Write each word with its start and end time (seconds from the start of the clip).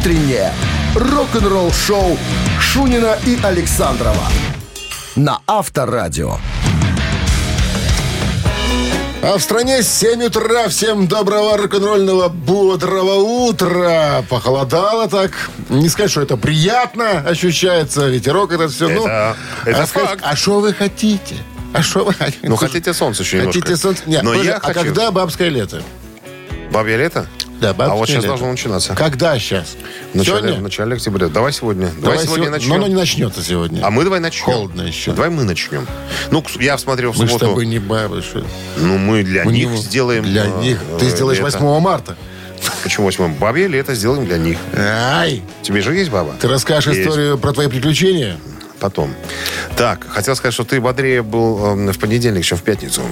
Утреннее 0.00 0.50
рок-н-ролл-шоу 0.94 2.16
Шунина 2.58 3.18
и 3.26 3.38
Александрова 3.42 4.24
на 5.14 5.40
Авторадио. 5.46 6.38
А 9.22 9.36
в 9.36 9.42
стране 9.42 9.82
7 9.82 10.24
утра. 10.24 10.68
Всем 10.68 11.06
доброго 11.06 11.58
рок-н-ролльного 11.58 12.30
бодрого 12.30 13.16
утра. 13.16 14.24
Похолодало 14.30 15.06
так. 15.06 15.32
Не 15.68 15.90
сказать, 15.90 16.10
что 16.10 16.22
это 16.22 16.38
приятно 16.38 17.18
ощущается. 17.18 18.08
Ветерок 18.08 18.52
это 18.52 18.68
все. 18.70 18.88
ну, 18.88 19.04
Это- 19.06 19.36
это 19.66 19.82
а 19.82 19.86
сказать, 19.86 20.08
факт. 20.08 20.22
А 20.24 20.34
что 20.34 20.60
вы 20.60 20.72
хотите? 20.72 21.34
А 21.74 21.82
что 21.82 22.06
вы 22.06 22.14
хотите? 22.14 22.48
Ну, 22.48 22.56
хотите 22.56 22.94
солнце 22.94 23.22
еще 23.22 23.36
немножко. 23.36 23.60
Хотите 23.60 23.76
солнце? 23.76 24.02
Нет, 24.06 24.22
Но 24.22 24.30
подожди, 24.30 24.48
я 24.48 24.56
а 24.56 24.60
хочу. 24.60 24.80
когда 24.80 25.10
бабское 25.10 25.50
лето? 25.50 25.82
Бабье 26.72 26.96
лето? 26.96 27.26
Да, 27.60 27.74
А 27.78 27.94
вот 27.94 28.06
сейчас 28.08 28.16
лето. 28.18 28.28
должно 28.28 28.50
начинаться. 28.50 28.94
Когда 28.94 29.38
сейчас? 29.38 29.76
В 30.12 30.16
начале, 30.16 30.38
Сегодня? 30.40 30.58
в 30.58 30.62
начале 30.62 30.94
октября. 30.96 31.28
Давай 31.28 31.52
сегодня. 31.52 31.90
Давай, 32.00 32.18
сегодня 32.18 32.44
сего- 32.46 32.52
начнем. 32.52 32.68
Но 32.70 32.74
оно 32.76 32.86
не 32.88 32.94
начнется 32.94 33.42
сегодня. 33.42 33.84
А 33.84 33.90
мы 33.90 34.04
давай 34.04 34.20
начнем. 34.20 34.44
Холодно 34.46 34.82
еще. 34.82 35.12
Давай 35.12 35.28
мы 35.30 35.44
начнем. 35.44 35.86
Ну, 36.30 36.42
я 36.58 36.78
смотрел 36.78 37.12
в 37.12 37.18
Мы 37.18 37.26
с 37.26 37.28
субботу. 37.30 37.46
тобой 37.46 37.66
не 37.66 37.78
ли? 38.34 38.44
Ну, 38.78 38.96
мы 38.98 39.22
для 39.22 39.44
Мы 39.44 39.52
них 39.52 39.68
не- 39.68 39.76
сделаем... 39.76 40.24
Для 40.24 40.46
э, 40.46 40.60
них. 40.60 40.80
Ты 40.98 41.06
э, 41.06 41.10
сделаешь 41.10 41.38
лето. 41.38 41.58
8 41.58 41.80
марта. 41.80 42.16
Почему 42.82 43.06
8 43.06 43.34
Бабье 43.38 43.68
лето 43.68 43.94
сделаем 43.94 44.24
для 44.26 44.38
них. 44.38 44.58
Ай! 44.76 45.42
Тебе 45.62 45.80
же 45.82 45.94
есть 45.94 46.10
баба? 46.10 46.34
Ты 46.40 46.48
расскажешь 46.48 46.94
Есть. 46.94 47.06
историю 47.08 47.38
про 47.38 47.52
твои 47.52 47.68
приключения? 47.68 48.38
Потом. 48.80 49.14
Так, 49.76 50.06
хотел 50.08 50.34
сказать, 50.36 50.54
что 50.54 50.64
ты 50.64 50.80
бодрее 50.80 51.22
был 51.22 51.88
э, 51.88 51.92
в 51.92 51.98
понедельник, 51.98 52.44
чем 52.44 52.56
в 52.56 52.62
пятницу. 52.62 53.02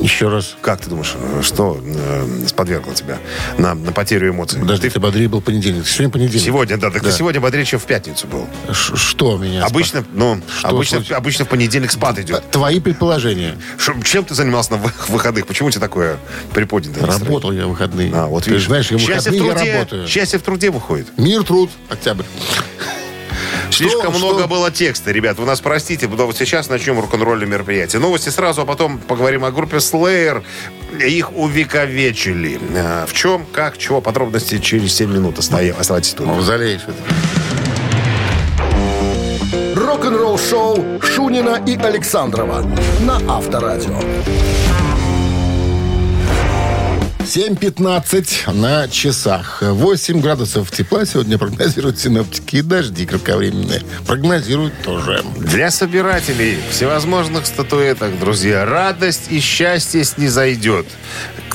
Еще 0.00 0.28
раз. 0.28 0.54
Как 0.62 0.80
ты 0.80 0.90
думаешь, 0.90 1.14
что 1.42 1.80
э, 1.84 2.46
сподвергло 2.46 2.94
тебя 2.94 3.18
на, 3.58 3.74
на 3.74 3.90
потерю 3.92 4.30
эмоций? 4.30 4.60
Подожди, 4.60 4.88
ты 4.90 5.00
бодрее 5.00 5.28
был 5.28 5.40
понедельник. 5.40 5.86
Сегодня 5.86 6.10
понедельник. 6.12 6.44
Сегодня, 6.46 6.76
да, 6.76 6.90
так 6.90 7.02
Да. 7.02 7.10
ты 7.10 7.16
сегодня 7.16 7.40
бодрее, 7.40 7.64
чем 7.64 7.80
в 7.80 7.84
пятницу 7.84 8.26
был. 8.28 8.46
Ш- 8.72 8.96
Что 8.96 9.36
меня? 9.38 9.64
Обычно, 9.64 10.04
ну, 10.12 10.40
Что 10.58 10.68
обычно, 10.68 10.98
случилось? 10.98 11.18
обычно 11.18 11.44
в 11.46 11.48
понедельник 11.48 11.90
спад 11.90 12.18
идет. 12.20 12.48
Твои 12.50 12.78
предположения. 12.80 13.56
Шо- 13.78 13.94
чем 14.04 14.24
ты 14.24 14.34
занимался 14.34 14.72
на 14.72 14.78
вы- 14.78 14.92
выходных? 15.08 15.46
Почему 15.46 15.68
у 15.68 15.70
тебя 15.70 15.80
такое 15.80 16.18
приподнятое 16.54 17.02
настроение? 17.06 17.26
Работал 17.28 17.52
я 17.52 17.66
в 17.66 17.70
выходные. 17.70 18.12
А, 18.14 18.26
вот 18.26 18.44
Ты 18.44 18.50
видишь. 18.50 18.66
знаешь, 18.66 18.90
я 18.90 18.98
в 18.98 19.00
счастье, 19.00 19.32
в 19.32 19.34
выходные 19.34 19.50
труде, 19.56 19.66
я 19.70 19.74
работаю. 19.78 20.06
счастье 20.08 20.38
в 20.38 20.42
труде 20.42 20.70
выходит. 20.70 21.06
Мир, 21.18 21.42
труд, 21.42 21.70
октябрь. 21.88 22.24
Слишком 23.70 24.12
Что- 24.14 24.18
много 24.18 24.40
что? 24.40 24.48
было 24.48 24.70
текста, 24.70 25.10
ребят. 25.12 25.38
Вы 25.38 25.46
нас 25.46 25.60
простите, 25.60 26.08
но 26.08 26.26
вот 26.26 26.36
сейчас 26.36 26.68
начнем 26.68 26.98
рок-н-ролльное 27.00 27.46
мероприятие. 27.46 28.00
Новости 28.00 28.28
сразу, 28.30 28.62
а 28.62 28.64
потом 28.64 28.98
поговорим 28.98 29.44
о 29.44 29.50
группе 29.50 29.76
Slayer. 29.76 30.42
Их 31.06 31.32
увековечили. 31.36 32.58
А, 32.76 33.06
В 33.06 33.12
чем, 33.12 33.44
как, 33.52 33.78
чего, 33.78 34.00
подробности 34.00 34.58
через 34.58 34.94
7 34.94 35.12
минут. 35.12 35.38
Оста- 35.38 35.58
Оставайтесь 35.78 36.14
тут. 36.14 36.26
Мавзолей. 36.26 36.78
что 36.78 36.92
ты. 36.92 36.98
Рок-н-ролл-шоу 39.74 41.00
Шунина 41.02 41.60
и 41.66 41.76
Александрова 41.76 42.62
на 43.00 43.16
Авторадио. 43.36 44.00
7.15 47.28 48.54
на 48.54 48.88
часах. 48.88 49.58
8 49.60 50.20
градусов 50.22 50.70
тепла 50.70 51.04
сегодня 51.04 51.36
прогнозируют 51.36 51.98
синоптики. 51.98 52.56
И 52.56 52.62
дожди 52.62 53.04
кратковременные 53.04 53.82
прогнозируют 54.06 54.72
тоже. 54.82 55.22
Для 55.36 55.70
собирателей 55.70 56.58
всевозможных 56.70 57.44
статуэток, 57.44 58.18
друзья, 58.18 58.64
радость 58.64 59.26
и 59.28 59.40
счастье 59.40 60.04
снизойдет. 60.04 60.86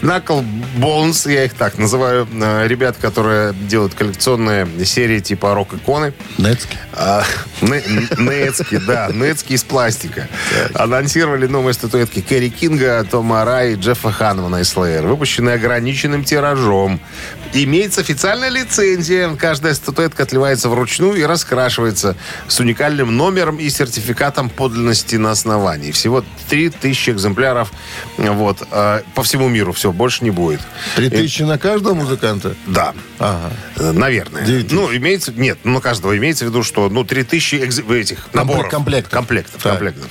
Knuckle 0.03 0.45
Bones, 0.77 1.31
я 1.31 1.45
их 1.45 1.55
так 1.55 1.79
называю, 1.79 2.27
э, 2.31 2.67
ребят, 2.67 2.97
которые 3.01 3.53
делают 3.53 3.95
коллекционные 3.95 4.67
серии 4.85 5.21
типа 5.21 5.55
рок-иконы. 5.55 6.13
Нецки. 6.37 6.77
А, 6.95 7.23
не- 7.61 8.23
Нецки, 8.23 8.77
да, 8.77 9.09
Нецки 9.11 9.53
из 9.53 9.63
пластика. 9.63 10.27
Анонсировали 10.75 11.47
новые 11.47 11.73
статуэтки 11.73 12.21
Кэрри 12.21 12.49
Кинга, 12.49 13.03
Тома 13.09 13.41
Ара 13.41 13.65
и 13.65 13.75
Джеффа 13.75 14.11
Ханмана 14.11 14.57
из 14.57 14.73
Slayer, 14.73 15.07
выпущенные 15.07 15.55
ограниченным 15.55 16.23
тиражом. 16.23 16.99
Имеется 17.55 18.01
официальная 18.01 18.49
лицензия. 18.49 19.35
Каждая 19.35 19.73
статуэтка 19.75 20.23
отливается 20.23 20.69
вручную 20.69 21.15
и 21.19 21.23
раскрашивается 21.23 22.15
с 22.47 22.59
уникальным 22.59 23.15
номером 23.15 23.57
и 23.57 23.69
сертификатом 23.69 24.49
подлинности 24.49 25.17
на 25.17 25.31
основании. 25.31 25.91
Всего 25.91 26.23
3000 26.49 27.11
экземпляров 27.11 27.71
вот, 28.17 28.67
э, 28.71 29.01
по 29.13 29.21
всему 29.23 29.49
миру. 29.49 29.71
Все, 29.73 29.91
больше 29.91 30.23
не 30.23 30.31
будет. 30.31 30.61
Три 30.95 31.09
тысячи 31.11 31.43
на 31.43 31.59
каждого 31.59 31.93
музыканта? 31.93 32.55
Да. 32.65 32.93
Ага. 33.19 33.51
Э, 33.77 33.91
Наверное. 33.91 34.43
Девять 34.43 34.67
тысяч. 34.67 34.75
Ну, 34.75 34.95
имеется... 34.95 35.31
Нет, 35.31 35.59
ну, 35.63 35.73
на 35.73 35.81
каждого 35.81 36.17
имеется 36.17 36.45
в 36.45 36.47
виду, 36.49 36.63
что, 36.63 36.82
ну, 36.89 37.03
3000 37.03 37.55
экз... 37.55 37.79
этих 37.79 38.33
наборов. 38.33 38.69
комплектов. 38.69 39.11
Комплектов. 39.13 39.61
Так. 39.61 39.73
комплектов. 39.73 40.09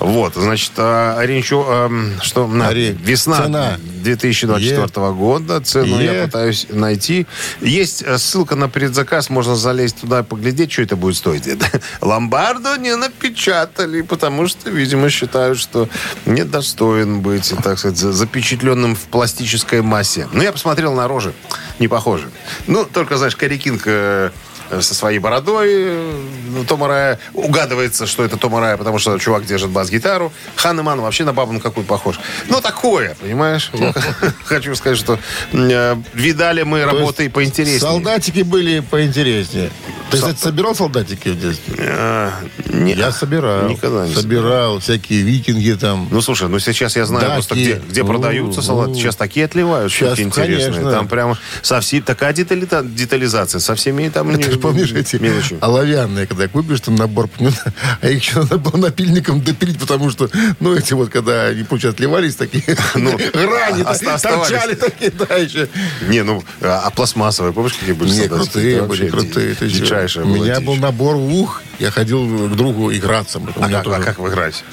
Вот, 0.00 0.34
значит, 0.34 0.72
а, 0.76 1.16
ориентир... 1.18 1.56
эм, 1.58 2.12
что? 2.22 2.46
На, 2.46 2.68
Ори- 2.68 2.96
Весна 3.02 3.42
цена. 3.42 3.78
2024 4.02 5.10
года. 5.12 5.60
Цену 5.60 6.00
я 6.00 6.12
Е. 6.12 6.24
пытаюсь 6.26 6.66
найти. 6.70 7.26
Есть 7.60 8.02
э, 8.02 8.18
ссылка 8.18 8.54
на 8.54 8.68
предзаказ. 8.68 9.30
Можно 9.30 9.56
залезть 9.56 10.00
туда 10.00 10.20
и 10.20 10.22
поглядеть, 10.22 10.72
что 10.72 10.82
это 10.82 10.96
будет 10.96 11.16
стоить. 11.16 11.48
Ломбарду 12.00 12.76
не 12.76 12.94
напечатали, 12.96 14.02
потому 14.02 14.46
что, 14.48 14.70
видимо, 14.70 15.10
считают, 15.10 15.58
что 15.58 15.88
недостоин 16.24 17.20
быть, 17.20 17.52
так 17.62 17.78
сказать, 17.78 17.98
за- 17.98 18.12
запечатленным 18.12 18.94
в 18.94 19.00
пластической 19.04 19.82
массе. 19.82 20.28
Но 20.32 20.42
я 20.42 20.52
посмотрел 20.52 20.92
на 20.94 21.08
рожи. 21.08 21.32
Не 21.78 21.88
похоже. 21.88 22.30
Ну, 22.66 22.84
только, 22.84 23.16
знаешь, 23.16 23.36
э, 23.40 24.30
со 24.70 24.94
своей 24.94 25.18
бородой. 25.18 25.68
э, 25.72 26.64
Тома 26.66 26.88
Рая 26.88 27.18
угадывается, 27.32 28.06
что 28.06 28.24
это 28.24 28.36
Тома 28.36 28.60
Рая, 28.60 28.76
потому 28.76 28.98
что 28.98 29.18
чувак 29.18 29.44
держит 29.46 29.70
бас-гитару. 29.70 30.32
Ханнеман 30.56 31.00
вообще 31.00 31.24
на 31.24 31.32
бабу 31.32 31.52
на 31.52 31.60
какую 31.60 31.84
похож. 31.84 32.18
Ну, 32.48 32.60
такое, 32.60 33.16
понимаешь? 33.20 33.70
Хочу 34.44 34.74
сказать, 34.74 34.98
что 34.98 35.18
э, 35.52 35.96
видали 36.14 36.62
мы 36.62 36.84
работы 36.84 37.28
поинтереснее. 37.30 37.80
Солдатики 37.80 38.40
были 38.42 38.80
поинтереснее. 38.80 39.70
Ты, 40.10 40.18
кстати, 40.18 40.38
собирал 40.38 40.74
солдатики 40.74 41.30
в 41.30 41.40
детстве? 41.40 41.74
Э, 41.78 42.30
Я 42.72 43.10
собирал. 43.10 43.68
Никогда 43.68 44.06
не 44.06 44.14
собирал. 44.14 44.78
Всякие 44.78 45.22
викинги 45.22 45.72
там. 45.72 46.08
Ну, 46.10 46.20
слушай, 46.20 46.48
ну 46.48 46.58
сейчас 46.60 46.96
я 46.96 47.06
знаю 47.06 47.32
просто, 47.32 47.54
где, 47.54 48.04
продаются 48.04 48.62
салаты. 48.62 48.94
Сейчас 48.94 49.16
такие 49.16 49.46
отливают, 49.46 49.92
штуки 49.92 50.20
интересные. 50.20 50.90
Там 50.90 51.08
прямо 51.08 51.38
совсем 51.62 52.02
такая 52.02 52.32
детализация. 52.32 53.58
Со 53.58 53.74
всеми 53.74 54.08
там 54.08 54.30
же 54.56 54.60
помнишь 54.62 54.92
эти 54.92 55.16
мелочи. 55.16 55.56
оловянные, 55.60 56.26
когда 56.26 56.48
купишь 56.48 56.80
там 56.80 56.96
набор, 56.96 57.28
а 58.00 58.08
их 58.08 58.22
еще 58.22 58.40
надо 58.40 58.58
было 58.58 58.76
напильником 58.76 59.40
допилить, 59.42 59.78
потому 59.78 60.10
что, 60.10 60.28
ну, 60.60 60.74
эти 60.74 60.92
вот, 60.94 61.10
когда 61.10 61.44
они, 61.46 61.62
получается, 61.64 61.96
отливались, 61.96 62.36
такие 62.36 62.64
Ну, 62.94 63.16
грани 63.32 63.82
а- 63.82 63.90
оставались. 63.90 64.22
торчали 64.48 64.74
такие, 64.74 65.10
да, 65.10 65.34
еще. 65.36 65.68
Не, 66.08 66.22
ну, 66.22 66.42
а 66.60 66.82
а 66.86 66.90
пластмассовые, 66.90 67.52
помнишь, 67.52 67.74
какие 67.74 67.94
были 67.94 68.10
Не, 68.10 68.28
крутые 68.28 68.82
были, 68.82 69.08
крутые. 69.08 69.48
ди- 69.50 69.54
ты 69.54 69.70
чё? 69.70 69.80
Дичайшая 69.84 70.24
У 70.24 70.28
меня 70.28 70.60
был 70.60 70.76
набор 70.76 71.16
ух, 71.16 71.62
я 71.78 71.90
ходил 71.90 72.48
к 72.48 72.56
другу 72.56 72.92
играться. 72.92 73.40
А 73.60 73.68
как, 73.68 73.84
тоже- 73.84 73.96
а 73.96 74.02
как 74.02 74.18
выиграть? 74.18 74.64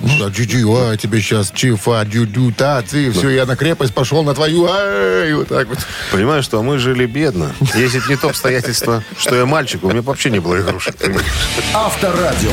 Ну 0.00 0.18
да, 0.18 0.28
джу 0.28 0.74
а 0.76 0.96
тебе 0.96 1.20
сейчас 1.20 1.52
чифа, 1.54 2.04
дю-дю, 2.04 2.52
та, 2.52 2.82
ты, 2.82 3.10
все, 3.12 3.28
я 3.30 3.44
на 3.46 3.56
крепость 3.56 3.92
пошел, 3.94 4.22
на 4.22 4.34
твою, 4.34 4.66
ай, 4.70 5.32
вот 5.34 5.48
так 5.48 5.68
вот. 5.68 5.78
Понимаешь, 6.10 6.44
что 6.44 6.62
мы 6.62 6.78
жили 6.78 7.06
бедно. 7.06 7.52
Если 7.74 8.00
не 8.08 8.16
то 8.16 8.28
обстоятельство, 8.28 9.02
что 9.18 9.36
я 9.36 9.44
мальчик, 9.46 9.84
у 9.84 9.90
меня 9.90 10.02
вообще 10.02 10.30
не 10.30 10.38
было 10.40 10.60
игрушек. 10.60 10.94
Авторадио. 11.74 12.50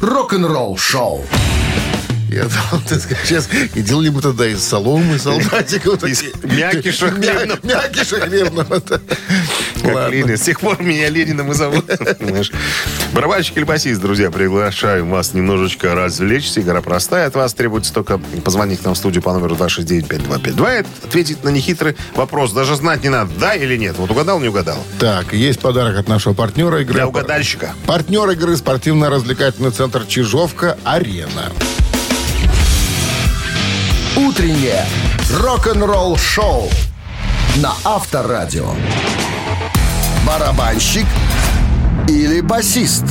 Рок-н-ролл-шоу. 0.00 1.26
Я 2.30 2.44
думал, 2.44 2.82
ты 2.88 3.00
скажешь, 3.00 3.24
сейчас, 3.26 3.48
и 3.74 3.82
делали 3.82 4.08
мы 4.10 4.22
тогда 4.22 4.46
из 4.46 4.62
соломы, 4.62 5.18
солдатиков. 5.18 6.02
Из 6.04 6.22
мякиша 6.42 7.10
хлебного. 7.10 7.58
Мя- 7.62 7.82
Мякиша 7.82 8.20
хлебного. 8.20 8.80
Как. 8.80 10.10
Ленин. 10.12 10.36
С 10.36 10.42
тех 10.42 10.60
пор 10.60 10.80
меня 10.82 11.08
Лениным 11.08 11.50
и 11.50 11.54
зовут. 11.54 11.86
Барабанщик 13.12 13.56
или 13.56 13.64
басист, 13.64 14.00
друзья, 14.00 14.30
приглашаем 14.30 15.10
вас 15.10 15.34
немножечко 15.34 15.94
развлечься. 15.94 16.60
Игра 16.60 16.80
простая. 16.82 17.26
От 17.26 17.34
вас 17.34 17.54
требуется 17.54 17.92
только 17.92 18.18
позвонить 18.44 18.84
нам 18.84 18.94
в 18.94 18.98
студию 18.98 19.22
по 19.22 19.32
номеру 19.32 19.56
269-5252 19.56 20.80
и 20.80 21.06
ответить 21.06 21.42
на 21.44 21.48
нехитрый 21.48 21.96
вопрос. 22.14 22.52
Даже 22.52 22.76
знать 22.76 23.02
не 23.02 23.08
надо, 23.08 23.32
да 23.38 23.54
или 23.54 23.76
нет. 23.76 23.96
Вот 23.98 24.10
угадал, 24.10 24.38
не 24.40 24.48
угадал. 24.48 24.78
Так, 24.98 25.32
есть 25.32 25.60
подарок 25.60 25.98
от 25.98 26.08
нашего 26.08 26.34
партнера 26.34 26.80
игры. 26.82 26.94
Для 26.94 27.08
угадальщика. 27.08 27.74
Партнер 27.86 28.28
игры 28.30 28.56
спортивно-развлекательный 28.56 29.70
центр 29.70 30.04
Чижовка-Арена. 30.06 31.50
Утреннее 34.28 34.84
рок-н-ролл-шоу 35.32 36.68
на 37.62 37.72
Авторадио. 37.84 38.68
Барабанщик 40.26 41.06
или 42.06 42.42
басист? 42.42 43.06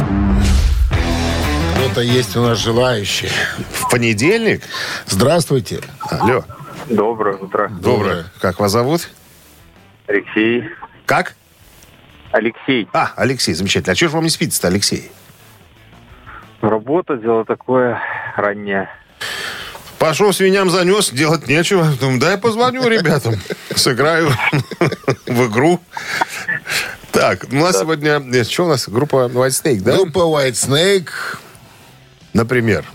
Кто-то 1.76 2.02
есть 2.02 2.38
у 2.38 2.42
нас 2.42 2.60
желающий. 2.60 3.30
В 3.72 3.90
понедельник. 3.90 4.62
Здравствуйте. 5.08 5.80
Алло. 6.12 6.44
Доброе 6.88 7.38
утро. 7.38 7.70
Доброе. 7.70 8.26
Как 8.40 8.60
вас 8.60 8.72
зовут? 8.72 9.10
Алексей. 10.06 10.64
Как? 11.08 11.34
Алексей. 12.32 12.88
А, 12.94 13.14
Алексей, 13.16 13.56
замечательно. 13.56 13.94
А 13.94 13.96
что 13.96 14.10
же 14.10 14.14
вам 14.14 14.26
не 14.26 14.30
спится-то, 14.30 14.68
Алексей? 14.68 15.12
Работа, 16.62 17.18
дело 17.18 17.46
такое 17.46 18.00
раннее. 18.36 18.90
Пошел 20.00 20.32
свиням 20.32 20.70
занес, 20.70 21.10
делать 21.12 21.48
нечего. 21.48 21.86
Думаю, 22.00 22.20
дай 22.20 22.38
позвоню 22.38 22.88
ребятам, 22.88 23.36
сыграю 23.76 24.32
в 25.28 25.48
игру. 25.48 25.82
Так, 27.12 27.46
у 27.52 27.56
нас 27.56 27.80
сегодня... 27.80 28.22
Что 28.46 28.66
у 28.66 28.70
нас? 28.70 28.88
Группа 28.88 29.30
White 29.32 29.50
Snake, 29.50 29.82
да? 29.82 29.96
Группа 29.96 30.20
White 30.20 30.54
Snake, 30.54 31.10
Например. 32.34 32.86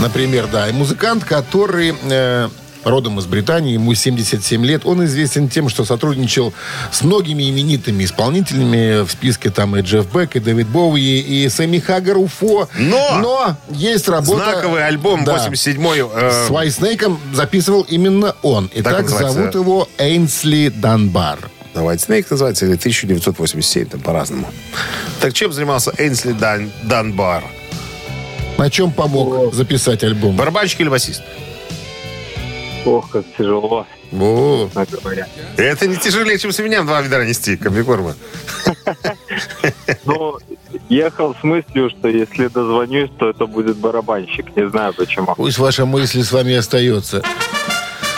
например, 0.00 0.48
да. 0.50 0.68
И 0.68 0.72
музыкант, 0.72 1.24
который 1.24 1.94
э, 2.10 2.48
родом 2.86 3.18
из 3.18 3.26
Британии, 3.26 3.74
ему 3.74 3.94
77 3.94 4.64
лет. 4.64 4.82
Он 4.86 5.04
известен 5.04 5.48
тем, 5.48 5.68
что 5.68 5.84
сотрудничал 5.84 6.54
с 6.92 7.02
многими 7.02 7.50
именитыми 7.50 8.04
исполнителями. 8.04 9.04
В 9.04 9.10
списке 9.10 9.50
там 9.50 9.76
и 9.76 9.80
Джефф 9.82 10.06
Бек, 10.14 10.36
и 10.36 10.40
Дэвид 10.40 10.68
Боуи, 10.68 11.00
и 11.20 11.48
Сэмми 11.48 11.78
Хаггар, 11.80 12.16
Уфо. 12.16 12.68
Но! 12.78 13.18
Но 13.20 13.56
есть 13.70 14.08
работа... 14.08 14.44
Знаковый 14.44 14.86
альбом 14.86 15.24
Да. 15.24 15.36
87-й. 15.36 16.00
э, 16.00 16.46
С 16.46 16.50
Snake 16.50 17.16
записывал 17.34 17.82
именно 17.82 18.34
он. 18.42 18.68
Так 18.68 18.78
Итак, 18.80 19.02
называется. 19.02 19.32
зовут 19.38 19.54
его 19.54 19.88
Эйнсли 19.98 20.68
Данбар. 20.68 21.38
Да, 21.74 21.82
White 21.82 22.06
Snake 22.08 22.26
называется, 22.30 22.64
или 22.64 22.74
1987, 22.74 23.86
там 23.86 24.00
по-разному. 24.00 24.48
Так 25.20 25.34
чем 25.34 25.52
занимался 25.52 25.92
Эйнсли 25.98 26.32
Дан, 26.32 26.70
Данбар? 26.84 27.42
На 28.56 28.70
чем 28.70 28.90
помог 28.92 29.52
записать 29.52 30.02
альбом? 30.02 30.36
Барабанщик 30.36 30.80
или 30.80 30.88
басист? 30.88 31.22
Ох, 32.86 33.10
как 33.10 33.24
тяжело, 33.36 33.84
О. 34.12 34.68
Это 35.56 35.86
не 35.88 35.96
тяжелее, 35.96 36.38
чем 36.38 36.52
свиням 36.52 36.86
два 36.86 37.02
ведра 37.02 37.24
нести, 37.24 37.56
комбикорма. 37.56 38.14
Ну, 40.04 40.38
ехал 40.88 41.34
с 41.34 41.42
мыслью, 41.42 41.90
что 41.90 42.06
если 42.06 42.46
дозвонюсь, 42.46 43.10
то 43.18 43.30
это 43.30 43.46
будет 43.46 43.76
барабанщик. 43.76 44.56
Не 44.56 44.68
знаю 44.68 44.94
почему. 44.94 45.34
пусть 45.34 45.58
ваша 45.58 45.84
мысль 45.84 46.22
с 46.22 46.30
вами 46.30 46.54
остается. 46.54 47.22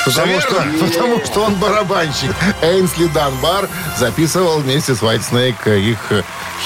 Потому 0.05 0.41
что, 0.41 0.65
потому 0.81 1.25
что 1.25 1.41
он 1.41 1.55
барабанщик. 1.55 2.31
Эйнсли 2.63 3.07
Данбар 3.07 3.69
записывал 3.99 4.59
вместе 4.59 4.95
с 4.95 5.03
White 5.03 5.23
Snake 5.31 5.81
их 5.81 5.99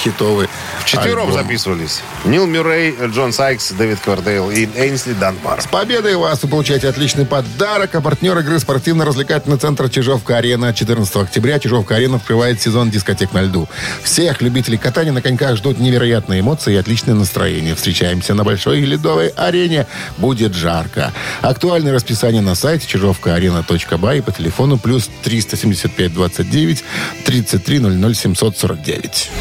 хитовый 0.01 0.47
Вчетвером 0.81 1.27
альбом. 1.27 1.33
записывались. 1.33 2.01
Нил 2.25 2.45
Мюррей, 2.45 2.95
Джон 3.07 3.33
Сайкс, 3.33 3.71
Дэвид 3.71 3.99
Квардейл 3.99 4.51
и 4.51 4.67
Эйнсли 4.75 5.13
Данбар. 5.13 5.61
С 5.61 5.67
победой 5.67 6.15
вас 6.15 6.41
вы 6.43 6.49
получаете 6.49 6.89
отличный 6.89 7.25
подарок. 7.25 7.95
А 7.95 8.01
партнер 8.01 8.37
игры 8.39 8.59
спортивно-развлекательный 8.59 9.57
центр 9.57 9.89
Чижовка-Арена. 9.89 10.73
14 10.73 11.15
октября 11.17 11.59
Чижовка-Арена 11.59 12.17
открывает 12.17 12.61
сезон 12.61 12.89
дискотек 12.89 13.33
на 13.33 13.41
льду. 13.43 13.67
Всех 14.03 14.41
любителей 14.41 14.77
катания 14.77 15.11
на 15.11 15.21
коньках 15.21 15.57
ждут 15.57 15.79
невероятные 15.79 16.41
эмоции 16.41 16.73
и 16.73 16.77
отличное 16.77 17.15
настроение. 17.15 17.75
Встречаемся 17.75 18.33
на 18.33 18.43
большой 18.43 18.81
ледовой 18.81 19.29
арене. 19.29 19.87
Будет 20.17 20.53
жарко. 20.53 21.11
Актуальное 21.41 21.93
расписание 21.93 22.41
на 22.41 22.55
сайте 22.55 22.87
чижовкаарена.бай 22.87 24.17
и 24.17 24.21
по 24.21 24.31
телефону 24.31 24.77
плюс 24.77 25.09
375 25.23 26.13
29 26.13 26.83
33 27.25 27.79
00 27.79 28.15
749. 28.15 29.31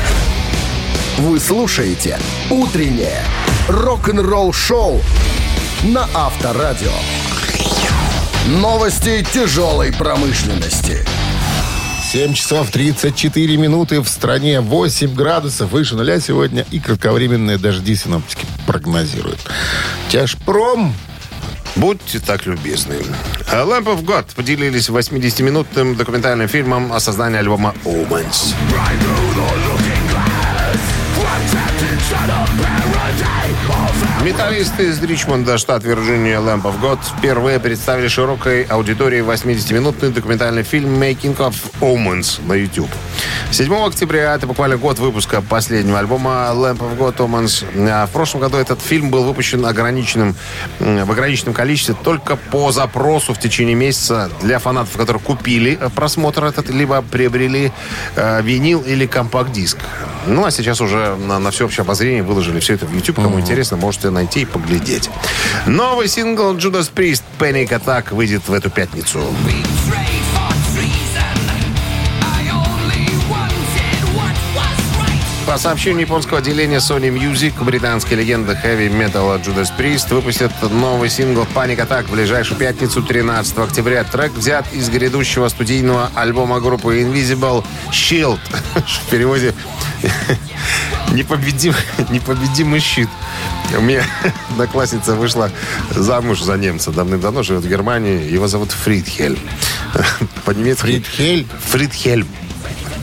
Вы 1.18 1.38
слушаете 1.38 2.18
«Утреннее 2.50 3.22
рок-н-ролл-шоу» 3.68 5.02
на 5.84 6.08
Авторадио. 6.14 6.90
Новости 8.46 9.24
тяжелой 9.30 9.92
промышленности. 9.92 11.04
7 12.10 12.32
часов 12.32 12.70
34 12.70 13.56
минуты 13.58 14.00
в 14.00 14.08
стране, 14.08 14.60
8 14.60 15.14
градусов 15.14 15.70
выше 15.70 15.96
нуля 15.96 16.18
сегодня 16.18 16.64
и 16.70 16.80
кратковременные 16.80 17.58
дожди 17.58 17.94
синоптики 17.94 18.46
прогнозируют. 18.66 19.40
Тяжпром 20.08 20.94
Будьте 21.74 22.20
так 22.20 22.44
любезны. 22.46 22.96
Lamp 23.50 23.86
of 23.86 24.04
God 24.04 24.26
поделились 24.34 24.90
80-минутным 24.90 25.96
документальным 25.96 26.46
фильмом 26.46 26.92
о 26.92 27.00
создании 27.00 27.38
альбома 27.38 27.74
Omens. 27.84 28.54
Металлисты 34.24 34.88
из 34.88 35.02
Ричмонда, 35.02 35.58
штат 35.58 35.82
Вирджиния, 35.84 36.38
Lamp 36.38 36.62
of 36.62 36.80
God 36.80 36.98
впервые 37.18 37.58
представили 37.58 38.08
широкой 38.08 38.62
аудитории 38.62 39.20
80-минутный 39.20 40.10
документальный 40.10 40.62
фильм 40.62 41.02
«Making 41.02 41.36
of 41.38 41.54
Omens» 41.80 42.40
на 42.46 42.52
YouTube. 42.52 42.90
7 43.52 43.70
октября, 43.84 44.34
это 44.34 44.46
буквально 44.46 44.78
год 44.78 44.98
выпуска 44.98 45.42
последнего 45.42 45.98
альбома 45.98 46.50
Lamp 46.54 46.78
of 46.78 46.96
God 46.96 47.16
Omens. 47.18 47.66
А 47.86 48.06
В 48.06 48.10
прошлом 48.10 48.40
году 48.40 48.56
этот 48.56 48.80
фильм 48.80 49.10
был 49.10 49.24
выпущен 49.24 49.66
ограниченным, 49.66 50.34
в 50.78 51.10
ограниченном 51.10 51.52
количестве 51.52 51.94
только 52.02 52.36
по 52.36 52.72
запросу 52.72 53.34
в 53.34 53.38
течение 53.38 53.74
месяца 53.74 54.30
для 54.40 54.58
фанатов, 54.58 54.96
которые 54.96 55.22
купили 55.22 55.76
э, 55.78 55.90
просмотр 55.94 56.44
этот, 56.44 56.70
либо 56.70 57.02
приобрели 57.02 57.72
э, 58.16 58.40
винил 58.40 58.80
или 58.80 59.06
компакт-диск. 59.06 59.76
Ну, 60.26 60.46
а 60.46 60.50
сейчас 60.50 60.80
уже 60.80 61.16
на, 61.16 61.38
на 61.38 61.50
всеобщее 61.50 61.82
обозрение 61.82 62.22
выложили 62.22 62.58
все 62.58 62.72
это 62.74 62.86
в 62.86 62.94
YouTube. 62.94 63.16
Кому 63.16 63.38
интересно, 63.38 63.76
можете 63.76 64.08
найти 64.08 64.40
и 64.40 64.44
поглядеть. 64.46 65.10
Новый 65.66 66.08
сингл 66.08 66.54
Judas 66.56 66.90
Priest 66.90 67.22
Panic 67.38 67.68
Attack 67.68 68.14
выйдет 68.14 68.48
в 68.48 68.52
эту 68.54 68.70
пятницу. 68.70 69.20
По 75.52 75.58
сообщению 75.58 76.00
японского 76.00 76.38
отделения 76.38 76.78
Sony 76.78 77.10
Music, 77.10 77.62
британская 77.62 78.16
легенда 78.16 78.56
хэви 78.56 78.88
металла 78.88 79.36
Judas 79.36 79.68
Priest 79.78 80.08
выпустит 80.08 80.50
новый 80.62 81.10
сингл 81.10 81.46
Panic 81.54 81.86
Attack 81.86 82.04
в 82.04 82.12
ближайшую 82.12 82.58
пятницу 82.58 83.02
13 83.02 83.58
октября. 83.58 84.02
Трек 84.04 84.32
взят 84.32 84.64
из 84.72 84.88
грядущего 84.88 85.48
студийного 85.48 86.10
альбома 86.14 86.58
группы 86.58 87.02
Invisible 87.02 87.62
Shield. 87.90 88.40
В 88.74 89.10
переводе 89.10 89.52
непобедим, 91.12 91.74
непобедимый 92.08 92.80
щит. 92.80 93.10
У 93.76 93.82
меня 93.82 94.06
одноклассница 94.52 95.14
вышла 95.16 95.50
замуж 95.90 96.40
за 96.40 96.56
немца. 96.56 96.92
Давным-давно 96.92 97.42
живет 97.42 97.62
в 97.62 97.68
Германии. 97.68 98.26
Его 98.26 98.48
зовут 98.48 98.72
Фридхельм. 98.72 99.38
По-немецки... 100.46 100.80
Фридхель 100.86 101.46
Фридхельм. 101.68 102.26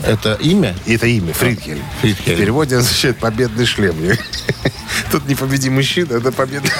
Это 0.04 0.34
имя? 0.34 0.74
Это 0.86 1.06
имя, 1.06 1.32
Фридхельм. 1.32 1.82
Фридхельм. 2.00 2.36
В 2.36 2.38
переводе 2.38 2.76
означает 2.76 3.18
«победный 3.18 3.66
шлем». 3.66 3.96
Тут 5.10 5.26
непобедимый 5.28 5.82
щит, 5.82 6.10
это 6.10 6.32
победный 6.32 6.70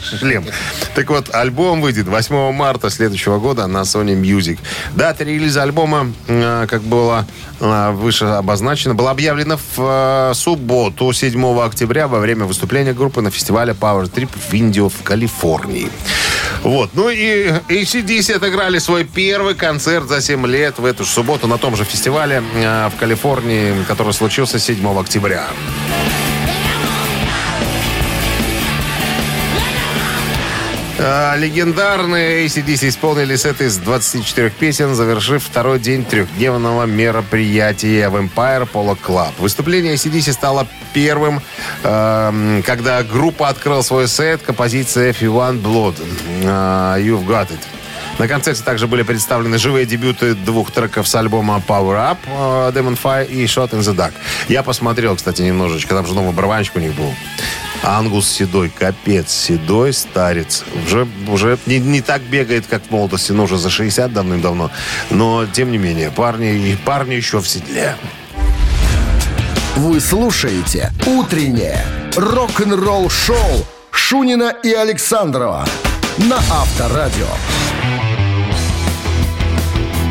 шлем. 0.00 0.44
Так 0.94 1.10
вот, 1.10 1.34
альбом 1.34 1.80
выйдет 1.80 2.06
8 2.06 2.52
марта 2.52 2.90
следующего 2.90 3.38
года 3.38 3.66
на 3.66 3.82
Sony 3.82 4.18
Music. 4.20 4.58
Дата 4.94 5.24
релиза 5.24 5.62
альбома, 5.62 6.12
э, 6.26 6.66
как 6.68 6.82
было 6.82 7.26
э, 7.60 7.90
выше 7.92 8.24
обозначено, 8.24 8.94
была 8.94 9.10
объявлена 9.10 9.56
в 9.56 9.78
э, 9.78 10.32
субботу, 10.34 11.12
7 11.12 11.60
октября, 11.60 12.08
во 12.08 12.18
время 12.18 12.44
выступления 12.44 12.92
группы 12.92 13.20
на 13.20 13.30
фестивале 13.30 13.74
Power 13.78 14.10
Trip 14.10 14.30
в 14.34 14.54
Индио 14.54 14.88
в 14.88 15.02
Калифорнии. 15.02 15.90
Вот. 16.66 16.90
Ну 16.94 17.08
и 17.08 17.46
ACDC 17.68 18.34
отыграли 18.34 18.78
свой 18.78 19.04
первый 19.04 19.54
концерт 19.54 20.08
за 20.08 20.20
7 20.20 20.44
лет 20.48 20.80
в 20.80 20.84
эту 20.84 21.04
же 21.04 21.10
субботу 21.10 21.46
на 21.46 21.58
том 21.58 21.76
же 21.76 21.84
фестивале 21.84 22.42
э, 22.56 22.88
в 22.88 22.98
Калифорнии, 22.98 23.84
который 23.84 24.12
случился 24.12 24.58
7 24.58 24.84
октября. 24.98 25.46
Легендарные 30.98 32.46
ACDC 32.46 32.88
исполнили 32.88 33.36
сет 33.36 33.60
из 33.60 33.76
24 33.76 34.48
песен, 34.48 34.94
завершив 34.94 35.44
второй 35.44 35.78
день 35.78 36.04
трехдневного 36.06 36.86
мероприятия 36.86 38.08
в 38.08 38.16
Empire 38.16 38.66
Polo 38.72 38.96
Club. 38.98 39.32
Выступление 39.38 39.94
ACDC 39.94 40.32
стало 40.32 40.66
первым, 40.94 41.42
эм, 41.82 42.62
когда 42.62 43.02
группа 43.02 43.50
открыла 43.50 43.82
свой 43.82 44.08
сет 44.08 44.40
композиция 44.40 45.12
F1 45.12 45.60
Blood. 45.60 45.96
А, 46.44 46.98
You've 46.98 47.26
Got 47.26 47.48
It. 47.48 47.60
На 48.18 48.26
концерте 48.26 48.62
также 48.62 48.86
были 48.86 49.02
представлены 49.02 49.58
живые 49.58 49.84
дебюты 49.84 50.34
двух 50.34 50.70
треков 50.70 51.06
с 51.06 51.14
альбома 51.14 51.62
Power 51.66 52.12
Up, 52.12 52.18
э, 52.26 52.72
Demon 52.72 52.98
Fire 53.00 53.26
и 53.26 53.44
Shot 53.44 53.72
in 53.72 53.80
the 53.80 53.94
Dark. 53.94 54.14
Я 54.48 54.62
посмотрел, 54.62 55.14
кстати, 55.16 55.42
немножечко. 55.42 55.94
Там 55.94 56.06
же 56.06 56.14
новый 56.14 56.32
барабанщик 56.32 56.76
у 56.76 56.78
них 56.78 56.94
был. 56.94 57.12
Ангус 57.82 58.28
седой, 58.28 58.68
капец, 58.68 59.30
седой 59.30 59.92
старец. 59.92 60.64
Уже, 60.86 61.06
уже 61.28 61.58
не, 61.66 61.78
не 61.78 62.00
так 62.00 62.22
бегает, 62.22 62.66
как 62.68 62.82
в 62.82 62.90
молодости, 62.90 63.32
но 63.32 63.44
уже 63.44 63.58
за 63.58 63.70
60 63.70 64.12
давным-давно. 64.12 64.70
Но, 65.10 65.46
тем 65.46 65.70
не 65.70 65.78
менее, 65.78 66.10
парни, 66.10 66.70
и 66.70 66.76
парни 66.76 67.14
еще 67.14 67.40
в 67.40 67.48
седле. 67.48 67.96
Вы 69.76 70.00
слушаете 70.00 70.92
«Утреннее 71.06 71.84
рок-н-ролл-шоу» 72.16 73.66
Шунина 73.90 74.54
и 74.62 74.72
Александрова 74.72 75.66
на 76.18 76.36
Авторадио. 76.36 77.26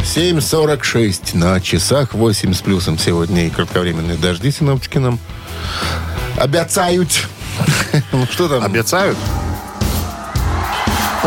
7.46 0.03 1.36
на 1.36 1.60
часах, 1.60 2.13
8 2.13 2.53
с 2.53 2.62
плюсом 2.62 2.98
сегодня 2.98 3.48
и 3.48 3.50
кратковременные 3.50 4.17
дожди 4.17 4.51
синоптики 4.51 4.98
нам 4.98 5.19
обещают. 6.38 7.27
Ну, 8.12 8.25
что 8.25 8.50
там? 8.50 8.63
Обещают? 8.63 9.17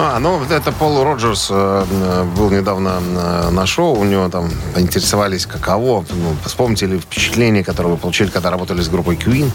А, 0.01 0.21
ну, 0.21 0.41
это 0.49 0.71
Пол 0.71 1.03
Роджерс 1.03 1.49
э, 1.51 2.25
был 2.37 2.51
недавно 2.51 3.01
э, 3.01 3.51
на 3.51 3.67
шоу, 3.67 3.99
у 3.99 4.05
него 4.05 4.29
там 4.29 4.49
интересовались, 4.77 5.45
каково. 5.45 6.05
Ну, 6.09 6.37
вспомните 6.45 6.87
ли 6.87 7.01
впечатление, 7.01 7.65
которое 7.65 7.89
вы 7.89 7.97
получили, 7.97 8.29
когда 8.29 8.51
работали 8.51 8.81
с 8.81 8.89
группой 8.89 9.17
Queen? 9.17 9.51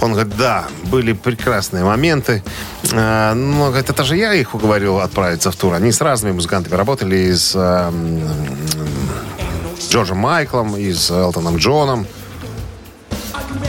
Он 0.00 0.12
говорит, 0.12 0.36
да, 0.36 0.66
были 0.84 1.12
прекрасные 1.12 1.82
моменты. 1.82 2.44
Э, 2.92 3.34
но, 3.34 3.70
говорит, 3.70 3.90
это 3.90 4.04
же 4.04 4.16
я 4.16 4.32
их 4.32 4.54
уговорил 4.54 5.00
отправиться 5.00 5.50
в 5.50 5.56
тур. 5.56 5.74
Они 5.74 5.90
с 5.90 6.00
разными 6.00 6.34
музыкантами 6.34 6.76
работали, 6.76 7.16
и 7.16 7.32
с 7.32 7.52
э, 7.56 7.90
Джорджем 9.90 10.18
Майклом, 10.18 10.76
и 10.76 10.92
с 10.92 11.10
Элтоном 11.10 11.56
Джоном. 11.56 12.06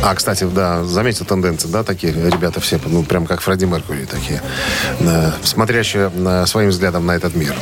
А, 0.03 0.15
кстати, 0.15 0.46
да, 0.46 0.84
заметил 0.84 1.25
тенденции, 1.25 1.67
да, 1.67 1.84
такие 1.84 2.12
ребята 2.13 2.60
все, 2.60 2.79
ну, 2.86 3.03
прям 3.03 3.27
как 3.27 3.41
Фредди 3.41 3.65
Меркури 3.65 4.05
такие, 4.05 4.41
э, 5.00 5.31
смотрящие 5.43 6.12
э, 6.13 6.46
своим 6.48 6.70
взглядом 6.70 7.05
на 7.05 7.12
этот 7.12 7.36
мир. 7.36 7.53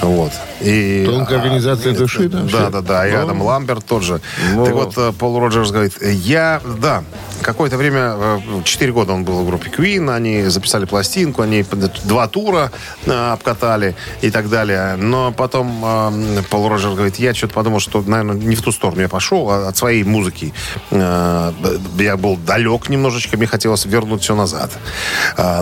Вот. 0.00 0.32
И, 0.60 1.04
Тонкая 1.06 1.40
организация 1.40 1.92
а, 1.92 1.96
души, 1.96 2.28
да, 2.28 2.40
Да, 2.50 2.70
да, 2.70 2.80
да, 2.80 3.06
и 3.06 3.12
Ну. 3.12 3.22
Адам 3.22 3.42
Ламберт 3.42 3.84
тот 3.84 4.02
же. 4.02 4.20
Ну. 4.54 4.64
Так 4.64 4.74
вот, 4.74 4.94
э, 4.96 5.12
Пол 5.12 5.38
Роджерс 5.38 5.70
говорит, 5.70 5.92
я, 6.00 6.62
да, 6.80 7.04
какое-то 7.44 7.76
время, 7.76 8.14
э, 8.16 8.38
четыре 8.64 8.92
года 8.92 9.12
он 9.12 9.24
был 9.24 9.42
в 9.42 9.46
группе 9.46 9.70
Queen, 9.70 10.12
они 10.12 10.44
записали 10.44 10.86
пластинку, 10.86 11.42
они 11.42 11.64
два 12.04 12.26
тура 12.26 12.72
э, 13.06 13.32
обкатали 13.32 13.94
и 14.22 14.30
так 14.30 14.48
далее. 14.48 14.96
Но 14.96 15.32
потом 15.32 15.82
э, 15.84 16.42
Пол 16.50 16.68
Роджерс 16.68 16.94
говорит, 16.94 17.16
я 17.16 17.34
что-то 17.34 17.54
подумал, 17.54 17.80
что, 17.80 18.02
наверное, 18.02 18.34
не 18.36 18.56
в 18.56 18.62
ту 18.62 18.72
сторону 18.72 19.02
я 19.02 19.08
пошел, 19.08 19.50
а 19.50 19.68
от 19.68 19.76
своей 19.76 20.02
музыки. 20.04 20.52
Э, 20.90 21.52
Я 21.98 22.16
был 22.16 22.36
далек 22.36 22.88
немножечко, 22.88 23.36
мне 23.36 23.46
хотелось 23.46 23.84
вернуть 23.84 24.22
все 24.22 24.34
назад. 24.34 24.70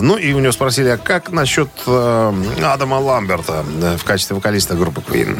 Ну, 0.01 0.17
и 0.17 0.33
у 0.33 0.39
него 0.39 0.51
спросили, 0.51 0.89
а 0.89 0.97
как 0.97 1.31
насчет 1.31 1.69
э, 1.85 2.33
Адама 2.63 2.95
Ламберта 2.95 3.65
э, 3.81 3.97
в 3.97 4.03
качестве 4.03 4.35
вокалиста 4.35 4.75
группы 4.75 5.01
Queen? 5.01 5.39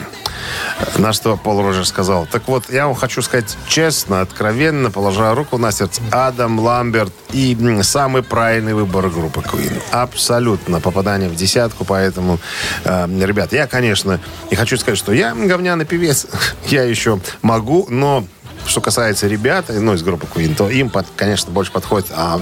На 0.98 1.14
что 1.14 1.38
Пол 1.38 1.62
Роджер 1.62 1.86
сказал, 1.86 2.28
так 2.30 2.48
вот, 2.48 2.70
я 2.70 2.88
вам 2.88 2.96
хочу 2.96 3.22
сказать 3.22 3.58
честно, 3.68 4.22
откровенно, 4.22 4.92
положа 4.92 5.34
руку 5.34 5.58
на 5.58 5.72
сердце, 5.72 6.02
Адам 6.12 6.33
Ламберт 6.40 7.14
и 7.32 7.58
самый 7.82 8.24
правильный 8.24 8.74
выбор 8.74 9.10
группы 9.10 9.42
Queen. 9.42 9.82
Абсолютно 9.92 10.80
попадание 10.80 11.30
в 11.30 11.36
десятку, 11.36 11.86
поэтому, 11.86 12.40
э, 12.84 13.08
ребят, 13.26 13.54
я, 13.54 13.68
конечно, 13.68 14.20
не 14.50 14.56
хочу 14.56 14.78
сказать, 14.78 14.98
что 14.98 15.14
я 15.14 15.34
говняный 15.34 15.86
певец, 15.86 16.28
я 16.68 16.84
еще 16.84 17.20
могу, 17.42 17.88
но 17.90 18.26
что 18.66 18.82
касается 18.82 19.28
ребят, 19.28 19.66
ну, 19.70 19.94
из 19.94 20.04
группы 20.04 20.26
Queen, 20.34 20.56
то 20.56 20.70
им, 20.70 20.90
под- 20.90 21.08
конечно, 21.16 21.52
больше 21.52 21.72
подходит 21.72 22.08
а, 22.12 22.40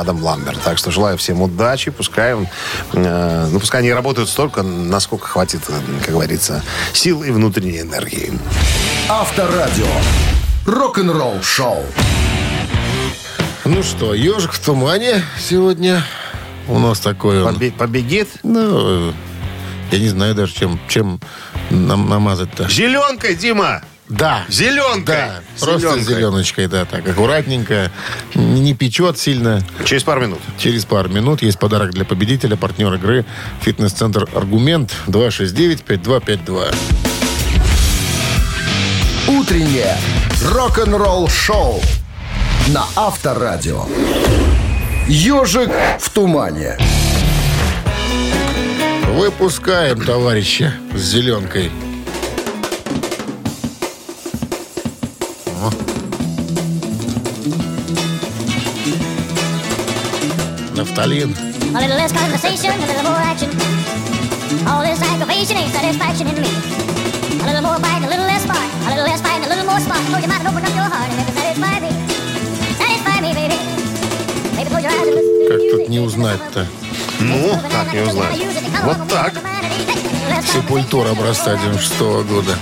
Адам 0.00 0.22
Ламберт. 0.22 0.60
Так 0.62 0.78
что 0.78 0.90
желаю 0.90 1.18
всем 1.18 1.42
удачи. 1.42 1.90
Пускай, 1.90 2.34
он, 2.34 2.46
э, 2.92 3.48
ну, 3.50 3.58
пускай 3.58 3.80
они 3.80 3.92
работают 3.92 4.28
столько, 4.28 4.62
насколько 4.62 5.26
хватит, 5.26 5.62
э, 5.68 5.72
как 6.04 6.14
говорится, 6.14 6.62
сил 6.92 7.22
и 7.24 7.30
внутренней 7.30 7.80
энергии. 7.80 8.32
Авторадио. 9.08 9.86
Рок-н-ролл 10.66 11.42
шоу. 11.42 11.84
Ну 13.64 13.82
что, 13.82 14.14
ежик 14.14 14.52
в 14.52 14.58
тумане 14.58 15.22
сегодня. 15.38 16.02
У 16.68 16.78
нас 16.78 17.00
такой 17.00 17.42
он. 17.42 17.54
Побе- 17.56 17.72
побегит 17.72 18.28
Ну, 18.42 19.12
я 19.90 19.98
не 19.98 20.08
знаю 20.08 20.34
даже, 20.34 20.52
чем, 20.54 20.78
чем 20.88 21.20
нам 21.70 22.08
намазать-то. 22.08 22.68
зеленкой, 22.68 23.34
Дима! 23.34 23.82
Да. 24.08 24.44
Зеленкой! 24.50 25.04
Да, 25.16 25.40
просто 25.58 25.78
Зеленкой. 25.80 26.04
зеленочкой, 26.14 26.66
да, 26.66 26.84
так, 26.84 27.08
аккуратненько. 27.08 27.90
Не, 28.34 28.60
не 28.60 28.74
печет 28.74 29.18
сильно. 29.18 29.62
Через 29.86 30.02
пару 30.02 30.20
минут. 30.20 30.40
Через 30.58 30.84
пару 30.84 31.08
минут 31.08 31.40
есть 31.42 31.58
подарок 31.58 31.92
для 31.92 32.04
победителя, 32.04 32.56
партнер 32.56 32.92
игры 32.94 33.24
«Фитнес-центр 33.62 34.28
Аргумент» 34.34 34.92
269-5252. 35.06 36.74
Утреннее 39.28 39.96
рок-н-ролл 40.52 41.28
шоу 41.28 41.80
на 42.68 42.84
Авторадио. 42.96 43.84
Ежик 45.06 45.70
в 46.00 46.10
тумане. 46.10 46.78
Выпускаем, 49.08 50.02
товарища, 50.02 50.72
с 50.94 51.00
зеленкой. 51.00 51.70
Нафталин. 60.74 61.36
A 61.74 61.80
little 61.80 61.96
less 61.96 62.12
conversation, 62.12 62.72
a 62.72 62.86
little 62.86 63.02
more 63.02 63.20
action. 63.20 63.50
All 64.66 64.82
this 64.82 65.00
aggravation 65.02 65.56
ain't 65.56 65.72
satisfaction 65.72 66.28
in 66.28 66.40
me. 66.40 66.48
A 67.42 67.46
little 67.46 67.62
more 67.62 67.78
bite, 67.78 68.02
a 68.02 68.08
little 68.08 68.24
less 68.24 68.42
spark. 68.42 68.70
A 68.86 68.90
little 68.90 69.04
less 69.04 69.20
fight, 69.20 69.44
a 69.44 69.48
little 69.48 69.66
more 69.66 69.80
spark. 69.80 70.00
Close 70.06 70.20
your 70.20 70.28
mouth 70.28 70.40
and 70.40 70.48
open 70.48 70.64
up 70.64 70.74
your 70.74 70.88
heart 70.88 71.10
and 71.10 71.18
let 71.18 71.33
тут 75.76 75.88
не 75.88 75.98
узнать-то? 75.98 76.66
Ну, 77.20 77.60
как 77.70 77.92
не 77.92 78.00
узнать. 78.00 78.40
Вот 78.84 79.08
так. 79.08 79.34
Сепультура 80.52 81.10
образца 81.10 81.56
96 81.56 82.00
года. 82.28 82.56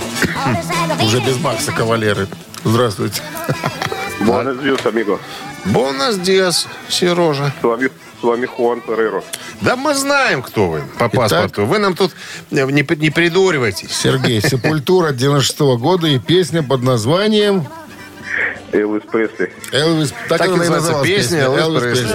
Уже 1.03 1.19
без 1.19 1.37
Макса 1.37 1.71
Кавалеры. 1.71 2.27
Здравствуйте. 2.63 3.21
Buenos 4.21 4.61
días, 4.61 4.85
amigo. 4.85 5.19
Бонус 5.65 6.15
диас, 6.15 6.67
Сережа. 6.87 7.53
С 7.59 7.63
вами, 7.63 7.89
с 8.19 8.23
вами 8.23 8.45
Хуан 8.45 8.81
Перейро. 8.81 9.23
Да 9.61 9.75
мы 9.75 9.93
знаем, 9.95 10.41
кто 10.41 10.69
вы 10.69 10.83
по 10.97 11.09
паспорту. 11.09 11.65
Вы 11.65 11.79
нам 11.79 11.95
тут 11.95 12.11
э, 12.51 12.65
не, 12.65 12.85
не 12.97 13.09
придуривайтесь. 13.09 13.91
Сергей, 13.91 14.41
Сепультура 14.41 15.11
96 15.11 15.59
года 15.79 16.07
и 16.07 16.19
песня 16.19 16.63
под 16.63 16.83
названием 16.83 17.67
Элвис 18.73 19.03
Пресли. 19.03 19.51
Элвис. 19.71 20.13
Так, 20.27 20.39
Так 20.39 20.41
и 20.41 20.43
она 20.45 20.55
и 20.55 20.57
называется 20.57 20.91
называлась 20.91 21.09
песня, 21.09 21.39
Элвис 21.41 21.81
Пресли. 21.81 22.07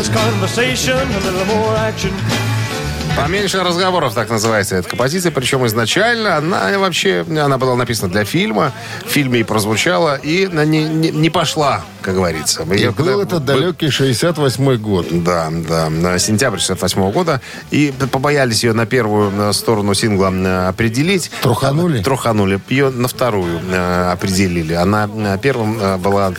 Поменьше 3.25 3.63
разговоров, 3.63 4.15
так 4.15 4.31
называется 4.31 4.77
эта 4.77 4.89
композиция. 4.89 5.33
Причем 5.33 5.67
изначально 5.67 6.37
она 6.37 6.79
вообще 6.79 7.25
она 7.29 7.59
была 7.59 7.75
написана 7.77 8.11
для 8.11 8.25
фильма. 8.25 8.73
В 9.05 9.09
фильме 9.11 9.41
и 9.41 9.43
прозвучала, 9.43 10.17
и 10.17 10.49
не, 10.53 10.85
не, 10.85 11.11
не 11.11 11.31
пошла, 11.31 11.83
как 12.03 12.15
говорится. 12.15 12.63
И 12.63 12.79
Её 12.79 12.93
был 12.93 13.05
когда- 13.07 13.23
это 13.23 13.41
далекий 13.41 13.91
68 13.91 14.77
год. 14.77 15.07
Да, 15.11 15.49
да, 15.51 15.91
на 15.91 16.19
сентябрь 16.19 16.59
68 16.59 17.11
года. 17.11 17.41
И 17.71 17.93
побоялись 18.11 18.65
ее 18.65 18.73
на 18.73 18.87
первую 18.87 19.33
э, 19.37 19.53
сторону 19.53 19.95
сингла 19.95 20.31
э, 20.33 20.69
определить. 20.69 21.31
Труханули? 21.43 22.03
Труханули. 22.03 22.61
Ее 22.69 22.91
на 22.91 23.09
вторую 23.09 23.61
э, 23.71 24.11
определили. 24.13 24.75
Она 24.75 25.09
первым 25.43 26.01
была, 26.01 26.33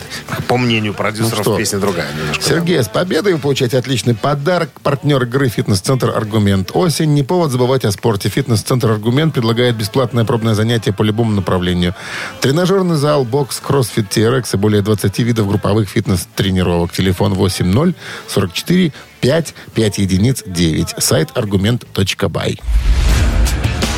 по 0.48 0.56
мнению 0.56 0.94
продюсеров, 0.94 1.38
Ну 1.38 1.42
что? 1.44 1.56
песня 1.56 1.78
другая 1.78 2.08
немножко. 2.18 2.42
Сергей, 2.42 2.82
с 2.82 2.88
победой 2.88 3.34
вы 3.34 3.38
получаете 3.38 3.78
отличный 3.78 4.14
подарок. 4.14 4.70
Партнер 4.82 5.22
игры 5.24 5.48
«Фитнес-центр 5.48 6.10
Аргумент». 6.10 6.69
Осень. 6.74 7.14
Не 7.14 7.22
повод 7.22 7.50
забывать 7.50 7.84
о 7.84 7.92
спорте. 7.92 8.28
«Фитнес-центр 8.28 8.90
Аргумент» 8.90 9.34
предлагает 9.34 9.76
бесплатное 9.76 10.24
пробное 10.24 10.54
занятие 10.54 10.92
по 10.92 11.02
любому 11.02 11.32
направлению. 11.32 11.94
Тренажерный 12.40 12.96
зал, 12.96 13.24
бокс, 13.24 13.60
кроссфит, 13.60 14.06
TRX 14.10 14.54
и 14.54 14.56
более 14.56 14.82
20 14.82 15.18
видов 15.20 15.48
групповых 15.48 15.88
фитнес-тренировок. 15.88 16.92
Телефон 16.92 17.34
80 17.34 17.96
44 18.28 18.92
5 19.20 19.54
5 19.74 19.98
единиц 19.98 20.42
9. 20.46 20.94
Сайт 20.98 21.30
аргумент.бай. 21.34 22.60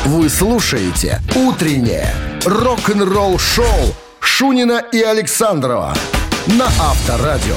Вы 0.05 0.29
слушаете 0.29 1.21
«Утреннее 1.35 2.13
рок-н-ролл-шоу» 2.45 3.95
Шунина 4.19 4.83
и 4.91 5.01
Александрова 5.01 5.93
на 6.47 6.65
Авторадио. 6.65 7.55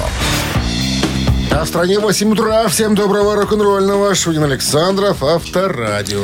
В 1.66 1.68
стране 1.68 1.99
8 1.99 2.30
утра. 2.30 2.68
Всем 2.68 2.94
доброго 2.94 3.35
рок-н-ролльного. 3.35 4.14
Шунин 4.14 4.44
Александров, 4.44 5.20
Авторадио. 5.25 6.23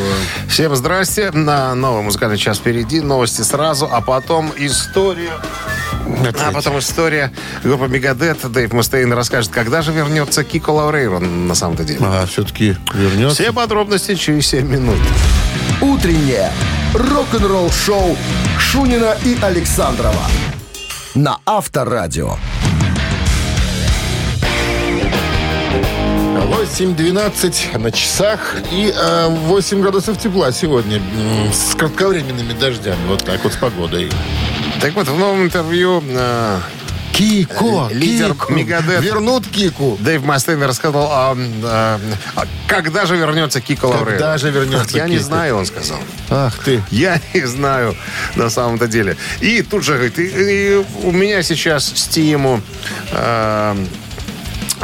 Всем 0.49 0.77
здрасте. 0.77 1.33
На 1.33 1.75
новый 1.75 2.05
музыкальный 2.05 2.39
час 2.39 2.59
впереди. 2.59 3.01
Новости 3.01 3.43
сразу, 3.43 3.89
а 3.91 4.01
потом 4.01 4.53
история. 4.57 5.33
А 6.47 6.53
потом 6.53 6.79
история 6.79 7.33
группы 7.65 7.89
Мегадет. 7.89 8.39
Дэйв 8.53 8.73
Мустейн 8.73 9.13
расскажет, 9.13 9.51
когда 9.51 9.83
же 9.83 9.91
вернется 9.91 10.45
Кико 10.45 10.71
Лаурейро 10.71 11.19
на 11.19 11.57
самом-то 11.57 11.83
деле. 11.83 11.99
А, 12.03 12.25
все-таки 12.27 12.77
вернется. 12.95 13.43
Все 13.43 13.53
подробности 13.53 14.15
через 14.15 14.47
7 14.47 14.65
минут. 14.65 14.99
Утреннее 15.81 16.53
рок-н-ролл-шоу 16.95 18.17
Шунина 18.61 19.17
и 19.25 19.37
Александрова 19.43 20.23
на 21.17 21.39
Авторадио. 21.45 22.37
8.12 26.53 27.79
на 27.79 27.91
часах 27.91 28.57
и 28.71 28.93
э, 28.95 29.29
8 29.29 29.81
градусов 29.81 30.19
тепла 30.19 30.53
сегодня 30.53 31.01
с 31.53 31.75
кратковременными 31.75 32.53
дождями. 32.53 32.99
Вот 33.09 33.25
так 33.25 33.43
вот 33.43 33.55
с 33.55 33.57
погодой. 33.57 34.11
Так 34.81 34.93
вот, 34.95 35.09
в 35.09 35.19
новом 35.19 35.45
интервью 35.45 36.03
э, 36.07 36.59
Кико, 37.15 37.89
Лидер 37.91 38.35
Кику. 38.35 38.53
Мегадет. 38.53 39.01
Вернут 39.03 39.47
Кику. 39.49 39.97
Дэйв 40.01 40.25
Мастейн 40.25 40.63
рассказал, 40.63 41.09
а, 41.11 41.37
а, 41.65 42.01
а 42.37 42.43
когда 42.69 43.07
же 43.07 43.17
вернется 43.17 43.61
Кико 43.63 43.87
Лаврейро. 43.87 44.11
Когда 44.19 44.39
же 44.39 44.51
вернется 44.51 44.97
Я 44.99 45.07
не 45.07 45.15
Кико? 45.17 45.25
знаю, 45.25 45.57
он 45.57 45.65
сказал. 45.67 45.99
Ах 46.31 46.59
ты. 46.59 46.83
Я 46.91 47.19
не 47.35 47.47
знаю 47.47 47.97
на 48.37 48.51
самом-то 48.51 48.89
деле. 48.89 49.17
И 49.41 49.63
тут 49.63 49.85
же 49.85 49.95
говорит, 49.95 50.19
и- 50.19 50.27
и 50.27 50.85
у 51.03 51.13
меня 51.13 51.43
сейчас 51.43 51.85
стиму 51.95 52.61
э, 53.11 53.77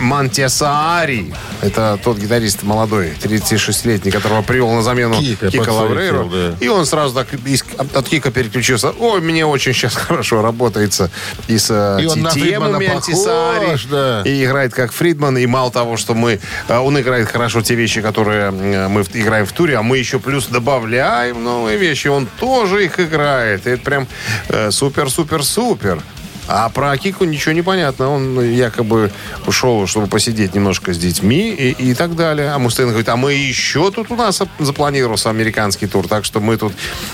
Мантесаари. 0.00 1.32
Это 1.62 1.98
тот 2.02 2.18
гитарист 2.18 2.62
молодой, 2.62 3.12
36-летний, 3.22 4.10
которого 4.10 4.42
привел 4.42 4.70
на 4.72 4.82
замену 4.82 5.18
Кика 5.20 5.50
Кика, 5.50 5.70
Лаврейро. 5.70 6.24
да. 6.24 6.54
И 6.60 6.68
он 6.68 6.86
сразу 6.86 7.14
так 7.14 7.28
из- 7.46 7.64
от, 7.94 8.08
Кика 8.08 8.30
переключился. 8.30 8.90
Ой, 8.98 9.20
мне 9.20 9.44
очень 9.46 9.72
сейчас 9.72 9.94
хорошо 10.08 10.42
работается 10.42 11.10
и 11.48 11.58
с 11.58 11.68
э, 11.70 12.02
И 12.02 12.06
он 12.06 12.24
Фридмана 12.28 12.78
Мантисаари. 12.78 13.64
похож, 13.66 13.84
да. 13.86 14.22
И 14.24 14.44
играет 14.44 14.72
как 14.74 14.92
Фридман. 14.92 15.38
И 15.38 15.46
мало 15.46 15.70
того, 15.70 15.96
что 15.96 16.14
мы... 16.14 16.38
э, 16.68 16.76
Он 16.78 16.98
играет 17.00 17.28
хорошо 17.30 17.62
те 17.62 17.74
вещи, 17.74 18.00
которые 18.00 18.50
э, 18.52 18.88
мы 18.88 19.02
играем 19.12 19.46
в 19.46 19.52
туре, 19.52 19.76
а 19.76 19.82
мы 19.82 19.98
еще 19.98 20.18
плюс 20.18 20.46
добавляем 20.46 21.42
новые 21.42 21.76
вещи. 21.78 22.08
Он 22.08 22.26
тоже 22.38 22.84
их 22.84 23.00
играет. 23.00 23.66
И 23.66 23.70
это 23.70 23.82
прям 23.82 24.06
э, 24.48 24.70
супер-супер-супер. 24.70 26.02
А 26.48 26.68
про 26.70 26.96
Кику 26.96 27.24
ничего 27.24 27.52
не 27.52 27.62
понятно. 27.62 28.08
Он 28.08 28.40
якобы 28.40 29.10
ушел, 29.46 29.86
чтобы 29.86 30.06
посидеть 30.06 30.54
немножко 30.54 30.92
с 30.94 30.98
детьми 30.98 31.50
и, 31.50 31.70
и 31.90 31.94
так 31.94 32.16
далее. 32.16 32.50
А 32.52 32.58
Мустейн 32.58 32.88
говорит, 32.88 33.08
а 33.10 33.16
мы 33.16 33.34
еще 33.34 33.90
тут 33.90 34.10
у 34.10 34.16
нас 34.16 34.40
запланировался 34.58 35.30
американский 35.30 35.86
тур. 35.86 36.08
Так 36.08 36.24
что 36.24 36.40
мы 36.40 36.56
тут 36.56 36.72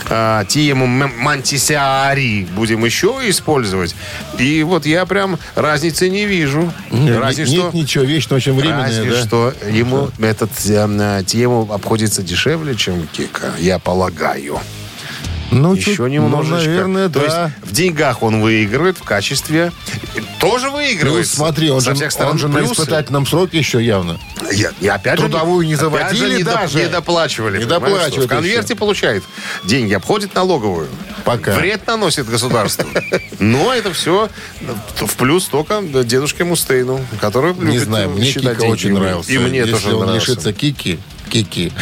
э, 0.08 0.44
тему 0.48 0.84
М- 0.84 1.12
Мантисиари 1.18 2.46
будем 2.56 2.84
еще 2.84 3.18
использовать. 3.26 3.94
И 4.38 4.62
вот 4.62 4.86
я 4.86 5.04
прям 5.06 5.38
разницы 5.54 6.08
не 6.08 6.26
вижу. 6.26 6.72
Нет, 6.90 7.18
Разве 7.18 7.44
нет 7.44 7.60
что... 7.68 7.70
ничего, 7.76 8.04
вечно 8.04 8.36
очень 8.36 8.52
временное, 8.54 8.86
Разве 8.86 9.10
да? 9.10 9.22
что 9.22 9.54
ему 9.68 10.10
этот 10.20 10.50
э, 10.66 11.22
тему 11.26 11.68
обходится 11.72 12.22
дешевле, 12.22 12.74
чем 12.76 13.06
Кика, 13.12 13.52
я 13.58 13.78
полагаю. 13.78 14.58
Ну, 15.50 15.74
Еще 15.74 15.96
чуть- 15.96 16.10
немножечко. 16.10 16.56
Ну, 16.56 16.66
наверное, 16.66 17.08
То 17.08 17.20
да. 17.20 17.24
есть 17.44 17.54
в 17.70 17.72
деньгах 17.72 18.22
он 18.22 18.40
выигрывает 18.40 18.98
в 18.98 19.02
качестве... 19.02 19.72
Тоже 20.40 20.66
Ну, 20.66 20.72
выигрывает. 20.76 21.26
смотри, 21.26 21.70
он 21.70 21.80
со 21.80 21.90
же, 21.90 21.96
всех 21.96 22.12
сторон 22.12 22.32
он 22.32 22.38
же 22.38 22.48
на 22.48 22.58
испытательном 22.64 23.26
сроке 23.26 23.58
еще 23.58 23.82
явно. 23.82 24.18
Я, 24.52 24.72
и 24.80 24.88
опять 24.88 25.16
Трудовую 25.18 25.62
же, 25.62 25.68
не 25.68 25.74
опять 25.74 25.80
заводили 25.92 26.26
же 26.32 26.36
не, 26.38 26.42
доп- 26.42 26.54
даже. 26.60 26.78
не 26.78 26.86
доплачивали. 26.88 27.58
Не 27.58 27.64
доплачивают 27.64 28.26
В 28.26 28.28
конверте 28.28 28.72
еще. 28.72 28.74
получает 28.76 29.22
деньги, 29.64 29.94
обходит 29.94 30.34
налоговую. 30.34 30.88
Пока. 31.24 31.54
Вред 31.54 31.86
наносит 31.86 32.26
государству. 32.28 32.86
Но 33.38 33.72
это 33.72 33.92
все 33.94 34.28
в 34.96 35.16
плюс 35.16 35.46
только 35.46 35.80
дедушке 35.82 36.44
Мустейну, 36.44 37.00
который 37.20 37.54
Не 37.54 37.78
знаю, 37.78 38.10
мне 38.10 38.30
Кика 38.30 38.62
очень 38.64 38.92
нравился. 38.92 39.32
И 39.32 39.38
мне 39.38 39.60
Если 39.60 39.72
тоже 39.72 39.94
он 39.96 40.04
нравился. 40.06 40.30
лишится 40.32 40.52
Кики, 40.52 40.98
Кики, 41.30 41.72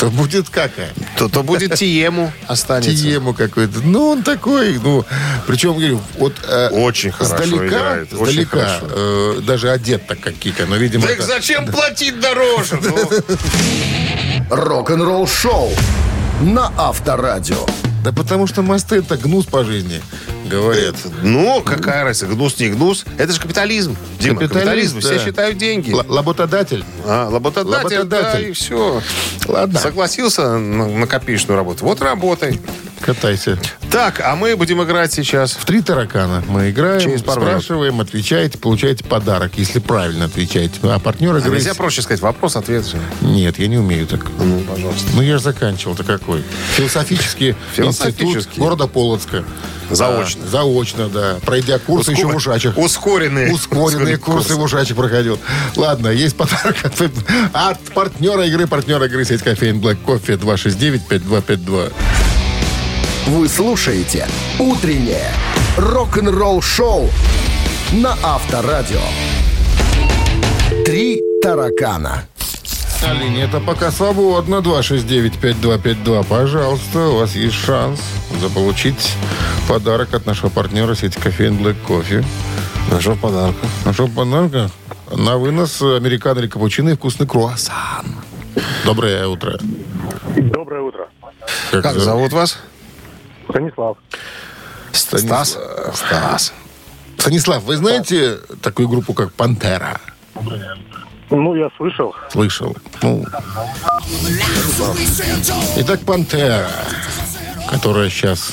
то 0.00 0.10
будет 0.10 0.48
какая? 0.48 0.90
То, 1.18 1.28
то 1.28 1.42
будет 1.42 1.74
Тиему 1.74 2.32
останется. 2.46 2.90
Тиему 2.90 3.34
какой-то. 3.34 3.80
Ну, 3.80 4.08
он 4.08 4.22
такой, 4.22 4.78
ну, 4.78 5.04
причем, 5.46 5.74
говорю, 5.74 6.00
вот 6.18 6.34
э, 6.48 6.68
Очень 6.70 7.12
хорошо 7.12 7.36
сдалека, 7.44 7.66
играет, 7.66 8.12
очень 8.14 8.24
сдалека, 8.32 8.50
хорошо. 8.58 8.86
э, 8.90 9.40
даже 9.42 9.70
одет 9.70 10.06
так, 10.06 10.18
как 10.20 10.34
Кика, 10.34 10.64
но, 10.66 10.76
видимо, 10.76 11.06
Так 11.06 11.18
это- 11.18 11.26
зачем 11.26 11.66
платить 11.66 12.18
дороже? 12.18 12.80
Рок-н-ролл 14.50 15.26
шоу 15.26 15.70
на 16.40 16.72
Авторадио. 16.76 17.66
Да 18.02 18.12
потому 18.12 18.46
что 18.46 18.62
мосты 18.62 18.96
это 18.96 19.16
гнус 19.18 19.44
по 19.44 19.62
жизни, 19.64 20.00
говорят. 20.50 20.96
Ну, 21.22 21.62
какая 21.62 22.04
разница, 22.04 22.26
гнус, 22.26 22.58
не 22.58 22.68
гнус. 22.68 23.04
Это 23.18 23.32
же 23.32 23.40
капитализм, 23.40 23.96
Дима, 24.18 24.40
Капитализм, 24.40 24.96
капитализм. 24.96 25.00
Все 25.00 25.18
считают 25.24 25.56
деньги. 25.58 25.92
Л- 25.92 26.04
Лаботодатель. 26.08 26.84
А, 27.06 27.30
Работодатель. 27.30 28.04
да, 28.04 28.38
и 28.40 28.52
все. 28.52 29.00
Ладно. 29.46 29.78
Согласился 29.78 30.58
на, 30.58 30.86
на 30.86 31.06
копеечную 31.06 31.56
работу. 31.56 31.84
Вот 31.84 32.02
работай. 32.02 32.60
Катайся. 33.00 33.58
Так, 33.90 34.20
а 34.20 34.36
мы 34.36 34.54
будем 34.56 34.82
играть 34.82 35.12
сейчас. 35.12 35.52
В 35.52 35.64
три 35.64 35.82
таракана 35.82 36.44
мы 36.46 36.70
играем, 36.70 37.00
Через 37.00 37.22
пару 37.22 37.40
спрашиваем, 37.40 38.00
отвечаете, 38.00 38.58
получаете 38.58 39.04
подарок, 39.04 39.52
если 39.56 39.78
правильно 39.78 40.26
отвечаете. 40.26 40.78
А 40.82 40.98
партнер 40.98 41.34
А 41.34 41.38
игры... 41.38 41.52
нельзя 41.56 41.74
проще 41.74 42.02
сказать 42.02 42.20
вопрос-ответ 42.20 42.86
же. 42.86 42.98
Нет, 43.20 43.58
я 43.58 43.66
не 43.68 43.78
умею 43.78 44.06
так. 44.06 44.26
Ну, 44.38 44.60
пожалуйста. 44.60 45.08
Ну, 45.14 45.22
я 45.22 45.38
же 45.38 45.42
заканчивал-то 45.44 46.04
какой. 46.04 46.44
Философический 46.76 47.50
институт 47.50 47.74
Философический. 47.74 48.60
города 48.60 48.86
Полоцка. 48.86 49.44
Заочно. 49.90 50.42
Да, 50.44 50.48
заочно, 50.50 51.08
да. 51.08 51.36
Пройдя 51.44 51.78
курсы 51.80 52.12
еще 52.12 52.26
в 52.26 52.36
ушачах. 52.36 52.78
Ускоренные. 52.78 53.52
Ускоренные 53.52 54.18
курсы 54.18 54.54
в 54.54 54.62
ушачах 54.62 54.96
проходил. 54.96 55.38
Ладно, 55.74 56.08
есть 56.08 56.36
подарок 56.36 56.76
от, 56.84 56.94
от 57.52 57.80
партнера 57.92 58.46
игры. 58.46 58.68
Партнера 58.68 59.06
игры 59.06 59.24
сеть 59.24 59.42
кофеин 59.42 59.80
Black 59.80 59.98
Coffee 60.06 60.38
269-5252. 60.38 61.92
Вы 63.26 63.48
слушаете 63.48 64.26
«Утреннее 64.58 65.30
рок-н-ролл-шоу» 65.76 67.08
на 67.92 68.16
Авторадио. 68.22 69.00
«Три 70.84 71.22
таракана». 71.42 72.24
А 73.02 73.14
линия-то 73.14 73.60
пока 73.60 73.90
свободна. 73.90 74.56
269-5252. 74.56 76.24
Пожалуйста, 76.24 76.98
у 77.08 77.18
вас 77.18 77.34
есть 77.34 77.54
шанс 77.54 78.00
заполучить 78.40 79.12
подарок 79.68 80.12
от 80.14 80.26
нашего 80.26 80.50
партнера 80.50 80.94
сети 80.94 81.18
кофеин 81.18 81.56
Black 81.56 81.76
Coffee. 81.88 82.24
Нашего 82.90 83.14
подарка. 83.14 83.66
Нашего 83.84 84.08
подарка 84.08 84.70
на 85.10 85.36
вынос 85.38 85.80
американо 85.80 86.40
или 86.40 86.48
капучино 86.48 86.90
и 86.90 86.94
вкусный 86.94 87.26
круассан. 87.26 88.06
Доброе 88.84 89.26
утро. 89.26 89.58
Доброе 90.36 90.82
утро. 90.82 91.08
Как 91.70 91.98
зовут 91.98 92.32
вас? 92.32 92.58
Станислав. 93.50 93.96
Станислав. 94.92 95.46
Стас. 95.94 96.52
Станислав, 97.18 97.62
вы 97.64 97.76
знаете 97.76 98.38
такую 98.62 98.88
группу, 98.88 99.12
как 99.12 99.32
«Пантера»? 99.32 100.00
Ну, 101.30 101.54
я 101.54 101.68
слышал. 101.76 102.14
Слышал. 102.30 102.76
Ну. 103.02 103.24
Итак, 105.76 106.00
«Пантера», 106.00 106.68
которая 107.70 108.10
сейчас 108.10 108.52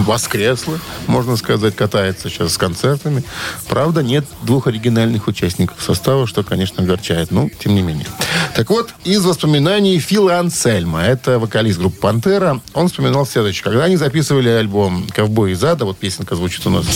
воскресла, 0.00 0.78
можно 1.06 1.36
сказать, 1.36 1.76
катается 1.76 2.28
сейчас 2.28 2.54
с 2.54 2.58
концертами. 2.58 3.22
Правда, 3.68 4.02
нет 4.02 4.26
двух 4.42 4.66
оригинальных 4.66 5.28
участников 5.28 5.80
состава, 5.80 6.26
что, 6.26 6.42
конечно, 6.42 6.82
огорчает. 6.82 7.30
Но, 7.30 7.48
тем 7.48 7.74
не 7.74 7.82
менее. 7.82 8.06
Так 8.54 8.70
вот, 8.70 8.90
из 9.04 9.24
воспоминаний 9.24 9.98
Фила 9.98 10.38
Ансельма, 10.38 11.02
это 11.02 11.38
вокалист 11.38 11.78
группы 11.78 12.00
«Пантера», 12.00 12.60
он 12.74 12.88
вспоминал 12.88 13.26
следующее. 13.26 13.64
Когда 13.64 13.84
они 13.84 13.96
записывали 13.96 14.48
альбом 14.48 15.06
«Ковбой 15.08 15.52
из 15.52 15.62
ада», 15.62 15.84
вот 15.84 15.98
песенка 15.98 16.34
звучит 16.34 16.66
у 16.66 16.70
нас 16.70 16.86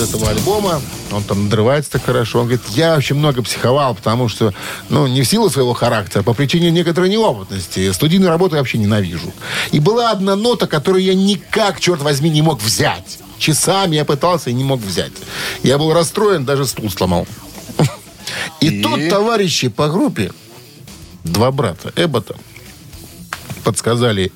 из 0.00 0.08
этого 0.08 0.30
альбома. 0.30 0.80
Он 1.12 1.22
там 1.22 1.44
надрывается 1.44 1.92
так 1.92 2.04
хорошо. 2.04 2.40
Он 2.40 2.46
говорит, 2.46 2.62
я 2.70 2.94
вообще 2.94 3.14
много 3.14 3.42
психовал, 3.42 3.94
потому 3.94 4.28
что, 4.28 4.54
ну, 4.88 5.06
не 5.06 5.22
в 5.22 5.28
силу 5.28 5.50
своего 5.50 5.74
характера, 5.74 6.20
а 6.20 6.22
по 6.22 6.34
причине 6.34 6.70
некоторой 6.70 7.10
неопытности. 7.10 7.92
Студийную 7.92 8.30
работу 8.30 8.54
я 8.54 8.60
вообще 8.60 8.78
ненавижу. 8.78 9.32
И 9.72 9.80
была 9.80 10.10
одна 10.10 10.36
нота, 10.36 10.66
которую 10.66 11.04
я 11.04 11.14
никак, 11.14 11.80
черт 11.80 12.00
возьми, 12.02 12.30
не 12.30 12.42
мог 12.42 12.62
взять. 12.62 13.18
Часами 13.38 13.96
я 13.96 14.04
пытался 14.04 14.50
и 14.50 14.52
не 14.52 14.64
мог 14.64 14.80
взять. 14.80 15.12
Я 15.62 15.78
был 15.78 15.92
расстроен, 15.92 16.44
даже 16.44 16.66
стул 16.66 16.90
сломал. 16.90 17.26
И, 18.60 18.68
И? 18.68 18.82
тут 18.82 19.08
товарищи 19.08 19.68
по 19.68 19.88
группе, 19.88 20.30
два 21.24 21.50
брата, 21.50 21.92
Эббота, 21.96 22.36
подсказали, 23.64 24.32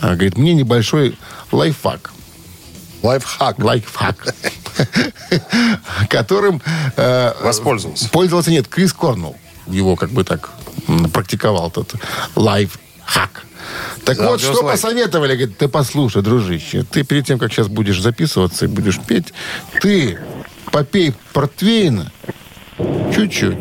а, 0.00 0.14
говорит, 0.14 0.36
мне 0.36 0.54
небольшой 0.54 1.16
лайфхак 1.52 2.12
Лайфхак. 3.02 3.58
лайфхак, 3.58 4.34
которым 6.10 6.60
э, 6.96 7.32
Воспользовался. 7.42 8.08
пользовался, 8.10 8.50
нет, 8.50 8.68
Крис 8.68 8.92
Корнелл 8.92 9.36
его 9.66 9.96
как 9.96 10.10
бы 10.10 10.24
так 10.24 10.50
практиковал 11.12 11.68
этот 11.68 11.94
лайфхак. 12.34 13.44
Так 14.04 14.16
Да, 14.16 14.30
вот, 14.30 14.40
что 14.40 14.62
посоветовали, 14.62 15.36
говорит, 15.36 15.58
ты 15.58 15.68
послушай, 15.68 16.22
дружище, 16.22 16.84
ты 16.90 17.02
перед 17.04 17.26
тем, 17.26 17.38
как 17.38 17.52
сейчас 17.52 17.68
будешь 17.68 18.00
записываться 18.00 18.64
и 18.64 18.68
будешь 18.68 18.98
петь, 19.00 19.34
ты 19.80 20.18
попей 20.72 21.14
портвейна 21.32 22.10
чуть-чуть. 23.14 23.58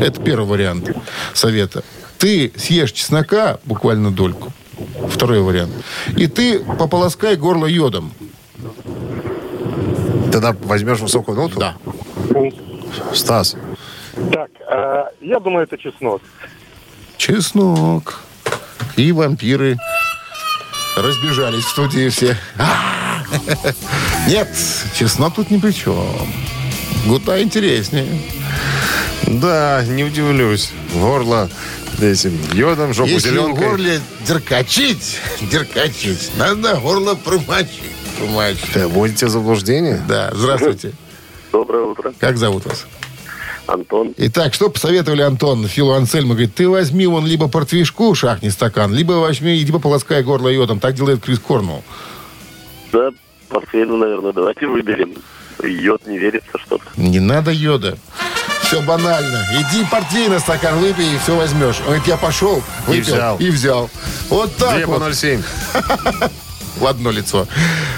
Это 0.00 0.20
первый 0.22 0.46
вариант 0.46 0.90
совета. 1.34 1.84
Ты 2.18 2.52
съешь 2.56 2.92
чеснока, 2.92 3.58
буквально 3.64 4.10
дольку. 4.10 4.52
Второй 5.08 5.40
вариант. 5.40 5.72
И 6.16 6.26
ты 6.26 6.58
пополоскай 6.58 7.36
горло 7.36 7.66
йодом. 7.66 8.12
Тогда 10.40 10.56
возьмешь 10.62 11.00
высокую 11.00 11.36
ноту? 11.36 11.58
Да. 11.58 11.74
Стас. 13.12 13.56
Так, 14.32 14.50
э, 14.70 15.04
Я 15.20 15.40
думаю, 15.40 15.64
это 15.64 15.76
чеснок. 15.76 16.22
Чеснок. 17.16 18.20
И 18.96 19.10
вампиры 19.10 19.76
разбежались 20.96 21.64
в 21.64 21.70
студии 21.70 22.08
все. 22.08 22.36
А! 22.56 23.20
Нет, 24.28 24.48
чеснок 24.96 25.34
тут 25.34 25.50
ни 25.50 25.58
при 25.58 25.72
чем. 25.72 26.06
Гута 27.06 27.42
интереснее. 27.42 28.06
Да, 29.26 29.82
не 29.88 30.04
удивлюсь. 30.04 30.70
Горло 30.94 31.50
этим 32.00 32.38
йодом, 32.52 32.94
жопу 32.94 33.10
Если 33.10 33.30
в 33.30 33.32
зеленкой. 33.32 33.64
горле 33.68 34.00
деркачить, 34.24 35.18
деркачить, 35.50 36.30
надо 36.36 36.76
горло 36.76 37.16
промочить. 37.16 37.82
Промочить. 38.18 38.76
Э, 38.76 38.86
Вводите 38.86 39.26
в 39.26 39.30
заблуждение? 39.30 40.02
Да, 40.08 40.30
здравствуйте. 40.34 40.92
Доброе 41.52 41.84
утро. 41.84 42.12
Как 42.18 42.36
зовут 42.36 42.66
вас? 42.66 42.86
Антон. 43.66 44.14
Итак, 44.16 44.54
что 44.54 44.70
посоветовали 44.70 45.20
Антон 45.22 45.66
Филу 45.66 45.92
Ансельму? 45.92 46.30
Говорит, 46.32 46.54
ты 46.54 46.68
возьми 46.68 47.06
вон 47.06 47.26
либо 47.26 47.48
портвишку, 47.48 48.14
шахни 48.14 48.48
стакан, 48.48 48.94
либо 48.94 49.12
возьми, 49.12 49.60
иди 49.60 49.70
пополоскай 49.72 50.22
горло 50.22 50.48
йодом. 50.48 50.80
Так 50.80 50.94
делает 50.94 51.22
Крис 51.22 51.38
Корнул. 51.38 51.84
Да, 52.92 53.10
портфель, 53.50 53.90
наверное, 53.90 54.32
давайте 54.32 54.66
выберем. 54.66 55.12
Йод 55.62 56.06
не 56.06 56.18
верится 56.18 56.56
что-то. 56.58 56.84
Не 56.96 57.20
надо 57.20 57.50
йода. 57.50 57.98
Все 58.62 58.80
банально. 58.82 59.44
Иди 59.52 59.84
партийный 59.90 60.40
стакан 60.40 60.78
выпей 60.78 61.14
и 61.14 61.18
все 61.18 61.36
возьмешь. 61.36 61.80
Он 61.80 61.86
говорит, 61.86 62.06
я 62.06 62.16
пошел, 62.16 62.62
выпил 62.86 63.02
взял. 63.14 63.36
и 63.38 63.50
взял. 63.50 63.90
Вот 64.30 64.54
так 64.56 64.76
Две 64.76 64.86
по 64.86 64.98
вот. 64.98 65.02
0,7. 65.02 65.42
в 66.78 66.86
одно 66.86 67.10
лицо. 67.10 67.46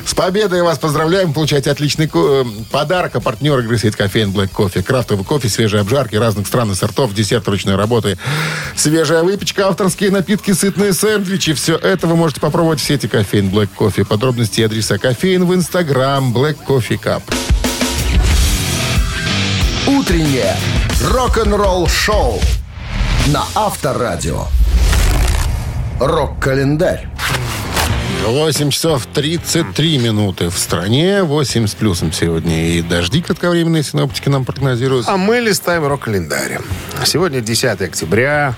С 0.04 0.14
победой 0.14 0.62
вас 0.62 0.78
поздравляем. 0.78 1.32
Получайте 1.32 1.70
отличный 1.70 2.10
э, 2.12 2.44
подарок. 2.70 3.16
А 3.16 3.20
партнер 3.20 3.58
игры 3.60 3.78
сеть 3.78 3.96
кофеин 3.96 4.30
Black 4.30 4.50
Coffee. 4.52 4.82
Крафтовый 4.82 5.24
кофе, 5.24 5.48
свежие 5.48 5.80
обжарки 5.80 6.16
разных 6.16 6.46
стран 6.46 6.72
и 6.72 6.74
сортов, 6.74 7.14
десерт 7.14 7.46
ручной 7.48 7.76
работы. 7.76 8.18
Свежая 8.74 9.22
выпечка, 9.22 9.68
авторские 9.68 10.10
напитки, 10.10 10.52
сытные 10.52 10.92
сэндвичи. 10.92 11.52
Все 11.54 11.76
это 11.76 12.06
вы 12.06 12.16
можете 12.16 12.40
попробовать 12.40 12.80
в 12.80 12.84
сети 12.84 13.08
кофеин 13.08 13.48
Black 13.48 13.68
Coffee. 13.78 14.04
Подробности 14.04 14.60
и 14.60 14.64
адреса 14.64 14.98
кофеин 14.98 15.44
в 15.46 15.54
инстаграм 15.54 16.32
Black 16.32 16.56
Coffee 16.66 17.00
Cup. 17.00 17.22
Утреннее 19.86 20.56
рок-н-ролл-шоу 21.02 22.40
на 23.26 23.44
Авторадио. 23.54 24.46
Рок-календарь. 25.98 27.08
8 28.26 28.70
часов 28.70 29.06
33 29.12 29.98
минуты 29.98 30.50
в 30.50 30.58
стране. 30.58 31.22
8 31.22 31.66
с 31.66 31.74
плюсом 31.74 32.12
сегодня. 32.12 32.76
И 32.76 32.82
дожди 32.82 33.22
кратковременные 33.22 33.82
синоптики 33.82 34.28
нам 34.28 34.44
прогнозируют. 34.44 35.08
А 35.08 35.16
мы 35.16 35.40
листаем 35.40 35.86
рок-календарь. 35.86 36.58
Сегодня 37.04 37.40
10 37.40 37.80
октября. 37.80 38.54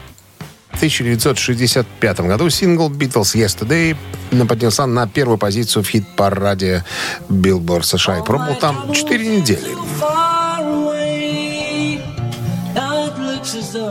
В 0.72 0.76
1965 0.76 2.20
году 2.20 2.48
сингл 2.50 2.90
«Beatles 2.90 3.36
Yesterday» 3.36 3.96
поднялся 4.46 4.86
на 4.86 5.06
первую 5.06 5.38
позицию 5.38 5.84
в 5.84 5.88
хит-параде 5.88 6.84
Billboard 7.28 7.82
США 7.82 8.18
и 8.18 8.24
пробовал 8.24 8.56
там 8.56 8.92
4 8.92 9.36
недели. 9.36 9.68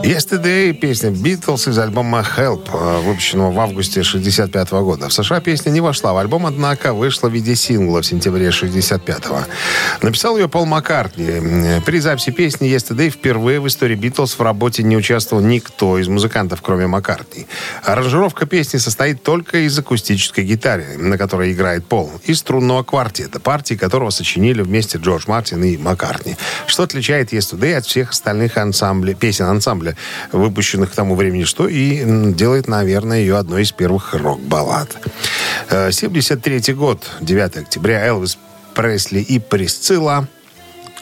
Yesterday– 0.02 0.72
песня 0.80 1.10
Beatles 1.10 1.70
из 1.70 1.78
альбома 1.78 2.26
Help, 2.36 2.68
э, 2.72 3.00
выпущенного 3.02 3.52
в 3.52 3.60
августе 3.60 4.02
65 4.02 4.82
года. 4.82 5.08
В 5.08 5.12
США 5.12 5.40
песня 5.40 5.70
не 5.70 5.80
вошла 5.80 6.12
в 6.12 6.16
альбом, 6.16 6.44
однако 6.44 6.92
вышла 6.92 7.28
в 7.28 7.32
виде 7.32 7.54
сингла 7.54 8.02
в 8.02 8.06
сентябре 8.06 8.48
65-го. 8.48 9.44
Написал 10.00 10.36
ее 10.36 10.48
Пол 10.48 10.66
Маккартни. 10.66 11.26
Э, 11.28 11.80
При 11.86 12.00
записи 12.00 12.32
песни 12.32 12.68
Yesterday 12.68 13.10
впервые 13.10 13.60
в 13.60 13.68
истории 13.68 13.96
Beatles 13.96 14.36
в 14.36 14.40
работе 14.40 14.82
не 14.82 14.96
участвовал 14.96 15.40
никто 15.40 15.96
из 15.96 16.08
музыкантов, 16.08 16.62
кроме 16.62 16.88
Маккартни. 16.88 17.46
Аранжировка 17.84 18.44
песни 18.46 18.78
состоит 18.78 19.22
только 19.22 19.58
из 19.58 19.78
акустической 19.78 20.44
гитары, 20.44 20.98
на 20.98 21.16
которой 21.16 21.52
играет 21.52 21.86
Пол, 21.86 22.10
и 22.24 22.34
струнного 22.34 22.82
квартета, 22.82 23.38
партии 23.38 23.74
которого 23.74 24.10
сочинили 24.10 24.62
вместе 24.62 24.98
Джордж 24.98 25.24
Мартин 25.28 25.62
и 25.62 25.76
Маккартни. 25.76 26.34
Что 26.66 26.82
отличает 26.82 27.32
Yesterday 27.32 27.76
от 27.76 27.86
всех 27.86 28.10
остальных 28.10 28.56
ансамблей, 28.56 29.14
песен 29.14 29.44
ансамбля, 29.44 29.91
выпущенных 30.32 30.92
к 30.92 30.94
тому 30.94 31.14
времени, 31.14 31.44
что 31.44 31.68
и 31.68 32.02
делает, 32.32 32.68
наверное, 32.68 33.20
ее 33.20 33.36
одной 33.36 33.62
из 33.62 33.72
первых 33.72 34.14
рок-баллад. 34.14 34.96
Э, 35.70 35.90
73 35.92 36.74
год, 36.74 37.10
9 37.20 37.56
октября, 37.56 38.06
Элвис 38.06 38.38
Пресли 38.74 39.20
и 39.20 39.38
Присцилла 39.38 40.28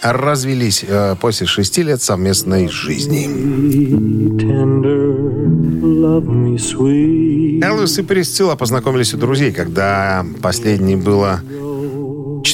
развелись 0.03 0.85
э, 0.87 1.17
после 1.21 1.47
шести 1.47 1.83
лет 1.83 2.03
совместной 2.03 2.69
жизни. 2.69 3.27
Элвис 7.63 7.99
и 7.99 8.03
Присцилла 8.03 8.57
познакомились 8.57 9.15
у 9.15 9.19
друзей, 9.19 9.53
когда 9.53 10.25
последней 10.43 10.97
было 10.97 11.43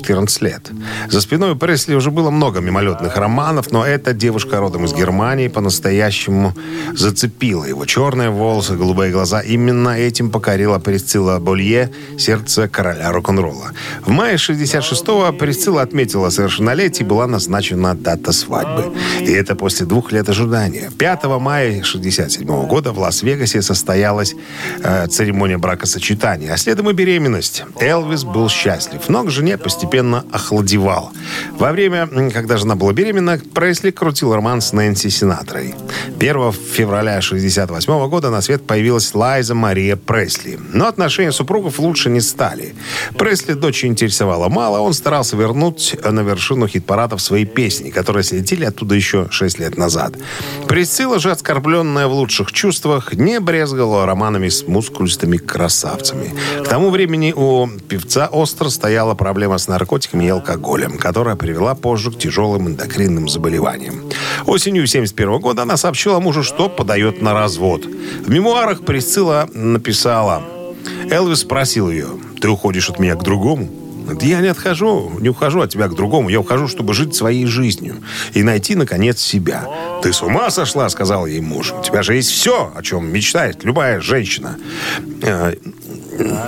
14 0.06 0.42
лет. 0.42 0.70
За 1.10 1.20
спиной 1.20 1.52
у 1.52 1.56
Пресли 1.56 1.94
уже 1.94 2.10
было 2.10 2.30
много 2.30 2.60
мимолетных 2.60 3.16
романов, 3.16 3.72
но 3.72 3.84
эта 3.84 4.12
девушка 4.12 4.60
родом 4.60 4.84
из 4.84 4.92
Германии 4.92 5.48
по-настоящему 5.48 6.54
зацепила 6.94 7.64
его. 7.64 7.84
Черные 7.86 8.30
волосы, 8.30 8.76
голубые 8.76 9.10
глаза. 9.10 9.40
Именно 9.40 9.98
этим 9.98 10.30
покорила 10.30 10.78
Присцилла 10.78 11.38
Болье 11.38 11.90
сердце 12.18 12.68
короля 12.68 13.10
рок-н-ролла. 13.10 13.72
В 14.04 14.10
мае 14.10 14.36
66-го 14.36 15.32
Присцилла 15.32 15.82
отметила 15.82 16.30
совершеннолетие 16.30 17.04
и 17.04 17.08
была 17.08 17.26
назначена 17.26 17.94
дата 17.94 18.32
свадьбы. 18.32 18.94
И 19.20 19.32
это 19.32 19.56
после 19.56 19.86
двух 19.86 20.12
лет 20.12 20.28
ожидания. 20.28 20.90
5 20.96 21.24
мая 21.40 21.82
67 21.82 22.46
года 22.66 22.92
в 22.92 22.98
Лас-Вегасе 22.98 23.60
состоялась 23.60 24.34
э, 24.82 25.06
церемония 25.08 25.58
бракосочетания, 25.58 26.52
а 26.52 26.56
следом 26.56 26.90
и 26.90 26.92
беременность. 26.92 27.64
Элвис 27.80 28.24
был 28.24 28.48
счастлив, 28.48 29.00
но 29.08 29.24
к 29.24 29.30
жене 29.30 29.58
постепенно 29.58 29.95
охладевал. 30.32 31.10
Во 31.58 31.72
время, 31.72 32.06
когда 32.32 32.56
жена 32.56 32.74
была 32.74 32.92
беременна, 32.92 33.40
Пресли 33.54 33.90
крутил 33.90 34.34
роман 34.34 34.60
с 34.60 34.72
Нэнси 34.72 35.08
Синатрой. 35.08 35.74
1 36.18 36.52
февраля 36.52 37.20
68 37.20 38.08
года 38.08 38.30
на 38.30 38.40
свет 38.42 38.66
появилась 38.66 39.14
Лайза 39.14 39.54
Мария 39.54 39.96
Пресли. 39.96 40.58
Но 40.72 40.86
отношения 40.86 41.32
супругов 41.32 41.78
лучше 41.78 42.10
не 42.10 42.20
стали. 42.20 42.74
Пресли 43.18 43.54
дочь 43.54 43.84
интересовала 43.84 44.48
мало, 44.48 44.80
он 44.80 44.92
старался 44.92 45.36
вернуть 45.36 45.96
на 46.04 46.20
вершину 46.20 46.68
хит-парадов 46.68 47.20
свои 47.20 47.44
песни, 47.44 47.90
которые 47.90 48.22
слетели 48.22 48.64
оттуда 48.64 48.94
еще 48.94 49.28
6 49.30 49.58
лет 49.58 49.76
назад. 49.76 50.14
Присцилла 50.68 51.18
же, 51.18 51.30
оскорбленная 51.30 52.06
в 52.06 52.12
лучших 52.12 52.52
чувствах, 52.52 53.14
не 53.14 53.40
брезгала 53.40 54.06
романами 54.06 54.48
с 54.48 54.66
мускулистыми 54.66 55.36
красавцами. 55.36 56.34
К 56.64 56.68
тому 56.68 56.90
времени 56.90 57.32
у 57.32 57.68
певца 57.88 58.26
остро 58.26 58.68
стояла 58.68 59.14
проблема 59.14 59.58
с 59.58 59.68
наркотиками 59.68 59.85
и 59.86 60.28
алкоголем, 60.28 60.98
которая 60.98 61.36
привела 61.36 61.74
позже 61.74 62.10
к 62.10 62.18
тяжелым 62.18 62.68
эндокринным 62.68 63.28
заболеваниям. 63.28 64.10
Осенью 64.46 64.86
71 64.86 65.38
года 65.38 65.62
она 65.62 65.76
сообщила 65.76 66.20
мужу, 66.20 66.42
что 66.42 66.68
подает 66.68 67.22
на 67.22 67.32
развод. 67.34 67.84
В 67.84 68.30
мемуарах 68.30 68.84
Присцилла 68.84 69.48
написала... 69.52 70.42
Элвис 71.10 71.40
спросил 71.40 71.90
ее, 71.90 72.08
ты 72.40 72.48
уходишь 72.48 72.90
от 72.90 72.98
меня 72.98 73.14
к 73.14 73.22
другому? 73.22 73.68
Я 74.20 74.40
не 74.40 74.48
отхожу, 74.48 75.10
не 75.18 75.28
ухожу 75.28 75.60
от 75.60 75.70
тебя 75.70 75.88
к 75.88 75.94
другому. 75.94 76.28
Я 76.28 76.40
ухожу, 76.40 76.68
чтобы 76.68 76.94
жить 76.94 77.14
своей 77.14 77.46
жизнью 77.46 77.96
и 78.34 78.42
найти, 78.42 78.76
наконец, 78.76 79.20
себя. 79.20 79.66
Ты 80.02 80.12
с 80.12 80.22
ума 80.22 80.50
сошла, 80.50 80.88
сказал 80.88 81.26
ей 81.26 81.40
муж. 81.40 81.72
У 81.72 81.82
тебя 81.82 82.02
же 82.02 82.14
есть 82.14 82.30
все, 82.30 82.72
о 82.74 82.82
чем 82.82 83.12
мечтает 83.12 83.64
любая 83.64 84.00
женщина. 84.00 84.58
Э, 85.22 85.54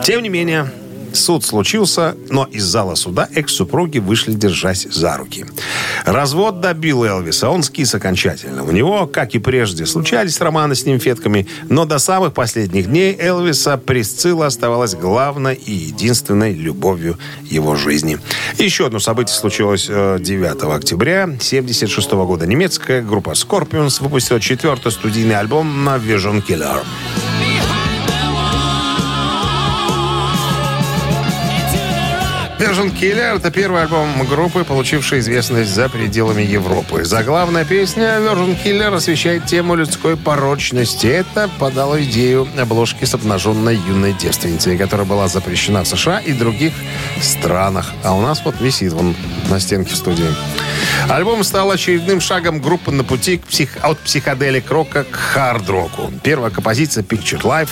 Тем 0.04 0.22
не 0.22 0.28
менее, 0.28 0.70
суд 1.18 1.44
случился, 1.44 2.16
но 2.30 2.44
из 2.44 2.64
зала 2.64 2.94
суда 2.94 3.28
экс-супруги 3.34 3.98
вышли, 3.98 4.32
держась 4.32 4.86
за 4.90 5.16
руки. 5.16 5.46
Развод 6.04 6.60
добил 6.60 7.04
Элвиса, 7.04 7.50
он 7.50 7.62
скис 7.62 7.94
окончательно. 7.94 8.64
У 8.64 8.70
него, 8.70 9.06
как 9.06 9.34
и 9.34 9.38
прежде, 9.38 9.86
случались 9.86 10.40
романы 10.40 10.74
с 10.74 10.86
нимфетками, 10.86 11.46
но 11.68 11.84
до 11.84 11.98
самых 11.98 12.34
последних 12.34 12.86
дней 12.86 13.16
Элвиса 13.18 13.76
Присцилла 13.76 14.46
оставалась 14.46 14.94
главной 14.94 15.54
и 15.54 15.72
единственной 15.72 16.54
любовью 16.54 17.18
его 17.44 17.76
жизни. 17.76 18.18
Еще 18.58 18.86
одно 18.86 18.98
событие 18.98 19.36
случилось 19.36 19.86
э, 19.88 20.18
9 20.20 20.62
октября 20.74 21.24
1976 21.24 22.12
года. 22.12 22.46
Немецкая 22.46 23.02
группа 23.02 23.30
Scorpions 23.30 24.02
выпустила 24.02 24.40
четвертый 24.40 24.92
студийный 24.92 25.38
альбом 25.38 25.88
Vision 25.88 26.44
Killer. 26.46 26.84
Vision 32.58 32.92
Killer— 32.92 33.36
это 33.36 33.52
первый 33.52 33.82
альбом 33.82 34.26
группы, 34.26 34.64
получивший 34.64 35.20
известность 35.20 35.70
за 35.70 35.88
пределами 35.88 36.42
Европы. 36.42 37.04
Заглавная 37.04 37.64
песня 37.64 38.18
Virgin 38.18 38.58
Killer 38.60 38.96
освещает 38.96 39.46
тему 39.46 39.76
людской 39.76 40.16
порочности. 40.16 41.06
Это 41.06 41.48
подало 41.60 42.02
идею 42.02 42.48
обложки 42.58 43.04
с 43.04 43.14
обнаженной 43.14 43.76
юной 43.76 44.12
девственницей, 44.12 44.76
которая 44.76 45.06
была 45.06 45.28
запрещена 45.28 45.84
в 45.84 45.88
США 45.88 46.18
и 46.18 46.32
других 46.32 46.72
странах. 47.22 47.92
А 48.02 48.16
у 48.16 48.20
нас 48.20 48.42
вот 48.44 48.60
висит 48.60 48.92
вон 48.92 49.14
на 49.48 49.60
стенке 49.60 49.94
в 49.94 49.96
студии. 49.96 50.26
Альбом 51.08 51.44
стал 51.44 51.70
очередным 51.70 52.20
шагом 52.20 52.60
группы 52.60 52.90
на 52.90 53.04
пути 53.04 53.38
к 53.38 53.44
псих... 53.44 53.76
от 53.82 53.98
психоделик 53.98 54.70
рока 54.70 55.04
к 55.04 55.14
хард-року. 55.14 56.12
Первая 56.22 56.50
композиция 56.50 57.02
Picture 57.02 57.42
Life 57.42 57.70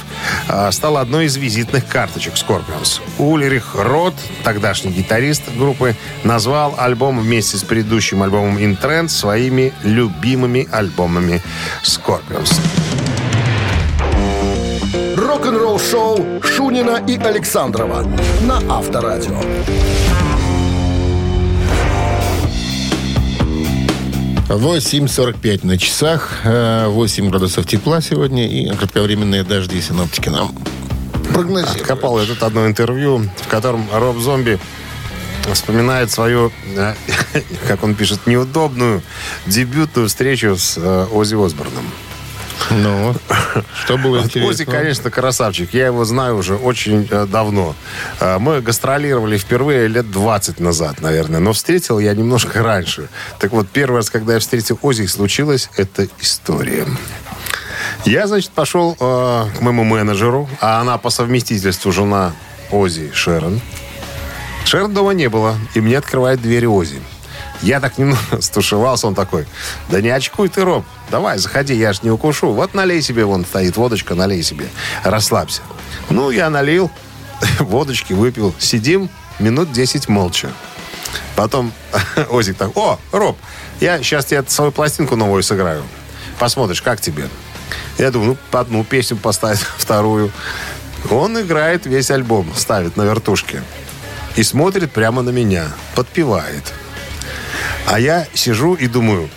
э, 0.48 0.70
стала 0.72 1.00
одной 1.00 1.26
из 1.26 1.36
визитных 1.36 1.86
карточек 1.86 2.34
Scorpions. 2.34 3.00
Ульрих 3.18 3.74
Рот, 3.74 4.14
тогдашний 4.44 4.92
гитарист 4.92 5.42
группы, 5.56 5.94
назвал 6.24 6.74
альбом 6.78 7.20
вместе 7.20 7.56
с 7.56 7.62
предыдущим 7.62 8.22
альбомом 8.22 8.58
In 8.58 8.80
Trend 8.80 9.08
своими 9.08 9.72
любимыми 9.82 10.68
альбомами 10.70 11.42
Scorpions. 11.82 12.60
Рок-н-ролл 15.16 15.78
шоу 15.78 16.42
Шунина 16.42 17.02
и 17.06 17.18
Александрова 17.18 18.06
на 18.42 18.62
Авторадио. 18.68 19.40
8.45 24.48 25.66
на 25.66 25.76
часах, 25.76 26.40
э, 26.44 26.86
8 26.86 27.30
градусов 27.30 27.66
тепла 27.66 28.00
сегодня 28.00 28.46
и 28.46 28.68
кратковременные 28.76 29.42
дожди 29.42 29.80
синоптики 29.80 30.28
нам 30.28 30.54
прогнозируют. 31.32 31.80
Откопал 31.80 32.20
я 32.20 32.26
тут 32.26 32.42
одно 32.44 32.66
интервью, 32.66 33.28
в 33.42 33.48
котором 33.48 33.88
Роб 33.92 34.18
Зомби 34.18 34.60
вспоминает 35.52 36.12
свою, 36.12 36.52
э, 36.76 36.94
как 37.68 37.82
он 37.82 37.96
пишет, 37.96 38.26
неудобную 38.26 39.02
дебютную 39.46 40.08
встречу 40.08 40.56
с 40.56 40.78
э, 40.78 41.06
Оззи 41.12 41.34
Осборном. 41.34 41.84
Ну, 42.70 43.14
что 43.84 43.96
было 43.98 44.22
интересно? 44.22 44.50
Оззи, 44.50 44.64
конечно, 44.64 45.10
красавчик. 45.10 45.72
Я 45.72 45.86
его 45.86 46.04
знаю 46.04 46.36
уже 46.36 46.56
очень 46.56 47.06
э, 47.10 47.26
давно. 47.26 47.74
Э, 48.20 48.38
мы 48.38 48.60
гастролировали 48.60 49.38
впервые 49.38 49.88
лет 49.88 50.10
20 50.10 50.60
назад, 50.60 51.00
наверное. 51.00 51.40
Но 51.40 51.52
встретил 51.52 51.98
я 51.98 52.14
немножко 52.14 52.62
раньше. 52.62 53.08
Так 53.38 53.52
вот, 53.52 53.68
первый 53.68 53.96
раз, 53.96 54.10
когда 54.10 54.34
я 54.34 54.40
встретил 54.40 54.78
Оззи, 54.82 55.06
случилась 55.06 55.70
эта 55.76 56.08
история. 56.20 56.86
Я, 58.04 58.26
значит, 58.26 58.50
пошел 58.50 58.96
э, 58.98 59.44
к 59.58 59.60
моему 59.60 59.84
менеджеру, 59.84 60.48
а 60.60 60.80
она 60.80 60.98
по 60.98 61.10
совместительству 61.10 61.92
жена 61.92 62.32
Ози 62.70 63.10
Шерон. 63.12 63.60
Шерон 64.64 64.92
дома 64.92 65.12
не 65.12 65.28
было, 65.28 65.56
и 65.74 65.80
мне 65.80 65.98
открывает 65.98 66.42
дверь 66.42 66.66
Ози. 66.66 67.00
Я 67.62 67.80
так 67.80 67.98
немного 67.98 68.20
стушевался, 68.40 69.06
он 69.06 69.14
такой, 69.14 69.46
да 69.88 70.00
не 70.00 70.10
очкуй 70.10 70.48
ты, 70.48 70.64
Роб, 70.64 70.84
давай, 71.10 71.38
заходи, 71.38 71.74
я 71.74 71.92
ж 71.92 72.02
не 72.02 72.10
укушу. 72.10 72.52
Вот 72.52 72.74
налей 72.74 73.02
себе, 73.02 73.24
вон 73.24 73.44
стоит 73.44 73.76
водочка, 73.76 74.14
налей 74.14 74.42
себе, 74.42 74.68
расслабься. 75.04 75.62
Ну, 76.10 76.30
я 76.30 76.50
налил, 76.50 76.90
водочки 77.58 78.12
выпил, 78.12 78.54
сидим 78.58 79.08
минут 79.38 79.72
10 79.72 80.08
молча. 80.08 80.50
Потом 81.34 81.72
Озик 82.30 82.56
так, 82.56 82.76
о, 82.76 82.98
Роб, 83.12 83.36
я 83.80 83.98
сейчас 83.98 84.26
тебе 84.26 84.44
свою 84.46 84.72
пластинку 84.72 85.16
новую 85.16 85.42
сыграю. 85.42 85.82
Посмотришь, 86.38 86.82
как 86.82 87.00
тебе. 87.00 87.28
Я 87.98 88.10
думаю, 88.10 88.36
ну, 88.52 88.58
одну 88.58 88.84
песню 88.84 89.16
поставить, 89.16 89.60
вторую. 89.78 90.30
Он 91.10 91.40
играет 91.40 91.86
весь 91.86 92.10
альбом, 92.10 92.52
ставит 92.54 92.96
на 92.96 93.02
вертушке. 93.02 93.62
И 94.36 94.42
смотрит 94.42 94.92
прямо 94.92 95.22
на 95.22 95.30
меня, 95.30 95.68
подпевает. 95.94 96.74
А 97.86 98.00
я 98.00 98.26
сижу 98.34 98.74
и 98.74 98.88
думаю, 98.88 99.30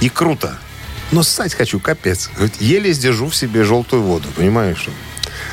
и 0.00 0.08
круто. 0.08 0.58
Но 1.12 1.22
ссать 1.22 1.54
хочу, 1.54 1.78
капец. 1.78 2.30
Еле 2.58 2.92
сдержу 2.92 3.28
в 3.28 3.36
себе 3.36 3.62
желтую 3.64 4.02
воду, 4.02 4.28
понимаешь? 4.34 4.88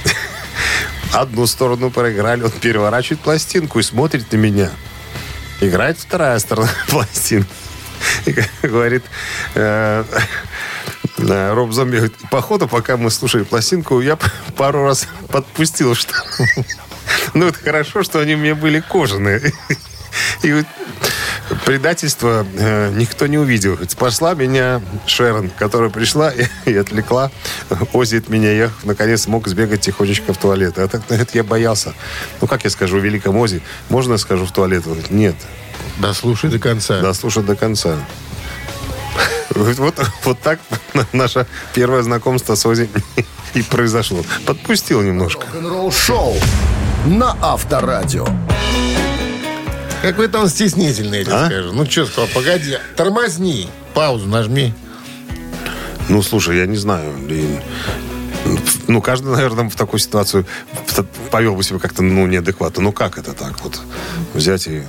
Одну 1.14 1.46
сторону 1.46 1.92
проиграли, 1.92 2.44
он 2.44 2.52
переворачивает 2.52 3.20
пластинку 3.20 3.80
и 3.80 3.84
смотрит 3.84 4.32
на 4.32 4.38
меня. 4.38 4.72
Играет 5.62 6.00
вторая 6.00 6.40
сторона 6.40 6.72
пластинки. 6.90 7.48
И 8.26 8.36
говорит, 8.68 9.04
э, 9.54 10.04
да, 11.18 11.54
Роб 11.54 11.72
Зомби 11.72 11.98
говорит, 11.98 12.16
походу, 12.32 12.68
пока 12.68 12.98
мы 12.98 13.12
слушали 13.12 13.44
пластинку, 13.44 14.02
я 14.02 14.18
пару 14.58 14.86
раз 14.86 15.08
подпустил 15.30 15.96
что 15.96 16.14
Ну, 17.34 17.48
это 17.48 17.60
хорошо, 17.60 18.04
что 18.04 18.20
они 18.20 18.34
у 18.34 18.38
меня 18.38 18.56
были 18.56 18.80
кожаные. 18.80 19.54
И 20.42 20.52
вот 20.52 20.66
предательство 21.66 22.46
э, 22.58 22.92
никто 22.96 23.28
не 23.28 23.38
увидел. 23.38 23.78
Спасла 23.88 24.34
меня 24.34 24.82
Шерон, 25.06 25.50
которая 25.50 25.90
пришла 25.90 26.32
и, 26.32 26.46
и 26.66 26.76
отвлекла 26.76 27.32
Ози 27.94 28.18
от 28.18 28.30
меня. 28.30 28.52
Я, 28.52 28.72
наконец, 28.84 29.24
смог 29.24 29.48
сбегать 29.48 29.82
тихонечко 29.82 30.34
в 30.34 30.38
туалет. 30.38 30.78
А 30.78 30.88
так, 30.88 31.02
это 31.10 31.38
я 31.38 31.44
боялся. 31.44 31.94
Ну, 32.42 32.48
как 32.48 32.64
я 32.64 32.70
скажу 32.70 33.00
великом 33.00 33.38
Ози? 33.38 33.62
Можно 33.90 34.14
я 34.14 34.18
скажу 34.18 34.46
в 34.46 34.52
туалет? 34.52 34.84
Нет. 35.10 35.36
Дослушай 36.00 36.50
до 36.50 36.60
конца. 36.60 37.02
Да, 37.02 37.14
слушай 37.14 37.44
до 37.44 37.56
конца. 37.56 37.98
Вот, 39.56 39.78
вот, 39.78 40.10
вот 40.24 40.40
так 40.40 40.60
наше 41.14 41.46
первое 41.74 42.02
знакомство 42.02 42.56
с 42.56 42.66
Ози 42.66 42.90
и 43.54 43.62
произошло. 43.62 44.24
Подпустил 44.46 45.02
немножко. 45.02 45.46
Рок-н-ролл 45.54 45.92
шоу 45.92 46.36
на 47.06 47.38
Авторадио. 47.42 48.26
Как 50.04 50.18
вы 50.18 50.28
там 50.28 50.50
стеснительные, 50.50 51.20
я 51.20 51.26
тебе 51.26 51.36
А? 51.36 51.46
скажу. 51.46 51.72
Ну, 51.72 51.86
что 51.90 52.06
сказал, 52.06 52.28
погоди, 52.34 52.78
тормозни, 52.98 53.70
паузу 53.94 54.28
нажми. 54.28 54.74
Ну, 56.10 56.22
слушай, 56.22 56.58
я 56.58 56.66
не 56.66 56.76
знаю. 56.76 57.14
блин. 57.26 57.62
Ну, 58.90 59.02
каждый, 59.02 59.32
наверное, 59.32 59.70
в 59.70 59.76
такую 59.78 60.02
ситуацию 60.02 60.46
повел 61.32 61.56
бы 61.56 61.64
себя 61.64 61.80
как-то, 61.80 62.04
ну, 62.04 62.28
неадекватно. 62.28 62.84
Ну, 62.84 62.92
как 62.92 63.18
это 63.18 63.32
так 63.32 63.62
вот? 63.62 63.80
Взять 64.34 64.68
и... 64.68 64.84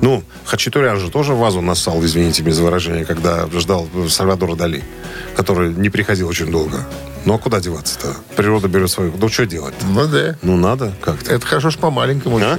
Ну, 0.00 0.22
Хачатурян 0.44 1.00
же 1.00 1.10
тоже 1.10 1.34
вазу 1.34 1.60
нассал, 1.60 2.02
извините 2.04 2.44
меня 2.44 2.54
за 2.54 2.62
выражение, 2.62 3.04
когда 3.04 3.48
ждал 3.50 3.88
Сальвадора 4.08 4.54
Дали, 4.54 4.84
который 5.34 5.74
не 5.74 5.90
приходил 5.90 6.28
очень 6.28 6.52
долго. 6.52 6.86
Ну, 7.24 7.34
а 7.34 7.38
куда 7.38 7.60
деваться-то? 7.60 8.14
Природа 8.36 8.68
берет 8.68 8.90
свою. 8.90 9.12
Ну, 9.16 9.28
что 9.28 9.46
делать 9.46 9.74
Ну 9.82 10.06
да. 10.06 10.36
Ну, 10.42 10.56
надо 10.56 10.92
как-то. 11.00 11.32
Это 11.32 11.46
хорошо 11.46 11.70
ж 11.70 11.78
по-маленькому. 11.78 12.38
А? 12.38 12.58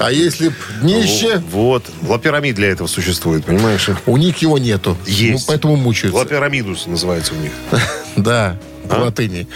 А 0.00 0.10
если 0.10 0.48
б 0.48 0.54
днище, 0.82 1.42
Вот. 1.50 1.84
Лапирамид 2.02 2.56
для 2.56 2.68
этого 2.70 2.88
существует, 2.88 3.44
понимаешь? 3.44 3.88
у 4.06 4.16
них 4.16 4.38
его 4.38 4.58
нету. 4.58 4.96
Есть. 5.06 5.46
Ну, 5.46 5.52
поэтому 5.52 5.76
мучаются. 5.76 6.18
Лапирамидус 6.18 6.86
называется 6.86 7.32
у 7.34 7.36
них. 7.36 7.52
Да, 8.16 8.56
по 8.88 8.94
латыни. 8.94 9.48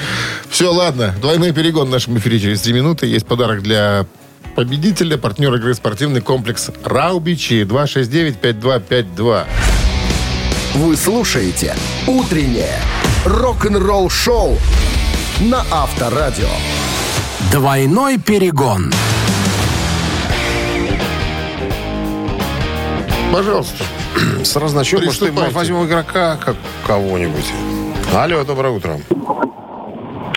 Все, 0.50 0.72
ладно. 0.72 1.14
Двойной 1.20 1.52
перегон 1.52 1.86
в 1.86 1.90
нашем 1.90 2.18
эфире 2.18 2.40
через 2.40 2.62
три 2.62 2.72
минуты. 2.72 3.06
Есть 3.06 3.24
подарок 3.24 3.62
для 3.62 4.04
победителя, 4.56 5.16
партнер 5.16 5.54
игры 5.54 5.74
спортивный 5.74 6.20
комплекс 6.20 6.70
Раубичи 6.84 7.62
269-5252. 7.62 9.46
Вы 10.74 10.96
слушаете 10.96 11.76
«Утреннее 12.08 12.80
рок-н-ролл-шоу» 13.28 14.58
на 15.40 15.62
Авторадио. 15.70 16.48
Двойной 17.52 18.18
перегон. 18.18 18.92
Пожалуйста. 23.32 23.84
Сразу 24.44 24.74
начнем. 24.74 25.04
Может, 25.04 25.32
мы 25.32 25.50
возьмем 25.50 25.86
игрока 25.86 26.36
как 26.36 26.56
кого-нибудь. 26.86 27.44
Алло, 28.14 28.42
доброе 28.44 28.70
утро. 28.74 28.98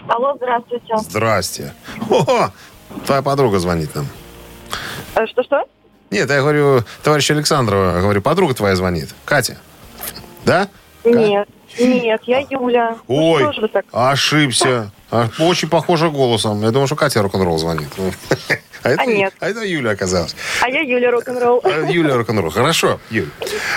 Алло, 0.10 0.34
здравствуйте. 0.36 0.98
Здрасте. 0.98 1.74
О, 2.10 2.50
твоя 3.06 3.22
подруга 3.22 3.60
звонит 3.60 3.96
нам. 3.96 4.08
Э, 5.16 5.26
Что-что? 5.28 5.64
Нет, 6.12 6.30
я 6.30 6.42
говорю, 6.42 6.84
товарищ 7.02 7.32
Александрова, 7.32 8.02
говорю, 8.02 8.22
подруга 8.22 8.54
твоя 8.54 8.76
звонит. 8.76 9.10
Катя. 9.24 9.58
Да? 10.44 10.68
Нет, 11.04 11.48
нет, 11.80 12.22
я 12.26 12.40
Юля. 12.50 12.98
Ну, 13.08 13.32
Ой, 13.32 13.70
так? 13.74 13.86
ошибся. 13.92 14.92
А, 15.10 15.30
Очень 15.40 15.68
похоже 15.70 16.10
голосом. 16.10 16.62
Я 16.62 16.72
думал, 16.72 16.88
что 16.88 16.96
Катя 16.96 17.22
рок-н-ролл 17.22 17.58
звонит. 17.58 17.90
А 18.84 18.90
это, 18.90 19.04
А 19.04 19.06
нет. 19.06 19.32
а 19.40 19.48
это 19.48 19.64
Юля 19.64 19.92
оказалась. 19.92 20.36
А 20.60 20.68
я 20.68 20.80
Юля 20.82 21.12
рок-н-ролл. 21.12 21.62
А, 21.64 21.92
Юля 21.92 22.16
рок-н-ролл. 22.18 22.50
Хорошо, 22.50 23.00
Юль. 23.12 23.30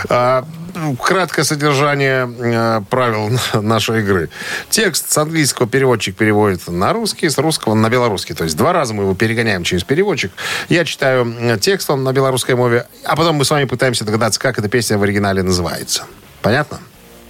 А, 0.09 0.47
ну, 0.75 0.97
краткое 0.97 1.45
содержание 1.45 2.27
э, 2.27 2.81
правил 2.89 3.29
нашей 3.61 4.01
игры. 4.01 4.31
Текст 4.71 5.11
с 5.13 5.19
английского 5.19 5.69
переводчик 5.69 6.17
переводит 6.17 6.67
на 6.69 6.95
русский, 6.95 7.29
с 7.29 7.37
русского 7.37 7.75
на 7.75 7.91
белорусский. 7.91 8.35
То 8.35 8.45
есть 8.45 8.57
два 8.57 8.73
раза 8.73 8.95
мы 8.95 9.03
его 9.03 9.15
перегоняем 9.15 9.63
через 9.63 9.85
переводчик. 9.85 10.33
Я 10.71 10.87
читаю 10.87 11.31
э, 11.39 11.59
текст 11.59 11.91
он 11.91 12.03
на 12.03 12.15
белорусской 12.15 12.55
мове, 12.55 12.87
а 13.05 13.15
потом 13.15 13.37
мы 13.37 13.45
с 13.45 13.51
вами 13.51 13.65
пытаемся 13.67 14.07
догадаться, 14.07 14.41
как 14.41 14.59
эта 14.59 14.71
песня 14.71 14.97
в 14.97 15.03
оригинале 15.03 15.43
называется. 15.43 16.07
Понятно? 16.41 16.81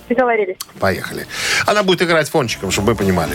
Договорились. 0.09 0.57
Поехали. 0.81 1.27
Она 1.67 1.83
будет 1.83 2.03
играть 2.03 2.29
фончиком, 2.29 2.71
чтобы 2.71 2.89
вы 2.93 2.95
понимали. 2.95 3.35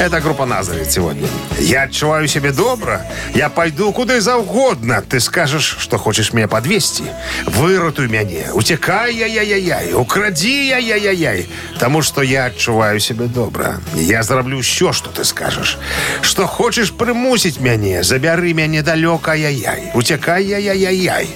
Это 0.00 0.20
группа 0.20 0.46
Назарет 0.46 0.90
сегодня. 0.90 1.28
Я 1.60 1.82
отчуваю 1.82 2.26
себе 2.26 2.50
добро. 2.52 3.00
Я 3.34 3.48
пойду 3.48 3.92
куда 3.92 4.20
завгодно. 4.20 5.02
Ты 5.02 5.20
скажешь, 5.20 5.76
что 5.78 5.96
хочешь 5.96 6.32
меня 6.32 6.48
подвести. 6.48 7.04
Выратуй 7.46 8.08
меня. 8.08 8.52
Утекай, 8.52 9.14
яй-яй-яй. 9.14 9.92
Укради, 9.92 10.68
яй-яй-яй. 10.68 11.48
Тому, 11.78 12.02
что 12.02 12.22
я 12.22 12.46
отчуваю 12.46 12.98
себе 12.98 13.26
добро. 13.26 13.74
Я 13.94 14.22
зроблю 14.24 14.60
все, 14.60 14.92
что 14.92 15.10
ты 15.10 15.24
скажешь. 15.24 15.78
Что 16.22 16.46
хочешь 16.46 16.92
примусить 16.92 17.60
меня. 17.60 18.02
Забяры 18.02 18.52
меня 18.52 18.82
далеко, 18.82 19.32
яй-яй. 19.34 19.92
Утекай, 19.94 20.44
яй-яй-яй. 20.44 21.28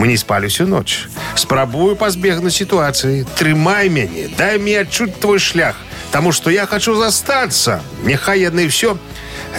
Мы 0.00 0.08
не 0.08 0.16
спали 0.16 0.48
всю 0.48 0.66
ночь. 0.66 1.08
Спрабую 1.34 1.94
пазбегнуць 1.94 2.56
сітуацыі. 2.56 3.26
Трымай 3.36 3.90
мяне, 3.92 4.30
дай 4.38 4.56
мне 4.56 4.80
адчуць 4.80 5.12
твой 5.20 5.38
шлях. 5.38 5.76
Таму 6.10 6.32
што 6.32 6.48
я 6.48 6.64
хочу 6.64 6.94
застаться. 6.96 7.82
Няхай 8.02 8.40
яны 8.40 8.66
все... 8.68 8.96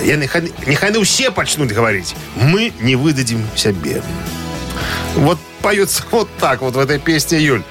Я 0.02 0.16
нехай, 0.16 0.52
нехай 0.66 1.04
все 1.04 1.30
пачнуць 1.30 1.70
говорить. 1.70 2.16
Мы 2.36 2.74
не 2.82 2.96
выдадим 2.96 3.46
себе. 3.56 4.02
Вот 5.16 5.38
поется 5.62 6.02
вот 6.10 6.28
так 6.40 6.62
вот 6.62 6.76
в 6.76 6.80
этой 6.80 6.98
песне, 6.98 7.38
Юль. 7.38 7.62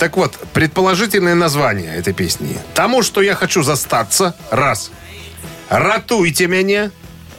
Так 0.00 0.16
вот, 0.16 0.34
предположительное 0.52 1.36
название 1.36 1.94
этой 1.94 2.14
песни. 2.14 2.58
Тому, 2.74 3.04
что 3.04 3.22
я 3.22 3.36
хочу 3.36 3.62
застаться, 3.62 4.34
раз. 4.50 4.90
Ратуйте 5.68 6.48
меня, 6.48 6.90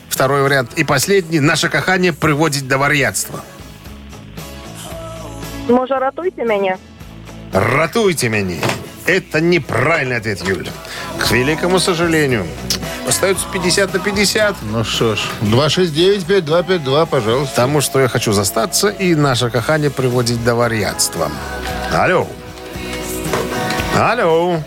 второй 0.07 0.43
вариант. 0.43 0.71
И 0.77 0.85
последний, 0.85 1.41
наше 1.41 1.67
кахание 1.67 2.13
приводит 2.13 2.65
до 2.69 2.77
варьятства. 2.77 3.43
Може, 5.69 5.95
ратуйте 5.99 6.45
мене? 6.45 6.77
Ратуйте 7.53 8.29
меня. 8.29 8.61
Это 9.05 9.39
неправильный 9.41 10.17
ответ, 10.17 10.41
Юль. 10.47 10.67
К 11.19 11.31
великому 11.31 11.79
сожалению. 11.79 12.45
Остается 13.07 13.45
50 13.53 13.93
на 13.93 13.99
50. 13.99 14.55
Ну 14.71 14.83
что 14.83 15.15
ж, 15.15 15.19
269-5252, 15.41 17.05
пожалуйста. 17.05 17.55
Тому, 17.55 17.81
что 17.81 17.99
я 17.99 18.07
хочу 18.09 18.33
застаться, 18.33 18.89
и 18.89 19.15
наше 19.15 19.49
кахание 19.49 19.89
приводит 19.89 20.43
до 20.43 20.55
варьятства. 20.55 21.31
Алло. 21.93 22.27
Алло. 23.95 24.59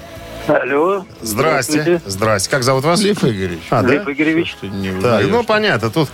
Алло. 0.49 1.05
Здрасте. 1.21 2.01
Здрасте. 2.07 2.51
Как 2.51 2.63
зовут 2.63 2.85
вас? 2.85 3.03
Лев 3.03 3.23
Игоревич. 3.25 3.63
А, 3.71 3.83
да? 3.83 3.89
Лев 3.89 4.09
Игоревич. 4.09 4.57
Так, 5.03 5.25
ну 5.29 5.45
понятно, 5.45 5.91
тут, 5.91 6.09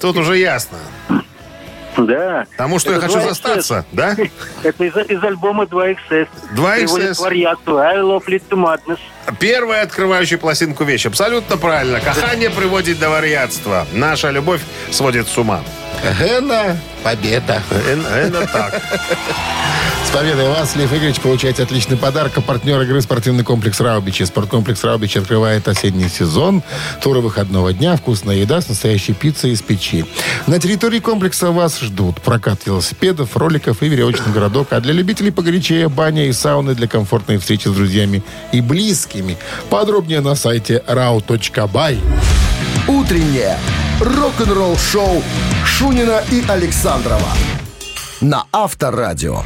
тут 0.00 0.16
уже 0.16 0.38
ясно. 0.38 0.78
Да. 1.96 2.46
Тому, 2.56 2.78
что 2.78 2.90
я 2.92 2.98
Это 2.98 3.06
хочу 3.06 3.18
2XS. 3.18 3.28
застаться, 3.28 3.84
да? 3.92 4.16
Это 4.62 4.84
из, 4.84 4.96
из 4.96 5.22
альбома 5.22 5.64
2XS. 5.64 6.28
2XS. 6.54 6.76
Приводит 6.84 7.16
к 7.16 7.20
варианту 7.20 7.78
I 7.78 7.96
love 7.98 8.24
Madness. 8.50 8.98
Первая 9.38 9.82
открывающая 9.82 10.38
пластинку 10.38 10.84
вещь. 10.84 11.06
Абсолютно 11.06 11.56
правильно. 11.56 12.00
Кахание 12.00 12.50
приводит 12.50 12.98
до 12.98 13.10
варьятства. 13.10 13.86
Наша 13.92 14.30
любовь 14.30 14.62
сводит 14.90 15.28
с 15.28 15.36
ума. 15.38 15.62
Гена, 16.18 16.78
победа. 17.02 17.62
Это 17.70 18.46
так. 18.52 18.82
С 20.06 20.10
победой 20.10 20.48
вас, 20.48 20.74
Лев 20.76 20.92
Игоревич, 20.92 21.20
получаете 21.20 21.62
отличный 21.62 21.96
подарок. 21.96 22.32
А 22.36 22.40
партнер 22.40 22.80
игры 22.82 23.00
спортивный 23.00 23.44
комплекс 23.44 23.80
«Раубичи». 23.80 24.24
Спорткомплекс 24.24 24.82
«Раубичи» 24.84 25.18
открывает 25.18 25.66
осенний 25.68 26.08
сезон. 26.08 26.62
Туры 27.00 27.20
выходного 27.20 27.72
дня, 27.72 27.96
вкусная 27.96 28.36
еда 28.36 28.60
с 28.60 28.68
настоящей 28.68 29.14
пиццей 29.14 29.52
из 29.52 29.62
печи. 29.62 30.04
На 30.46 30.58
территории 30.58 30.98
комплекса 30.98 31.50
вас 31.50 31.80
ждут 31.80 32.20
прокат 32.20 32.66
велосипедов, 32.66 33.36
роликов 33.36 33.82
и 33.82 33.88
веревочный 33.88 34.32
городок. 34.32 34.68
А 34.72 34.80
для 34.80 34.92
любителей 34.92 35.30
погорячее 35.30 35.88
баня 35.88 36.26
и 36.26 36.32
сауны 36.32 36.74
для 36.74 36.88
комфортной 36.88 37.38
встречи 37.38 37.68
с 37.68 37.72
друзьями 37.72 38.22
и 38.50 38.60
близкими. 38.60 39.38
Подробнее 39.70 40.20
на 40.20 40.34
сайте 40.34 40.82
rau.by. 40.86 41.98
Утреннее 42.88 43.56
рок-н-ролл-шоу 44.02 45.22
Шунина 45.64 46.22
и 46.30 46.44
Александрова 46.48 47.28
на 48.20 48.46
Авторадио. 48.52 49.42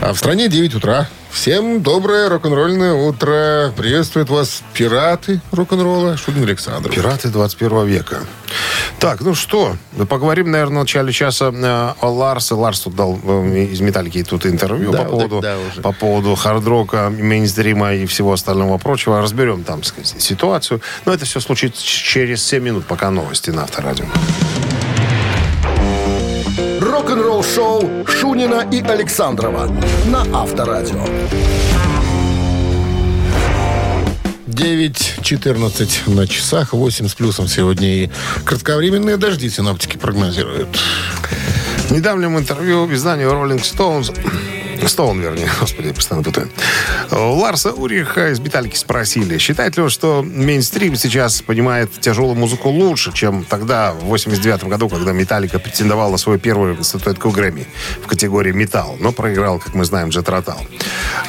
А 0.00 0.12
в 0.12 0.18
стране 0.18 0.48
9 0.48 0.74
утра. 0.74 1.08
Всем 1.34 1.82
доброе 1.82 2.28
рок-н-ролльное 2.28 2.94
утро. 2.94 3.72
Приветствуют 3.76 4.30
вас 4.30 4.62
пираты 4.72 5.40
рок-н-ролла 5.50 6.16
Шунин 6.16 6.44
Александров. 6.44 6.94
Пираты 6.94 7.28
21 7.28 7.86
века. 7.86 8.20
Так, 9.00 9.20
ну 9.20 9.34
что, 9.34 9.76
да 9.92 10.06
поговорим, 10.06 10.52
наверное, 10.52 10.76
в 10.76 10.80
начале 10.84 11.12
часа 11.12 11.50
э, 11.52 11.92
о 12.00 12.08
Ларсе. 12.08 12.54
Ларс 12.54 12.80
тут 12.80 12.94
дал 12.94 13.18
э, 13.22 13.64
из 13.64 13.80
«Металлики» 13.80 14.22
тут 14.22 14.46
интервью 14.46 14.92
Да, 14.92 15.02
по, 15.02 15.10
поводу, 15.10 15.40
да, 15.40 15.56
уже. 15.58 15.80
по 15.82 15.92
поводу 15.92 16.34
хард-рока, 16.36 17.10
мейнстрима 17.10 17.94
и 17.94 18.06
всего 18.06 18.32
остального 18.32 18.78
прочего. 18.78 19.20
Разберем 19.20 19.64
там, 19.64 19.80
так 19.80 19.88
сказать, 19.88 20.14
ситуацию. 20.22 20.80
Но 21.04 21.12
это 21.12 21.24
все 21.26 21.40
случится 21.40 21.84
через 21.84 22.44
7 22.44 22.62
минут, 22.62 22.86
пока 22.86 23.10
новости 23.10 23.50
на 23.50 23.64
Авторадио. 23.64 24.06
Рок-н-ролл-шоу 26.94 28.06
Шунина 28.06 28.68
и 28.70 28.80
Александрова 28.80 29.66
на 30.06 30.20
Авторадио. 30.32 31.04
9.14 34.46 36.14
на 36.14 36.28
часах, 36.28 36.72
8 36.72 37.08
с 37.08 37.14
плюсом 37.16 37.48
сегодня. 37.48 38.04
И 38.04 38.10
кратковременные 38.44 39.16
дожди 39.16 39.50
синоптики 39.50 39.96
прогнозируют. 39.96 40.68
В 41.88 41.90
недавнем 41.90 42.38
интервью 42.38 42.88
изданию 42.94 43.30
Rolling 43.30 43.60
Stones 43.60 44.16
Стоун, 44.88 45.20
вернее, 45.20 45.48
господи, 45.60 45.88
я 45.88 45.94
постоянно 45.94 46.24
путаю. 46.24 46.48
У 47.10 47.34
Ларса 47.34 47.72
Уриха 47.72 48.30
из 48.30 48.40
«Металлики» 48.40 48.76
спросили, 48.76 49.38
считает 49.38 49.76
ли 49.76 49.82
он, 49.82 49.90
что 49.90 50.22
мейнстрим 50.22 50.96
сейчас 50.96 51.42
понимает 51.42 51.90
тяжелую 52.00 52.34
музыку 52.34 52.68
лучше, 52.68 53.12
чем 53.12 53.44
тогда, 53.44 53.92
в 53.92 54.04
89 54.04 54.64
году, 54.64 54.88
когда 54.88 55.12
«Металлика» 55.12 55.58
претендовала 55.58 56.12
на 56.12 56.18
свою 56.18 56.38
первую 56.38 56.82
статуэтку 56.84 57.30
Грэмми 57.30 57.66
в 58.02 58.06
категории 58.06 58.52
«Металл», 58.52 58.96
но 59.00 59.12
проиграл, 59.12 59.58
как 59.58 59.74
мы 59.74 59.84
знаем, 59.84 60.08
Джет 60.08 60.28
Ротал. 60.28 60.60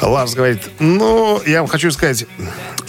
Ларс 0.00 0.34
говорит, 0.34 0.62
ну, 0.78 1.40
я 1.46 1.60
вам 1.60 1.68
хочу 1.68 1.90
сказать, 1.90 2.26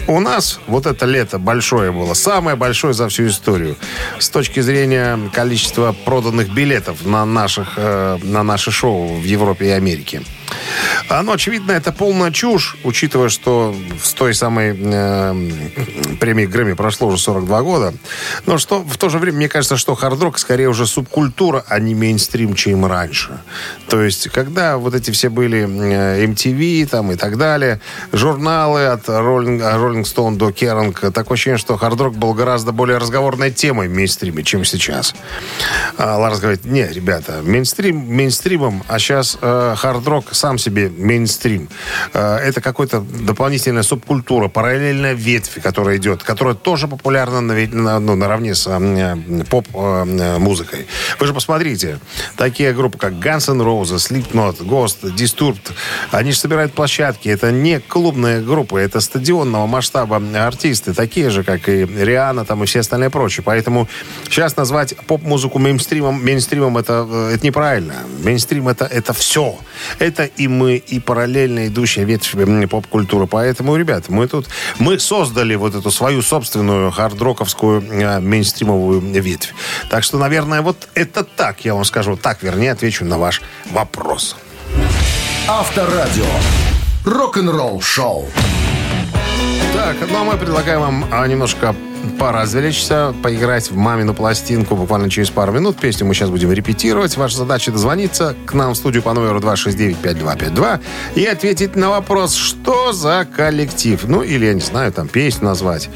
у 0.08 0.20
нас 0.22 0.60
вот 0.68 0.86
это 0.86 1.06
лето 1.06 1.38
большое 1.38 1.92
было, 1.92 2.14
самое 2.14 2.56
большое 2.56 2.94
за 2.94 3.10
всю 3.10 3.28
историю. 3.28 3.76
С 4.20 4.30
точки 4.30 4.62
зрения 4.62 5.20
количества 5.34 5.94
проданных 6.06 6.54
билетов 6.54 7.06
на, 7.06 7.26
наших, 7.26 7.74
э, 7.76 8.18
на 8.24 8.44
наши 8.44 8.72
шоу 8.72 9.16
в 9.16 9.24
Европе 9.24 9.68
и 9.68 9.70
Америке. 9.70 10.22
Оно, 11.10 11.34
очевидно, 11.34 11.72
это 11.72 11.92
полная 11.92 12.32
чушь, 12.32 12.78
учитывая, 12.84 13.30
что 13.30 13.76
с 14.02 14.14
той 14.14 14.34
самой 14.34 14.78
э, 14.78 15.52
премии 16.20 16.46
Грэмми 16.46 16.74
прошло 16.74 17.08
уже 17.08 17.18
42 17.18 17.62
года. 17.62 17.94
Но 18.46 18.58
что 18.58 18.84
в 18.84 18.98
то 18.98 19.10
же 19.10 19.18
время, 19.20 19.38
мне 19.38 19.50
кажется, 19.50 19.78
что 19.78 19.96
хард-рок 19.96 20.38
скорее 20.38 20.70
уже 20.70 20.86
субкультура, 20.86 21.64
а 21.68 21.80
не 21.80 21.96
мейнстрим, 21.96 22.56
чем 22.56 22.86
раньше. 22.86 23.40
То 23.88 24.02
есть, 24.02 24.30
когда 24.30 24.78
вот 24.78 24.96
эти 24.96 25.12
все 25.12 25.30
были 25.30 25.62
э, 25.62 26.26
MTV 26.26 26.88
там, 26.88 27.12
и 27.12 27.16
так 27.16 27.38
далее, 27.38 27.80
журналы 28.12 28.88
от 28.88 29.08
Rolling, 29.08 29.60
Rolling 29.60 30.04
Stone 30.04 30.36
до 30.36 30.50
Kerrang, 30.50 31.12
такое 31.12 31.36
ощущение, 31.36 31.58
что 31.58 31.78
хард-рок 31.78 32.16
был 32.18 32.34
гораздо 32.34 32.72
более 32.72 32.98
разговорной 32.98 33.52
темой 33.52 33.88
в 33.88 33.92
мейнстриме, 33.92 34.44
чем 34.44 34.66
сейчас. 34.66 35.16
А 35.98 36.18
Ларс 36.18 36.40
говорит, 36.40 36.66
не, 36.66 36.88
ребята, 36.88 37.42
мейнстрим 37.44 37.98
мейнстримом, 37.98 38.84
а 38.88 39.00
сейчас 39.00 39.38
э, 39.42 39.76
хард-рок 39.78 40.34
сам 40.38 40.58
себе 40.58 40.90
мейнстрим. 40.90 41.70
Э, 42.14 42.38
это 42.38 42.62
какая-то 42.62 43.02
дополнительная 43.02 43.84
субкультура, 43.84 44.48
параллельная 44.48 45.14
ветвь, 45.14 45.62
которая 45.62 45.98
идет, 45.98 46.24
которая 46.24 46.56
тоже 46.56 46.88
популярна 46.88 47.42
на, 47.42 48.00
ну, 48.00 48.16
наравне 48.16 48.56
с 48.56 48.68
э, 48.68 49.44
поп-музыкой. 49.50 50.88
Вы 51.20 51.28
же 51.28 51.34
посмотрите, 51.34 52.00
такие 52.36 52.74
группы, 52.74 52.98
как 52.98 53.14
Guns 53.14 53.52
N' 53.52 53.62
Roses, 53.62 54.10
Slipknot, 54.10 54.64
Ghost, 54.66 55.14
Disturbed, 55.16 55.72
они 56.12 56.32
же 56.32 56.38
собирают 56.38 56.74
площадки. 56.74 57.30
Это 57.30 57.52
не 57.52 57.80
клубные 57.80 58.42
группы, 58.42 58.80
это 58.80 59.00
стадионного 59.02 59.68
масштаба 59.68 60.22
артисты, 60.36 60.94
такие 60.94 61.30
же, 61.30 61.44
как 61.44 61.68
и 61.70 61.86
Риана 61.86 62.46
там, 62.46 62.64
и 62.64 62.66
все 62.66 62.80
остальные 62.80 63.10
прочие. 63.10 63.44
Поэтому 63.44 63.88
сейчас 64.30 64.56
назвать 64.56 64.96
поп-музыку 65.08 65.60
мейнстримом, 65.60 66.24
мейнстримом 66.24 66.78
это, 66.78 67.08
э, 67.10 67.36
это 67.36 67.46
неправильно. 67.46 67.96
Мейнстрим 68.24 68.68
это, 68.68 68.86
это 68.86 69.14
все. 69.14 69.58
Это 70.00 70.27
и 70.36 70.48
мы, 70.48 70.78
и 70.78 71.00
параллельно 71.00 71.68
идущая 71.68 72.04
ветвь 72.04 72.36
поп-культуры. 72.70 73.28
Поэтому, 73.28 73.76
ребят, 73.76 74.10
мы 74.10 74.28
тут, 74.28 74.48
мы 74.80 75.00
создали 75.00 75.56
вот 75.56 75.76
эту 75.76 75.92
свою 75.92 76.22
собственную 76.22 76.92
хардроковскую 76.92 77.82
э, 77.82 78.20
мейнстримовую 78.20 79.02
ветвь. 79.02 79.54
Так 79.90 80.04
что, 80.04 80.18
наверное, 80.18 80.62
вот 80.62 80.88
это 80.94 81.24
так, 81.24 81.66
я 81.66 81.74
вам 81.74 81.86
скажу. 81.86 82.18
Так, 82.18 82.44
вернее, 82.44 82.72
отвечу 82.72 83.06
на 83.06 83.18
ваш 83.18 83.42
вопрос. 83.72 84.36
Авторадио. 85.48 86.26
Рок-н-ролл-шоу. 87.06 88.28
Так, 89.74 89.96
ну 90.10 90.22
а 90.22 90.24
мы 90.24 90.38
предлагаем 90.38 90.82
вам 90.82 91.06
а, 91.12 91.28
немножко 92.08 92.18
поразвлечься, 92.18 93.14
поиграть 93.24 93.70
в 93.72 93.76
мамину 93.76 94.14
пластинку 94.14 94.76
буквально 94.76 95.10
через 95.10 95.30
пару 95.30 95.52
минут. 95.52 95.78
Песню 95.78 96.06
мы 96.06 96.14
сейчас 96.14 96.30
будем 96.30 96.52
репетировать. 96.52 97.18
Ваша 97.18 97.38
задача 97.38 97.72
дозвониться 97.72 98.36
к 98.46 98.54
нам 98.54 98.74
в 98.74 98.78
студию 98.78 99.04
по 99.04 99.14
номеру 99.14 99.40
269-5252 99.40 100.80
и 101.16 101.26
ответить 101.26 101.76
на 101.76 101.90
вопрос, 101.90 102.36
что 102.36 102.94
за 102.94 103.28
коллектив. 103.36 104.00
Ну, 104.04 104.22
или, 104.22 104.46
я 104.46 104.54
не 104.54 104.62
знаю, 104.62 104.92
там, 104.92 105.08
песню 105.08 105.46
назвать. 105.46 105.90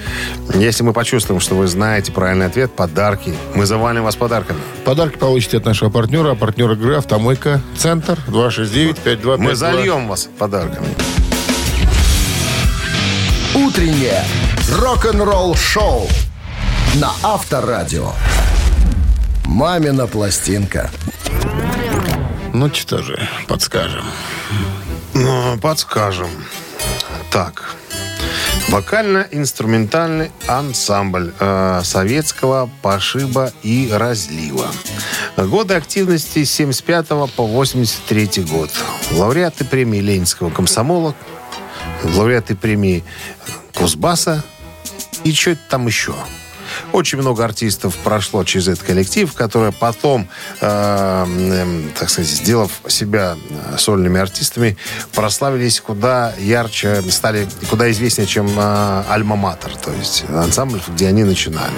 Если 0.54 0.84
мы 0.84 0.94
почувствуем, 0.94 1.40
что 1.40 1.56
вы 1.56 1.68
знаете 1.68 2.12
правильный 2.12 2.48
ответ, 2.48 2.72
подарки. 2.72 3.34
Мы 3.56 3.66
завалим 3.66 4.04
вас 4.04 4.16
подарками. 4.16 4.60
Подарки 4.86 5.18
получите 5.18 5.58
от 5.58 5.66
нашего 5.66 5.90
партнера. 5.90 6.32
А 6.32 6.36
партнер 6.36 6.72
игры 6.72 6.96
«Автомойка 6.96 7.62
Центр» 7.78 8.18
269-5252. 8.28 9.38
Мы 9.38 9.56
зальем 9.56 10.08
вас 10.08 10.30
подарками. 10.38 10.88
Утреннее 13.54 14.24
рок-н-ролл-шоу 14.70 16.08
на 16.96 17.12
Авторадио. 17.24 18.12
«Мамина 19.46 20.08
пластинка». 20.08 20.90
Ну, 22.54 22.74
что 22.74 23.02
же, 23.02 23.28
подскажем. 23.48 24.06
Ну, 25.14 25.58
подскажем. 25.58 26.30
Так. 27.32 27.76
Вокально-инструментальный 28.68 30.32
ансамбль 30.48 31.34
э, 31.40 31.82
советского 31.84 32.70
пошиба 32.82 33.52
и 33.64 33.90
разлива. 33.92 34.68
Годы 35.38 35.74
активности 35.76 36.44
с 36.44 36.52
75 36.52 37.08
по 37.36 37.46
83 37.46 38.44
год. 38.44 38.70
Лауреаты 39.12 39.66
премии 39.66 40.00
Ленинского 40.00 40.50
комсомола, 40.50 41.16
лауреаты 42.04 42.56
премии 42.56 43.04
Кузбасса 43.82 44.44
и 45.24 45.34
что-то 45.34 45.62
там 45.70 45.88
еще. 45.88 46.14
Очень 46.94 47.20
много 47.20 47.44
артистов 47.44 47.96
прошло 47.98 48.44
через 48.44 48.68
этот 48.68 48.84
коллектив, 48.86 49.32
которые 49.34 49.72
потом, 49.72 50.30
э, 50.62 51.26
э, 51.28 51.82
так 51.98 52.10
сказать, 52.10 52.30
сделав 52.32 52.72
себя 52.88 53.36
э, 53.50 53.78
сольными 53.78 54.20
артистами, 54.20 54.78
прославились 55.14 55.82
куда 55.82 56.34
ярче, 56.38 57.02
стали 57.10 57.48
куда 57.70 57.92
известнее, 57.92 58.28
чем 58.28 58.48
э, 58.48 59.04
Альма-Матер, 59.10 59.78
то 59.84 59.92
есть 59.92 60.26
ансамбль, 60.30 60.82
где 60.88 61.08
они 61.08 61.24
начинали. 61.24 61.74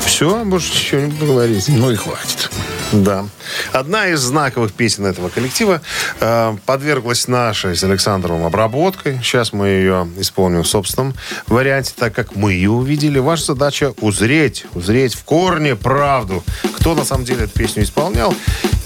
Все, 0.00 0.42
больше 0.44 0.72
ничего 0.72 1.00
не 1.02 1.12
буду 1.12 1.26
говорить. 1.32 1.68
Ну 1.68 1.90
и 1.90 1.96
хватит. 1.96 2.50
Да. 2.92 3.26
Одна 3.72 4.08
из 4.08 4.20
знаковых 4.20 4.72
песен 4.72 5.06
этого 5.06 5.28
коллектива 5.28 5.82
э, 6.20 6.56
подверглась 6.64 7.28
нашей 7.28 7.76
с 7.76 7.84
Александровым 7.84 8.44
обработкой. 8.44 9.20
Сейчас 9.22 9.52
мы 9.52 9.68
ее 9.68 10.08
исполним 10.18 10.62
в 10.62 10.68
собственном 10.68 11.14
варианте, 11.48 11.92
так 11.96 12.14
как 12.14 12.34
мы 12.34 12.52
ее 12.52 12.70
увидели. 12.70 13.18
Ваша 13.18 13.46
задача 13.46 13.92
узреть, 14.00 14.64
узреть 14.74 15.14
в 15.14 15.24
корне 15.24 15.76
правду, 15.76 16.42
кто 16.76 16.94
на 16.94 17.04
самом 17.04 17.24
деле 17.24 17.44
эту 17.44 17.52
песню 17.58 17.82
исполнял. 17.82 18.34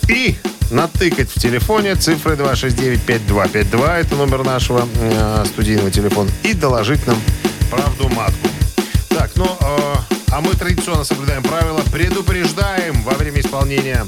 И 0.09 0.36
натыкать 0.72 1.30
в 1.30 1.40
телефоне 1.40 1.94
цифры 1.94 2.34
269-5252, 2.34 4.00
это 4.00 4.16
номер 4.16 4.44
нашего 4.44 4.88
э, 4.94 5.44
студийного 5.46 5.90
телефона, 5.90 6.30
и 6.42 6.55
доложить 6.55 7.07
нам 7.07 7.16
правду 7.70 8.09
матку. 8.09 8.48
Так, 9.09 9.30
ну, 9.36 9.46
э, 9.61 10.11
а 10.33 10.41
мы 10.41 10.55
традиционно 10.55 11.05
соблюдаем 11.05 11.43
правила, 11.43 11.83
предупреждаем 11.93 13.03
во 13.03 13.12
время 13.12 13.41
исполнения 13.41 14.07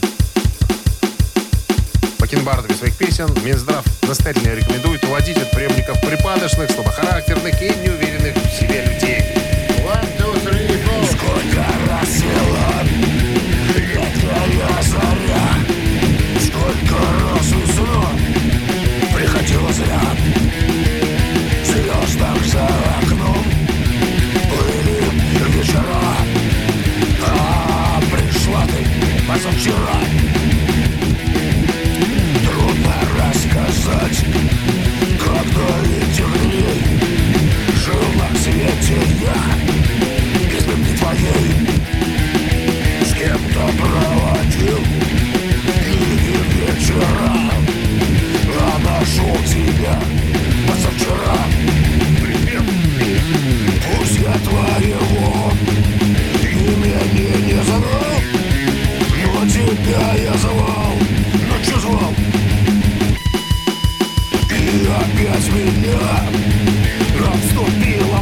бакенбардами 2.18 2.72
своих 2.72 2.96
песен. 2.96 3.28
Минздрав 3.44 3.84
настоятельно 4.02 4.54
рекомендует 4.54 5.04
уводить 5.04 5.36
от 5.36 5.50
приемников 5.50 6.00
припадочных, 6.00 6.70
слабохарактерных 6.70 7.60
и 7.60 7.66
неуверенных 7.66 8.36
в 8.36 8.58
себе 8.58 8.84
людей. 8.86 9.33
Позавчера. 29.44 30.00
Трудно 32.44 32.94
рассказать, 33.18 34.24
когда 35.18 35.68
этих 36.00 36.30
дней 36.42 36.82
Жил 37.84 38.04
на 38.16 38.38
свете 38.38 38.98
я, 39.20 39.38
без 40.48 40.66
любви 40.66 40.96
твоей. 40.96 41.46
С 43.04 43.12
кем-то 43.12 43.64
проводил 43.78 44.78
дни 45.84 46.04
и 46.04 46.36
вечера. 46.54 47.32
А 48.60 48.78
нашел 48.78 49.36
тебя 49.44 50.13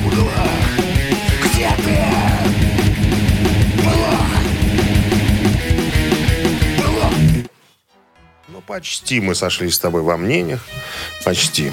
Мгла 0.04 0.48
Где 1.44 1.68
ты 1.76 1.96
была? 3.84 4.18
Была 6.78 7.10
Ну, 8.48 8.60
почти 8.66 9.20
мы 9.20 9.34
сошлись 9.34 9.74
с 9.74 9.78
тобой 9.78 10.02
во 10.02 10.16
мнениях. 10.16 10.60
Почти. 11.24 11.72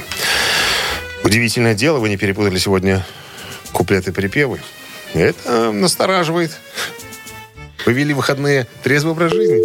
Удивительное 1.23 1.73
дело, 1.73 1.99
вы 1.99 2.09
не 2.09 2.17
перепутали 2.17 2.57
сегодня 2.59 3.05
куплеты 3.71 4.11
припевы. 4.11 4.61
Это 5.13 5.71
настораживает. 5.71 6.51
Вы 7.85 7.93
вели 7.93 8.13
выходные 8.13 8.67
трезвый 8.83 9.13
образ 9.13 9.31
жизни? 9.31 9.59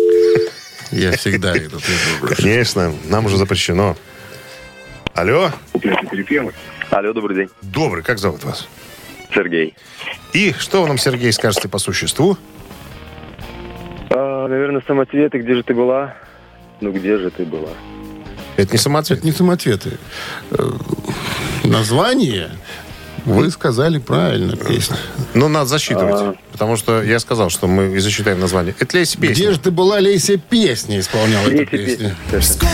Я 0.90 1.16
всегда 1.16 1.56
иду 1.58 1.80
трезвый 1.80 2.16
образ 2.16 2.36
жизни. 2.38 2.42
Конечно, 2.50 2.94
нам 3.04 3.26
уже 3.26 3.36
запрещено. 3.36 3.96
Алло? 5.14 5.52
Алло, 6.94 7.12
добрый 7.12 7.34
день. 7.36 7.48
Добрый, 7.60 8.04
как 8.04 8.18
зовут 8.20 8.44
вас? 8.44 8.68
Сергей. 9.34 9.74
И 10.32 10.52
что 10.56 10.82
вы 10.82 10.86
нам, 10.86 10.96
Сергей, 10.96 11.32
скажете 11.32 11.66
по 11.68 11.78
существу? 11.78 12.38
А, 14.10 14.46
наверное, 14.46 14.80
самоцветы, 14.86 15.38
где 15.38 15.56
же 15.56 15.64
ты 15.64 15.74
была? 15.74 16.14
Ну, 16.80 16.92
где 16.92 17.18
же 17.18 17.30
ты 17.30 17.44
была? 17.44 17.70
Это 18.56 18.70
не 18.70 18.78
самоцвет. 18.78 19.18
Это 19.18 19.26
не 19.26 19.32
самоцветы. 19.32 19.98
Э, 20.52 20.70
Название 21.64 22.50
вы 23.24 23.50
сказали 23.50 23.98
правильно, 23.98 24.54
песня. 24.54 24.96
Ну, 25.34 25.48
надо 25.48 25.66
засчитывать. 25.66 26.38
Потому 26.52 26.76
что 26.76 27.02
я 27.02 27.18
сказал, 27.18 27.50
что 27.50 27.66
мы 27.66 27.96
и 27.96 27.98
засчитаем 27.98 28.38
название. 28.38 28.72
Это 28.78 28.96
Леся 28.96 29.18
песня. 29.18 29.34
Где 29.34 29.52
же 29.52 29.58
ты 29.58 29.72
была, 29.72 29.98
Лейся, 29.98 30.36
песня 30.36 31.00
исполняла 31.00 31.48
эту 31.48 31.56
Лейся 31.56 31.70
песню? 31.70 32.16
песня. 32.30 32.68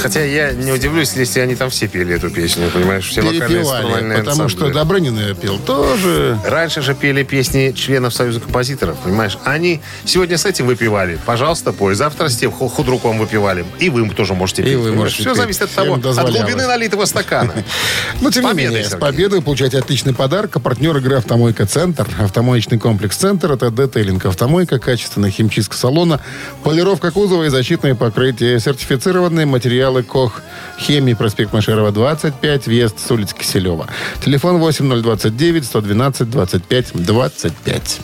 Хотя 0.00 0.22
я 0.24 0.52
не 0.52 0.70
удивлюсь, 0.72 1.12
если 1.14 1.40
они 1.40 1.56
там 1.56 1.70
все 1.70 1.88
пели 1.88 2.14
эту 2.14 2.30
песню, 2.30 2.70
понимаешь? 2.72 3.06
Все 3.08 3.20
Перепевали, 3.22 4.16
потому 4.20 4.48
что 4.48 4.64
ансамбли. 4.64 4.72
Добрынин 4.72 5.18
ее 5.18 5.34
пел 5.34 5.58
тоже. 5.58 6.38
Раньше 6.44 6.82
же 6.82 6.94
пели 6.94 7.24
песни 7.24 7.72
членов 7.72 8.14
Союза 8.14 8.40
композиторов, 8.40 8.96
понимаешь? 8.98 9.38
Они 9.44 9.80
сегодня 10.04 10.38
с 10.38 10.44
этим 10.44 10.66
выпивали. 10.66 11.18
Пожалуйста, 11.26 11.72
пой. 11.72 11.94
Завтра 11.94 12.28
с 12.28 12.36
тем 12.36 12.52
ху- 12.52 12.68
худруком 12.68 13.18
выпивали. 13.18 13.64
И 13.80 13.90
вы 13.90 14.08
тоже 14.10 14.34
можете 14.34 14.62
петь. 14.62 14.74
вы 14.74 14.90
понимаешь? 14.90 14.98
можете 14.98 15.22
Все 15.22 15.30
петь. 15.30 15.40
зависит 15.40 15.62
от 15.62 15.70
того, 15.70 15.94
от 15.94 16.30
глубины 16.30 16.66
налитого 16.66 17.04
стакана. 17.04 17.52
Но, 18.20 18.30
тем 18.30 18.44
не 18.46 18.54
менее, 18.54 18.84
с 18.84 18.96
победой 18.96 19.42
получаете 19.42 19.78
отличный 19.78 20.14
подарок. 20.14 20.56
А 20.56 20.60
партнер 20.60 20.96
игры 20.96 21.16
«Автомойка 21.16 21.66
Центр». 21.66 22.06
Автомоечный 22.18 22.78
комплекс 22.78 23.16
«Центр»— 23.16 23.52
это 23.52 23.70
детейлинг 23.70 24.26
автомойка, 24.26 24.78
качественная 24.78 25.30
химчистка 25.30 25.76
салона, 25.76 26.20
полировка 26.62 27.10
кузова 27.10 27.44
и 27.44 27.48
защитные 27.48 27.94
покрытия, 27.94 28.58
сертифицированные 28.60 29.46
материалы 29.46 29.87
КОХ, 30.02 30.42
хемии, 30.78 31.14
проспект 31.14 31.52
Машерова, 31.52 31.90
25, 31.90 32.66
въезд 32.66 32.98
с 32.98 33.10
улицы 33.10 33.34
Киселева. 33.34 33.86
Телефон 34.24 34.58
8029 34.58 35.64
112 35.64 36.30
25 36.30 36.92
25. 36.94 38.00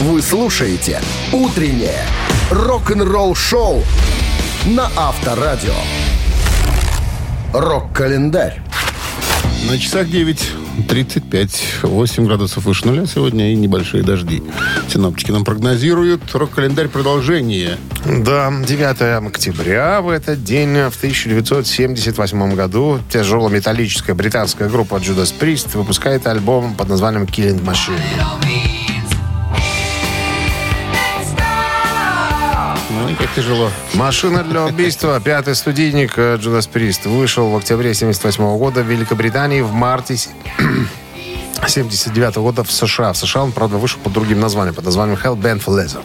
Вы 0.00 0.22
слушаете 0.22 1.00
«Утреннее 1.32 2.04
рок-н-ролл-шоу» 2.50 3.82
на 4.66 4.90
Авторадио. 4.96 5.74
Рок-календарь. 7.52 8.62
На 9.68 9.78
часах 9.78 10.06
9.35, 10.08 11.86
8 11.86 12.24
градусов 12.24 12.64
выше 12.64 12.86
нуля 12.86 13.06
сегодня 13.06 13.52
и 13.52 13.56
небольшие 13.56 14.02
дожди. 14.02 14.42
Синоптики 14.88 15.30
нам 15.30 15.44
прогнозируют 15.44 16.22
рок-календарь 16.34 16.88
продолжение. 16.88 17.76
Да, 18.04 18.50
9 18.50 19.26
октября 19.26 20.00
в 20.00 20.08
этот 20.08 20.42
день, 20.42 20.72
в 20.90 20.96
1978 20.96 22.54
году, 22.54 23.00
тяжелометаллическая 23.10 24.16
британская 24.16 24.68
группа 24.68 24.96
Judas 24.96 25.32
Priest 25.38 25.76
выпускает 25.76 26.26
альбом 26.26 26.74
под 26.74 26.88
названием 26.88 27.24
Killing 27.24 27.62
Machine. 27.62 28.79
Как 33.16 33.32
тяжело. 33.34 33.70
Машина 33.94 34.42
для 34.42 34.64
убийства. 34.64 35.20
Пятый 35.20 35.54
студийник 35.54 36.14
э, 36.16 36.36
Judas 36.36 36.68
Priest 36.72 37.08
вышел 37.08 37.50
в 37.50 37.56
октябре 37.56 37.94
78 37.94 38.58
года 38.58 38.82
в 38.82 38.86
Великобритании. 38.86 39.60
В 39.60 39.72
марте 39.72 40.16
с- 41.66 41.72
79 41.72 42.36
года 42.42 42.64
в 42.64 42.70
США. 42.72 43.12
В 43.12 43.16
США 43.16 43.42
он, 43.44 43.52
правда, 43.52 43.76
вышел 43.76 44.00
под 44.02 44.12
другим 44.12 44.40
названием, 44.40 44.74
под 44.74 44.84
названием 44.84 45.18
Hell 45.22 45.36
Bent 45.36 45.64
for 45.64 45.76
Leather. 45.76 46.02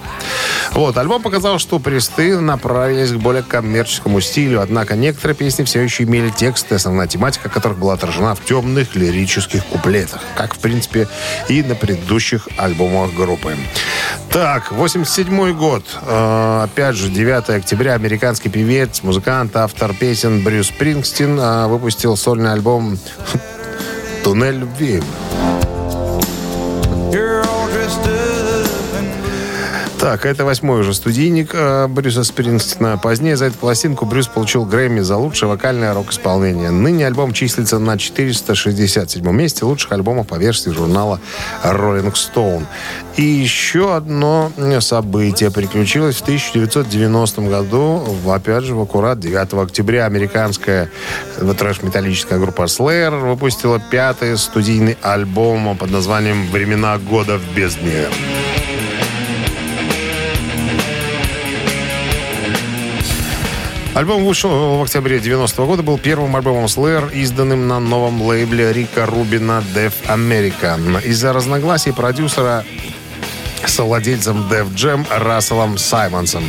Вот, 0.74 0.98
альбом 0.98 1.22
показал, 1.22 1.60
что 1.60 1.80
присты 1.80 2.40
направились 2.40 3.12
к 3.12 3.16
более 3.16 3.44
коммерческому 3.44 4.20
стилю, 4.22 4.62
однако 4.62 4.96
некоторые 4.96 5.36
песни 5.36 5.64
все 5.64 5.82
еще 5.82 6.04
имели 6.04 6.30
тексты, 6.30 6.76
основная 6.76 7.08
тематика 7.08 7.50
которых 7.50 7.78
была 7.78 7.94
отражена 7.94 8.36
в 8.36 8.44
темных 8.44 8.96
лирических 8.96 9.66
куплетах, 9.66 10.22
как, 10.36 10.56
в 10.56 10.60
принципе, 10.60 11.08
и 11.48 11.64
на 11.64 11.76
предыдущих 11.76 12.48
альбомах 12.58 13.14
группы. 13.14 13.56
Так, 14.30 14.72
87 14.72 15.54
год. 15.58 15.86
Э, 16.06 16.64
опять 16.66 16.96
же, 16.96 17.10
9 17.10 17.50
октября 17.52 17.94
американский 17.94 18.50
певец, 18.50 19.02
музыкант, 19.04 19.56
автор 19.56 19.94
песен 19.94 20.44
Брюс 20.44 20.68
Спрингстин 20.68 21.40
э, 21.40 21.68
выпустил 21.68 22.18
сольный 22.18 22.52
альбом 22.52 22.98
«Туннель 24.24 24.58
любви». 24.58 25.02
Так, 30.06 30.28
это 30.28 30.46
восьмой 30.46 30.82
уже 30.82 30.94
студийник 30.94 31.50
э, 31.56 31.88
Брюса 31.88 32.24
Спрингстина. 32.24 33.00
Позднее 33.00 33.36
за 33.38 33.46
эту 33.46 33.58
пластинку 33.58 34.06
Брюс 34.06 34.28
получил 34.28 34.64
Грэмми 34.64 35.00
за 35.00 35.18
лучшее 35.18 35.50
вокальное 35.50 35.96
рок-исполнение. 35.96 36.70
Ныне 36.70 37.08
альбом 37.08 37.34
числится 37.34 37.80
на 37.80 37.98
467 37.98 39.32
месте 39.32 39.66
лучших 39.66 39.94
альбомов 39.94 40.28
по 40.28 40.36
версии 40.36 40.70
журнала 40.70 41.20
Rolling 41.64 42.14
Stone. 42.14 42.66
И 43.18 43.24
еще 43.24 43.96
одно 43.96 44.52
событие 44.80 45.50
приключилось 45.50 46.18
в 46.18 46.22
1990 46.22 47.42
году, 47.42 48.04
в, 48.24 48.30
опять 48.30 48.64
же, 48.64 48.76
в 48.76 48.82
аккурат 48.82 49.20
9 49.20 49.54
октября 49.56 50.06
американская 50.06 50.92
трэш-металлическая 51.40 52.38
группа 52.38 52.66
Slayer 52.66 53.28
выпустила 53.28 53.80
пятый 53.80 54.38
студийный 54.38 55.00
альбом 55.02 55.76
под 55.76 55.90
названием 55.90 56.46
«Времена 56.52 57.00
года 57.00 57.40
в 57.40 57.56
бездне». 57.56 58.06
Альбом 63.96 64.26
вышел 64.26 64.78
в 64.78 64.84
октябре 64.84 65.22
90 65.22 65.64
года, 65.64 65.82
был 65.82 65.98
первым 65.98 66.36
альбомом 66.36 66.66
Slayer, 66.66 67.14
изданным 67.14 67.70
на 67.70 67.80
новом 67.80 68.22
лейбле 68.22 68.74
Рика 68.74 69.06
Рубина 69.06 69.64
Def 69.74 69.94
America. 70.08 71.02
Из-за 71.02 71.32
разногласий 71.32 71.94
продюсера 71.94 72.66
с 73.66 73.80
владельцем 73.80 74.48
Def 74.50 74.74
Jam 74.74 75.06
Расселом 75.10 75.78
Саймонсом. 75.78 76.44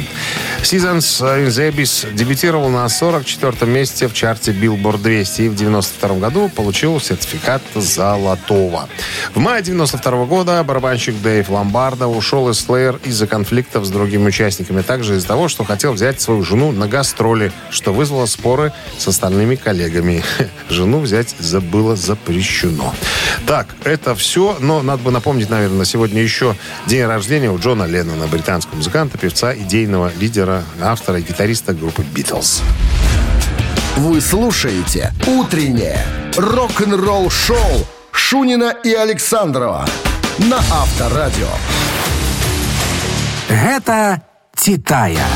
Seasons 0.63 1.21
in 1.21 1.47
the 1.47 1.71
Abyss 1.71 2.13
дебютировал 2.13 2.69
на 2.69 2.87
44-м 2.87 3.71
месте 3.71 4.09
в 4.09 4.15
чарте 4.15 4.53
Billboard 4.53 5.01
200 5.01 5.43
и 5.43 5.49
в 5.49 5.55
92 5.55 6.17
году 6.17 6.49
получил 6.49 7.01
сертификат 7.01 7.63
золотого. 7.75 8.89
В 9.35 9.39
мае 9.39 9.63
92 9.63 10.25
года 10.25 10.65
барабанщик 10.65 11.15
Дэйв 11.23 11.49
Ломбардо 11.49 12.09
ушел 12.09 12.49
из 12.51 12.67
Slayer 12.67 13.01
из-за 13.05 13.27
конфликтов 13.27 13.85
с 13.85 13.91
другими 13.91 14.27
участниками, 14.27 14.83
также 14.83 15.17
из-за 15.17 15.29
того, 15.29 15.49
что 15.49 15.65
хотел 15.65 15.93
взять 15.93 16.21
свою 16.21 16.43
жену 16.43 16.73
на 16.73 16.89
гастроли, 16.89 17.53
что 17.71 17.93
вызвало 17.93 18.27
споры 18.27 18.73
с 18.99 19.07
остальными 19.07 19.55
коллегами. 19.55 20.25
Жену 20.69 21.01
взять 21.01 21.35
было 21.71 21.95
запрещено. 21.97 22.95
Так, 23.47 23.69
это 23.85 24.15
все, 24.15 24.57
но 24.61 24.83
надо 24.83 25.03
бы 25.03 25.11
напомнить, 25.11 25.49
наверное, 25.49 25.85
сегодня 25.85 26.23
еще 26.23 26.57
день 26.87 26.96
рождения 27.05 27.51
у 27.51 27.59
Джона 27.59 27.85
Леннона, 27.85 28.27
британского 28.27 28.77
музыканта, 28.77 29.19
певца, 29.19 29.55
идейного 29.55 30.13
лидера, 30.19 30.63
автора 30.81 31.19
и 31.19 31.23
гитариста 31.23 31.75
группы 31.75 32.03
«Битлз». 32.03 32.63
Вы 33.97 34.21
слушаете 34.21 35.13
«Утреннее 35.27 35.99
рок-н-ролл-шоу» 36.37 37.87
Шунина 38.13 38.75
и 38.85 38.93
Александрова 38.93 39.87
на 40.39 40.59
Авторадио. 40.59 41.49
Гэта 43.49 44.23
«Титая». 44.55 45.27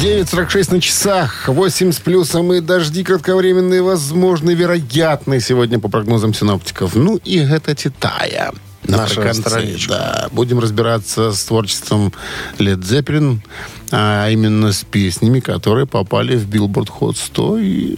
9.46 0.00 0.74
на 0.74 0.80
часах, 0.80 1.48
8 1.48 1.90
с 1.90 1.98
плюсом 1.98 2.52
и 2.52 2.60
дожди 2.60 3.02
кратковременные 3.02 3.82
возможны, 3.82 4.52
вероятны 4.52 5.40
сегодня 5.40 5.80
по 5.80 5.88
прогнозам 5.88 6.32
синоптиков. 6.34 6.94
Ну 6.94 7.16
и 7.24 7.38
это 7.38 7.74
Титая. 7.74 8.52
Наша 8.88 9.20
Африканцы, 9.20 9.40
страничка. 9.42 9.92
Да, 9.92 10.28
будем 10.32 10.58
разбираться 10.60 11.32
с 11.32 11.44
творчеством 11.44 12.12
Led 12.58 12.78
Zeppelin, 12.80 13.38
а 13.90 14.28
именно 14.30 14.72
с 14.72 14.82
песнями, 14.84 15.40
которые 15.40 15.86
попали 15.86 16.36
в 16.36 16.48
Billboard 16.48 16.88
Hot 17.00 17.16
100. 17.16 17.58
И 17.58 17.96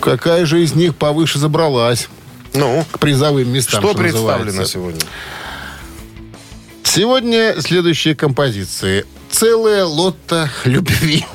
какая 0.00 0.46
же 0.46 0.62
из 0.62 0.74
них 0.74 0.94
повыше 0.94 1.38
забралась 1.38 2.08
Ну, 2.54 2.84
к 2.92 2.98
призовым 3.00 3.48
местам, 3.52 3.80
что 3.80 3.90
что 3.90 3.98
представлено 3.98 4.44
называется. 4.44 4.72
сегодня? 4.72 5.00
Сегодня 6.84 7.54
следующие 7.60 8.14
композиции. 8.14 9.04
Целая 9.30 9.84
лотта 9.84 10.48
любви. 10.64 11.26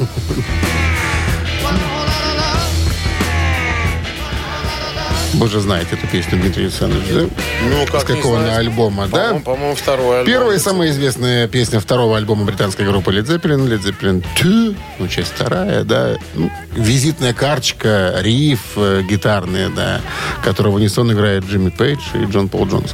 Вы 5.34 5.48
же 5.48 5.60
знаете 5.60 5.96
эту 5.96 6.08
песню, 6.08 6.40
Дмитрий 6.40 6.66
Александрович, 6.66 7.08
да? 7.12 7.22
Ну, 7.70 7.86
как 7.92 8.02
С 8.02 8.04
какого 8.04 8.40
она 8.40 8.58
альбома, 8.58 9.08
да? 9.08 9.42
По-моему, 9.44 9.76
второй 9.76 10.20
альбом. 10.20 10.32
Первая 10.32 10.58
и 10.58 10.60
самая 10.60 10.92
известная 10.92 11.48
песня 11.48 11.80
второго 11.80 12.18
альбома 12.18 12.46
британской 12.46 12.86
группы 12.86 13.12
Led 13.12 13.26
Zeppelin, 13.26 13.68
Led 13.68 13.82
Zeppelin 13.82 14.24
2, 14.40 14.78
ну, 15.00 15.08
часть 15.08 15.34
вторая, 15.34 15.84
да. 15.84 16.18
Ну, 16.36 16.52
визитная 16.74 17.34
карточка, 17.34 18.20
риф 18.22 18.60
э, 18.76 19.02
гитарные, 19.10 19.70
да, 19.70 20.02
которого 20.44 20.74
в 20.74 20.76
унисон 20.76 21.12
играет 21.12 21.44
Джимми 21.46 21.70
Пейдж 21.70 22.02
и 22.14 22.26
Джон 22.26 22.48
Пол 22.48 22.68
Джонс. 22.68 22.94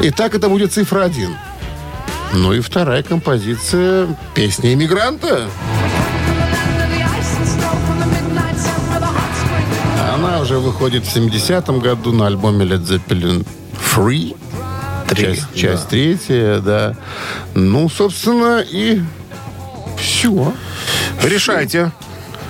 Итак, 0.00 0.34
это 0.34 0.48
будет 0.48 0.72
цифра 0.72 1.04
один. 1.04 1.36
Ну 2.32 2.52
и 2.52 2.60
вторая 2.60 3.02
композиция 3.02 4.08
«Песня 4.34 4.74
иммигранта». 4.74 5.48
Уже 10.58 10.66
выходит 10.66 11.06
в 11.06 11.16
70-м 11.16 11.78
году 11.78 12.12
на 12.12 12.26
альбоме 12.26 12.64
Led 12.64 12.82
Zeppelin 12.82 13.46
Three. 13.94 14.36
часть, 15.14 15.42
да. 15.52 15.58
часть 15.58 15.88
третья, 15.88 16.58
да. 16.58 16.96
Ну, 17.54 17.88
собственно, 17.88 18.64
и 18.68 19.00
все. 19.98 20.52
Решайте. 21.22 21.92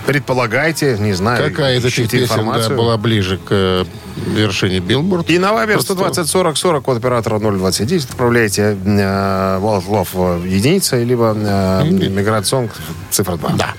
Предполагайте, 0.06 0.96
не 0.98 1.12
знаю. 1.12 1.50
Какая 1.50 1.76
из 1.76 1.84
этих 1.84 2.11
песен 2.11 2.50
да, 2.50 2.70
была 2.70 2.96
ближе 2.96 3.36
к 3.36 3.48
э, 3.50 3.84
вершине 4.26 4.80
Билборд? 4.80 5.28
И 5.28 5.38
на 5.38 5.52
Viber 5.52 5.74
Просто- 5.74 5.92
120 5.92 6.30
40 6.30 6.56
40 6.56 6.82
код 6.82 6.96
оператора 6.96 7.38
029 7.38 8.04
отправляете 8.06 8.62
э, 8.62 9.59
World 9.61 9.86
Love 9.86 10.44
э, 10.44 10.48
единица, 10.48 10.96
либо 11.02 11.36
э, 11.36 11.84
Immigrant 11.90 12.46
Song 12.46 12.70
цифра 13.11 13.36
2. 13.36 13.50
Да. 13.59 13.74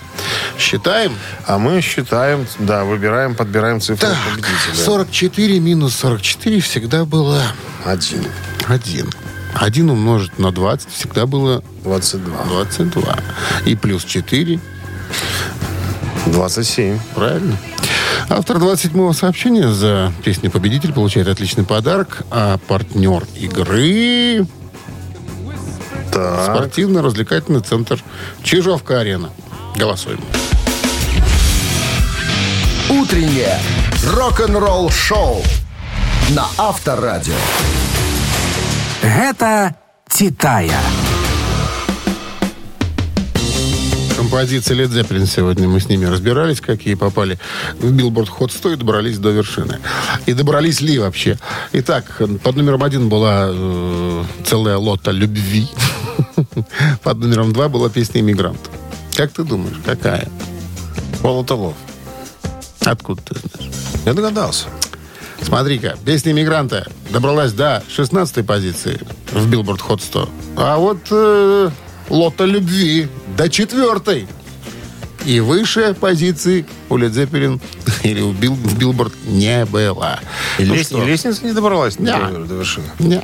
Считаем. 0.60 1.14
А 1.48 1.58
мы 1.58 1.82
считаем, 1.82 2.46
да, 2.60 2.84
выбираем, 2.84 3.34
подбираем 3.34 3.80
цифру 3.80 4.08
Так, 4.08 4.18
победителя. 4.30 4.76
44 4.76 5.60
минус 5.60 5.96
44 5.96 6.60
всегда 6.60 7.06
было 7.06 7.42
Один. 7.86 8.26
1. 8.68 9.10
1 9.56 9.90
умножить 9.90 10.38
на 10.38 10.52
20 10.52 10.90
всегда 10.92 11.26
было 11.26 11.64
22. 11.84 12.44
22. 12.46 13.20
И 13.66 13.76
плюс 13.76 14.04
4 14.04 14.60
27. 16.28 17.00
Правильно. 17.16 17.58
Автор 18.30 18.58
27-го 18.58 19.12
сообщения 19.14 19.70
за 19.72 20.14
песню 20.24 20.52
«Победитель» 20.52 20.94
получает 20.94 21.28
отличный 21.28 21.64
подарок, 21.64 22.24
а 22.30 22.60
партнер 22.68 23.26
игры 23.36 24.46
Так. 26.12 26.44
спортивно-развлекательный 26.56 27.62
центр 27.62 28.04
«Чижовка-арена». 28.44 29.32
Голосуем. 29.76 30.20
«Утреннее 33.00 33.58
рок-н-ролл-шоу» 34.08 35.42
на 36.32 36.46
Авторадио. 36.58 37.34
Гэта 39.02 39.74
«Титая». 40.10 40.82
Композиции 44.18 44.76
Led 44.76 44.90
Zeppelin 44.90 45.26
сегодня 45.28 45.70
мы 45.70 45.80
с 45.80 45.88
ними 45.88 46.08
разбирались, 46.08 46.60
какие 46.60 46.96
попали 46.96 47.40
в 47.80 47.86
Billboard 47.86 48.28
Hot 48.38 48.52
100 48.52 48.74
и 48.74 48.76
добрались 48.76 49.18
до 49.18 49.30
вершины. 49.30 49.80
И 50.26 50.34
добрались 50.34 50.82
ли 50.82 51.00
вообще? 51.00 51.38
Итак, 51.72 52.22
под 52.44 52.56
номером 52.58 52.84
один 52.84 53.08
была 53.08 53.48
э, 53.50 54.24
целая 54.46 54.76
лота 54.76 55.12
любви. 55.12 55.70
Под 57.04 57.18
номером 57.20 57.54
два 57.54 57.70
была 57.70 57.90
песня 57.90 58.20
«Иммигрант». 58.20 58.60
Как 59.16 59.32
ты 59.32 59.46
думаешь, 59.46 59.78
какая? 59.86 60.28
Полутолов. 61.22 61.76
Откуда 62.90 63.22
ты 63.22 63.36
знаешь? 63.40 63.72
Я 64.06 64.14
догадался. 64.14 64.66
Смотри-ка, 65.42 65.96
песня 66.06 66.32
«Иммигранта» 66.32 66.88
добралась 67.12 67.54
до 67.54 67.84
16 67.90 68.46
позиции 68.46 69.00
в 69.32 69.50
Billboard 69.50 69.80
Hot 69.88 70.02
100. 70.02 70.30
А 70.58 70.78
вот 70.78 70.98
э, 71.12 71.70
«Лота 72.10 72.46
любви» 72.46 73.08
до 73.38 73.48
четвертой. 73.48 74.28
И 75.26 75.40
выше 75.40 75.94
позиции 75.94 76.66
у 76.90 76.98
Led 76.98 77.12
Zeppelin 77.12 77.62
или 78.04 78.22
у 78.22 78.32
в 78.32 78.78
Billboard 78.78 79.14
не 79.26 79.66
было. 79.66 80.20
И 80.58 80.66
Ну 80.66 80.74
лестница 80.74 81.46
не 81.46 81.54
добралась 81.54 81.96
до, 81.96 82.04
Не. 82.04 82.46
до 82.46 82.56
вершины. 82.56 82.88
Не. 83.00 83.22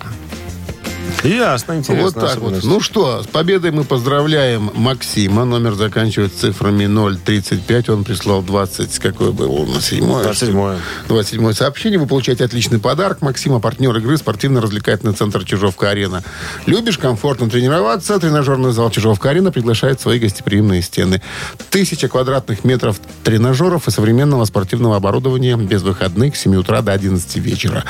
Ясно, 1.25 1.73
интересно. 1.73 2.03
Вот 2.05 2.13
так 2.13 2.37
вот. 2.37 2.63
Ну 2.63 2.79
что, 2.79 3.23
с 3.23 3.27
победой 3.27 3.71
мы 3.71 3.83
поздравляем 3.83 4.71
Максима. 4.75 5.45
Номер 5.45 5.73
заканчивается 5.73 6.39
цифрами 6.39 6.85
035. 7.25 7.89
Он 7.89 8.03
прислал 8.03 8.41
20, 8.43 8.99
какой 8.99 9.31
был 9.31 9.65
на 9.65 9.81
седьмое? 9.81 10.25
27-е. 10.25 10.79
27 11.07 11.53
сообщение. 11.53 11.99
Вы 11.99 12.05
получаете 12.05 12.45
отличный 12.45 12.79
подарок. 12.79 13.21
Максима, 13.21 13.59
партнер 13.59 13.95
игры, 13.97 14.17
спортивно-развлекательный 14.17 15.13
центр 15.13 15.43
Чижовка-Арена. 15.43 16.23
Любишь 16.65 16.97
комфортно 16.97 17.49
тренироваться? 17.49 18.19
Тренажерный 18.19 18.71
зал 18.71 18.91
Чижовка-Арена 18.91 19.51
приглашает 19.51 19.99
свои 19.99 20.19
гостеприимные 20.19 20.81
стены. 20.81 21.21
Тысяча 21.69 22.07
квадратных 22.07 22.63
метров 22.63 22.99
тренажеров 23.23 23.87
и 23.87 23.91
современного 23.91 24.45
спортивного 24.45 24.97
оборудования 24.97 25.57
без 25.57 25.81
выходных 25.81 26.35
с 26.35 26.41
7 26.41 26.55
утра 26.55 26.81
до 26.81 26.93
11 26.93 27.35
вечера. 27.37 27.83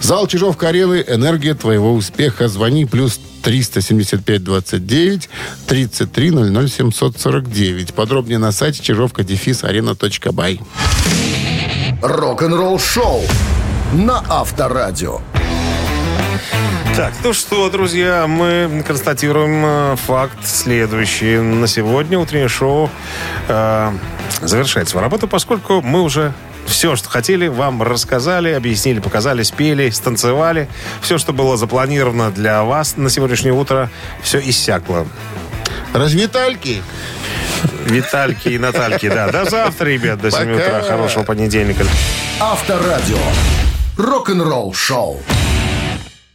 Зал 0.00 0.26
Чижовка-Арены. 0.26 1.04
Энергия 1.06 1.54
твоего 1.54 1.94
успеха. 1.94 2.48
Звони 2.48 2.79
плюс 2.86 3.20
375 3.42 4.42
29 4.42 5.28
33 5.66 6.30
00 6.30 6.68
749. 6.68 7.94
Подробнее 7.94 8.38
на 8.38 8.52
сайте 8.52 8.82
чижовка 8.82 9.22
дефис 9.22 9.64
арена.бай. 9.64 10.60
Рок-н-ролл 12.02 12.78
шоу 12.78 13.22
на 13.92 14.22
Авторадио. 14.28 15.20
Так, 16.96 17.12
ну 17.22 17.32
что, 17.32 17.70
друзья, 17.70 18.26
мы 18.26 18.82
констатируем 18.86 19.64
э, 19.64 19.96
факт 19.96 20.44
следующий. 20.44 21.38
На 21.38 21.66
сегодня 21.66 22.18
утреннее 22.18 22.48
шоу 22.48 22.90
э, 23.48 23.92
завершает 24.42 24.88
свою 24.88 25.02
работу, 25.04 25.28
поскольку 25.28 25.80
мы 25.82 26.02
уже 26.02 26.34
все, 26.70 26.96
что 26.96 27.08
хотели, 27.10 27.48
вам 27.48 27.82
рассказали, 27.82 28.52
объяснили, 28.52 29.00
показали, 29.00 29.42
спели, 29.42 29.90
станцевали. 29.90 30.68
Все, 31.02 31.18
что 31.18 31.32
было 31.32 31.56
запланировано 31.56 32.30
для 32.30 32.62
вас 32.62 32.96
на 32.96 33.10
сегодняшнее 33.10 33.52
утро, 33.52 33.90
все 34.22 34.38
иссякло. 34.38 35.06
Развитальки. 35.92 36.82
Витальки 37.84 38.48
и 38.48 38.58
Натальки, 38.58 39.08
да. 39.08 39.30
До 39.30 39.44
завтра, 39.44 39.86
ребят, 39.86 40.20
до 40.20 40.30
7 40.30 40.40
Пока. 40.40 40.64
утра. 40.64 40.82
Хорошего 40.82 41.24
понедельника. 41.24 41.84
Авторадио. 42.38 43.18
Рок-н-ролл 43.98 44.72
шоу. 44.72 45.20